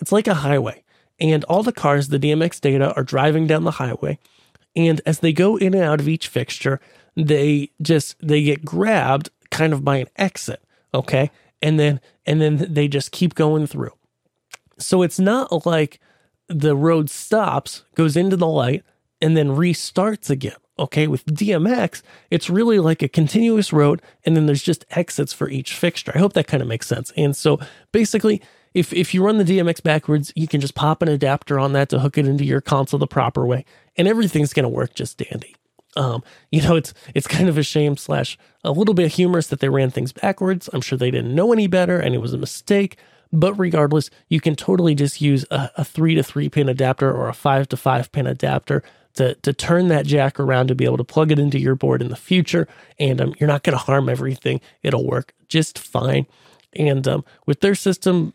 It's 0.00 0.12
like 0.12 0.26
a 0.26 0.34
highway 0.34 0.82
and 1.20 1.44
all 1.44 1.62
the 1.62 1.72
cars, 1.72 2.08
the 2.08 2.18
DMX 2.18 2.60
data 2.60 2.94
are 2.94 3.04
driving 3.04 3.46
down 3.46 3.64
the 3.64 3.72
highway 3.72 4.18
and 4.76 5.00
as 5.06 5.20
they 5.20 5.32
go 5.32 5.56
in 5.56 5.74
and 5.74 5.82
out 5.82 6.00
of 6.00 6.08
each 6.08 6.28
fixture, 6.28 6.80
they 7.16 7.70
just 7.82 8.16
they 8.26 8.42
get 8.42 8.64
grabbed 8.64 9.30
kind 9.50 9.72
of 9.72 9.84
by 9.84 9.96
an 9.96 10.08
exit, 10.16 10.62
okay? 10.94 11.30
And 11.60 11.78
then 11.78 12.00
and 12.26 12.40
then 12.40 12.72
they 12.72 12.88
just 12.88 13.12
keep 13.12 13.34
going 13.34 13.66
through. 13.66 13.92
So 14.78 15.02
it's 15.02 15.18
not 15.18 15.66
like 15.66 16.00
the 16.48 16.76
road 16.76 17.10
stops, 17.10 17.84
goes 17.94 18.16
into 18.16 18.36
the 18.36 18.46
light, 18.46 18.84
and 19.20 19.36
then 19.36 19.48
restarts 19.48 20.30
again. 20.30 20.56
Okay, 20.78 21.06
with 21.06 21.26
DMX, 21.26 22.00
it's 22.30 22.48
really 22.48 22.78
like 22.78 23.02
a 23.02 23.08
continuous 23.08 23.70
road, 23.70 24.00
and 24.24 24.34
then 24.34 24.46
there's 24.46 24.62
just 24.62 24.86
exits 24.92 25.30
for 25.30 25.50
each 25.50 25.74
fixture. 25.74 26.12
I 26.14 26.18
hope 26.18 26.32
that 26.32 26.46
kind 26.46 26.62
of 26.62 26.68
makes 26.68 26.86
sense. 26.86 27.12
And 27.18 27.36
so 27.36 27.60
basically, 27.92 28.40
if 28.72 28.92
if 28.94 29.12
you 29.12 29.22
run 29.22 29.36
the 29.36 29.44
DMX 29.44 29.82
backwards, 29.82 30.32
you 30.34 30.48
can 30.48 30.60
just 30.60 30.74
pop 30.74 31.02
an 31.02 31.08
adapter 31.08 31.58
on 31.58 31.74
that 31.74 31.90
to 31.90 31.98
hook 31.98 32.16
it 32.16 32.26
into 32.26 32.44
your 32.44 32.62
console 32.62 32.98
the 32.98 33.06
proper 33.06 33.44
way, 33.44 33.66
and 34.00 34.08
everything's 34.08 34.54
gonna 34.54 34.68
work 34.68 34.94
just 34.94 35.18
dandy. 35.18 35.54
Um, 35.96 36.22
you 36.50 36.62
know, 36.62 36.76
it's 36.76 36.94
it's 37.14 37.26
kind 37.26 37.48
of 37.48 37.58
a 37.58 37.62
shame 37.62 37.96
slash 37.96 38.38
a 38.64 38.72
little 38.72 38.94
bit 38.94 39.12
humorous 39.12 39.48
that 39.48 39.60
they 39.60 39.68
ran 39.68 39.90
things 39.90 40.12
backwards. 40.12 40.70
I'm 40.72 40.80
sure 40.80 40.96
they 40.96 41.10
didn't 41.10 41.34
know 41.34 41.52
any 41.52 41.66
better, 41.66 41.98
and 41.98 42.14
it 42.14 42.18
was 42.18 42.32
a 42.32 42.38
mistake. 42.38 42.96
But 43.32 43.54
regardless, 43.54 44.10
you 44.28 44.40
can 44.40 44.56
totally 44.56 44.94
just 44.94 45.20
use 45.20 45.44
a, 45.50 45.70
a 45.76 45.84
three 45.84 46.14
to 46.14 46.22
three 46.22 46.48
pin 46.48 46.68
adapter 46.68 47.12
or 47.12 47.28
a 47.28 47.34
five 47.34 47.68
to 47.68 47.76
five 47.76 48.10
pin 48.10 48.26
adapter 48.26 48.82
to, 49.14 49.34
to 49.36 49.52
turn 49.52 49.88
that 49.88 50.06
jack 50.06 50.40
around 50.40 50.68
to 50.68 50.74
be 50.74 50.84
able 50.84 50.96
to 50.96 51.04
plug 51.04 51.30
it 51.30 51.38
into 51.38 51.58
your 51.58 51.74
board 51.74 52.02
in 52.02 52.08
the 52.08 52.16
future. 52.16 52.66
And 52.98 53.20
um, 53.20 53.34
you're 53.38 53.48
not 53.48 53.62
going 53.62 53.76
to 53.76 53.84
harm 53.84 54.08
everything. 54.08 54.60
It'll 54.82 55.06
work 55.06 55.34
just 55.48 55.78
fine. 55.78 56.26
And 56.74 57.06
um, 57.06 57.24
with 57.46 57.60
their 57.60 57.74
system 57.74 58.34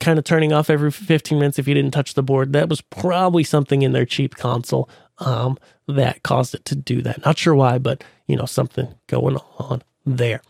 kind 0.00 0.18
of 0.18 0.24
turning 0.24 0.52
off 0.52 0.70
every 0.70 0.90
15 0.90 1.38
minutes 1.38 1.58
if 1.58 1.68
you 1.68 1.74
didn't 1.74 1.92
touch 1.92 2.14
the 2.14 2.22
board, 2.22 2.52
that 2.52 2.68
was 2.68 2.80
probably 2.80 3.44
something 3.44 3.82
in 3.82 3.92
their 3.92 4.06
cheap 4.06 4.36
console 4.36 4.88
um, 5.18 5.58
that 5.86 6.22
caused 6.22 6.54
it 6.54 6.64
to 6.66 6.74
do 6.74 7.02
that. 7.02 7.24
Not 7.24 7.38
sure 7.38 7.54
why, 7.54 7.78
but 7.78 8.02
you 8.26 8.36
know, 8.36 8.46
something 8.46 8.94
going 9.06 9.36
on 9.58 9.82
there. 10.06 10.42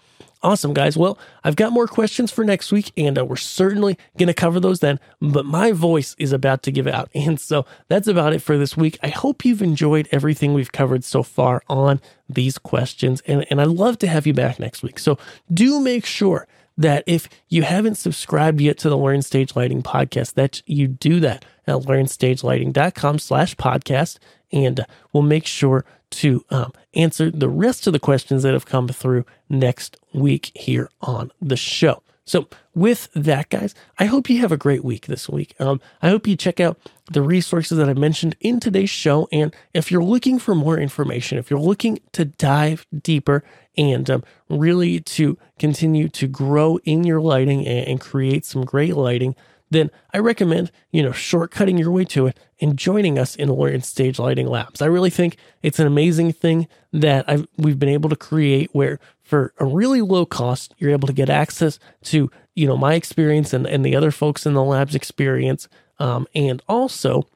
Awesome, 0.42 0.72
guys. 0.72 0.96
Well, 0.96 1.18
I've 1.44 1.56
got 1.56 1.70
more 1.70 1.86
questions 1.86 2.32
for 2.32 2.44
next 2.44 2.72
week, 2.72 2.92
and 2.96 3.18
uh, 3.18 3.26
we're 3.26 3.36
certainly 3.36 3.98
going 4.16 4.28
to 4.28 4.34
cover 4.34 4.58
those 4.58 4.80
then. 4.80 4.98
But 5.20 5.44
my 5.44 5.72
voice 5.72 6.16
is 6.18 6.32
about 6.32 6.62
to 6.62 6.72
give 6.72 6.86
out. 6.86 7.10
And 7.20 7.38
so 7.38 7.66
that's 7.88 8.08
about 8.08 8.32
it 8.32 8.40
for 8.40 8.56
this 8.56 8.76
week. 8.76 8.98
I 9.02 9.08
hope 9.08 9.44
you've 9.44 9.60
enjoyed 9.60 10.08
everything 10.10 10.54
we've 10.54 10.72
covered 10.72 11.04
so 11.04 11.22
far 11.22 11.62
on 11.68 12.00
these 12.28 12.56
questions. 12.56 13.20
And, 13.26 13.46
and 13.50 13.60
I'd 13.60 13.68
love 13.68 13.98
to 13.98 14.06
have 14.06 14.26
you 14.26 14.32
back 14.32 14.58
next 14.58 14.82
week. 14.82 14.98
So 14.98 15.18
do 15.52 15.78
make 15.80 16.06
sure 16.06 16.48
that 16.76 17.04
if 17.06 17.28
you 17.48 17.62
haven't 17.62 17.96
subscribed 17.96 18.60
yet 18.60 18.78
to 18.78 18.88
the 18.88 18.96
Learn 18.96 19.22
Stage 19.22 19.54
Lighting 19.54 19.82
podcast, 19.82 20.34
that 20.34 20.62
you 20.66 20.88
do 20.88 21.20
that 21.20 21.44
at 21.66 21.76
learnstagelighting.com 21.76 23.18
slash 23.18 23.56
podcast. 23.56 24.18
And 24.52 24.84
we'll 25.12 25.22
make 25.22 25.46
sure 25.46 25.84
to 26.10 26.44
um, 26.50 26.72
answer 26.94 27.30
the 27.30 27.48
rest 27.48 27.86
of 27.86 27.92
the 27.92 27.98
questions 27.98 28.42
that 28.42 28.52
have 28.52 28.66
come 28.66 28.88
through 28.88 29.24
next 29.48 29.96
week 30.12 30.50
here 30.54 30.90
on 31.00 31.30
the 31.40 31.56
show. 31.56 32.02
So, 32.30 32.46
with 32.76 33.08
that, 33.12 33.48
guys, 33.48 33.74
I 33.98 34.04
hope 34.04 34.30
you 34.30 34.38
have 34.38 34.52
a 34.52 34.56
great 34.56 34.84
week 34.84 35.06
this 35.06 35.28
week. 35.28 35.56
Um, 35.58 35.80
I 36.00 36.10
hope 36.10 36.28
you 36.28 36.36
check 36.36 36.60
out 36.60 36.78
the 37.10 37.22
resources 37.22 37.76
that 37.76 37.88
I 37.88 37.94
mentioned 37.94 38.36
in 38.38 38.60
today's 38.60 38.88
show. 38.88 39.28
And 39.32 39.52
if 39.74 39.90
you're 39.90 40.04
looking 40.04 40.38
for 40.38 40.54
more 40.54 40.78
information, 40.78 41.38
if 41.38 41.50
you're 41.50 41.58
looking 41.58 41.98
to 42.12 42.24
dive 42.24 42.86
deeper 42.96 43.42
and 43.76 44.08
um, 44.08 44.22
really 44.48 45.00
to 45.00 45.38
continue 45.58 46.08
to 46.10 46.28
grow 46.28 46.78
in 46.84 47.02
your 47.02 47.20
lighting 47.20 47.66
and, 47.66 47.88
and 47.88 48.00
create 48.00 48.44
some 48.44 48.64
great 48.64 48.94
lighting, 48.94 49.34
then 49.70 49.90
I 50.12 50.18
recommend, 50.18 50.70
you 50.90 51.02
know, 51.02 51.10
shortcutting 51.10 51.78
your 51.78 51.90
way 51.90 52.04
to 52.06 52.26
it 52.26 52.38
and 52.60 52.76
joining 52.76 53.18
us 53.18 53.36
in 53.36 53.52
Learn 53.52 53.82
Stage 53.82 54.18
Lighting 54.18 54.48
Labs. 54.48 54.82
I 54.82 54.86
really 54.86 55.10
think 55.10 55.36
it's 55.62 55.78
an 55.78 55.86
amazing 55.86 56.32
thing 56.32 56.66
that 56.92 57.24
I've, 57.28 57.46
we've 57.56 57.78
been 57.78 57.88
able 57.88 58.10
to 58.10 58.16
create 58.16 58.70
where 58.72 58.98
for 59.22 59.54
a 59.58 59.64
really 59.64 60.02
low 60.02 60.26
cost, 60.26 60.74
you're 60.78 60.90
able 60.90 61.06
to 61.06 61.14
get 61.14 61.30
access 61.30 61.78
to, 62.04 62.30
you 62.54 62.66
know, 62.66 62.76
my 62.76 62.94
experience 62.94 63.52
and, 63.52 63.66
and 63.66 63.84
the 63.84 63.94
other 63.94 64.10
folks 64.10 64.44
in 64.44 64.54
the 64.54 64.64
lab's 64.64 64.96
experience. 64.96 65.68
Um, 66.00 66.26
and 66.34 66.60
also, 66.68 67.28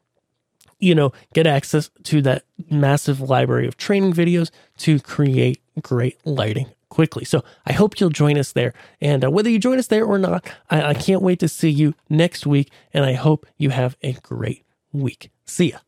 you 0.81 0.95
know, 0.95 1.13
get 1.35 1.47
access 1.47 1.91
to 2.03 2.21
that 2.23 2.45
massive 2.69 3.21
library 3.21 3.69
of 3.69 3.77
training 3.77 4.13
videos 4.13 4.51
to 4.79 4.99
create 4.99 5.61
great 5.83 6.19
lighting 6.27 6.67
quickly. 6.95 7.25
So 7.25 7.43
I 7.67 7.73
hope 7.73 7.99
you'll 7.99 8.11
join 8.11 8.39
us 8.39 8.53
there. 8.53 8.73
And 9.01 9.25
uh, 9.25 9.31
whether 9.31 9.51
you 9.51 9.59
join 9.59 9.79
us 9.79 9.89
there 9.89 10.05
or 10.05 10.19
not, 10.19 10.49
I, 10.71 10.91
I 10.91 10.95
can't 10.95 11.23
wait 11.23 11.41
to 11.41 11.49
see 11.49 11.71
you 11.71 11.95
next 12.09 12.47
week. 12.47 12.71
And 12.93 13.05
I 13.05 13.15
hope 13.15 13.47
you 13.59 13.71
have 13.71 13.97
a 14.03 14.13
great 14.13 14.65
week. 14.93 15.31
See 15.45 15.73
ya. 15.73 15.79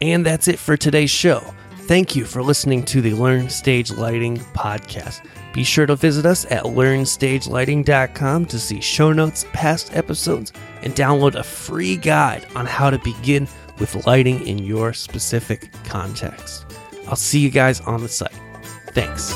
And 0.00 0.26
that's 0.26 0.48
it 0.48 0.58
for 0.58 0.76
today's 0.76 1.10
show. 1.10 1.42
Thank 1.82 2.16
you 2.16 2.24
for 2.24 2.42
listening 2.42 2.84
to 2.84 3.00
the 3.02 3.12
Learn 3.12 3.50
Stage 3.50 3.90
Lighting 3.90 4.38
podcast. 4.54 5.20
Be 5.52 5.64
sure 5.64 5.84
to 5.84 5.96
visit 5.96 6.24
us 6.24 6.46
at 6.50 6.64
learnstagelighting.com 6.64 8.46
to 8.46 8.58
see 8.58 8.80
show 8.80 9.12
notes, 9.12 9.44
past 9.52 9.94
episodes, 9.94 10.52
and 10.82 10.94
download 10.94 11.34
a 11.34 11.42
free 11.42 11.96
guide 11.96 12.46
on 12.54 12.64
how 12.64 12.88
to 12.88 12.98
begin 12.98 13.46
with 13.78 14.06
lighting 14.06 14.46
in 14.46 14.58
your 14.58 14.92
specific 14.92 15.70
context. 15.84 16.64
I'll 17.08 17.16
see 17.16 17.40
you 17.40 17.50
guys 17.50 17.80
on 17.82 18.00
the 18.00 18.08
site. 18.08 18.32
Thanks. 18.94 19.34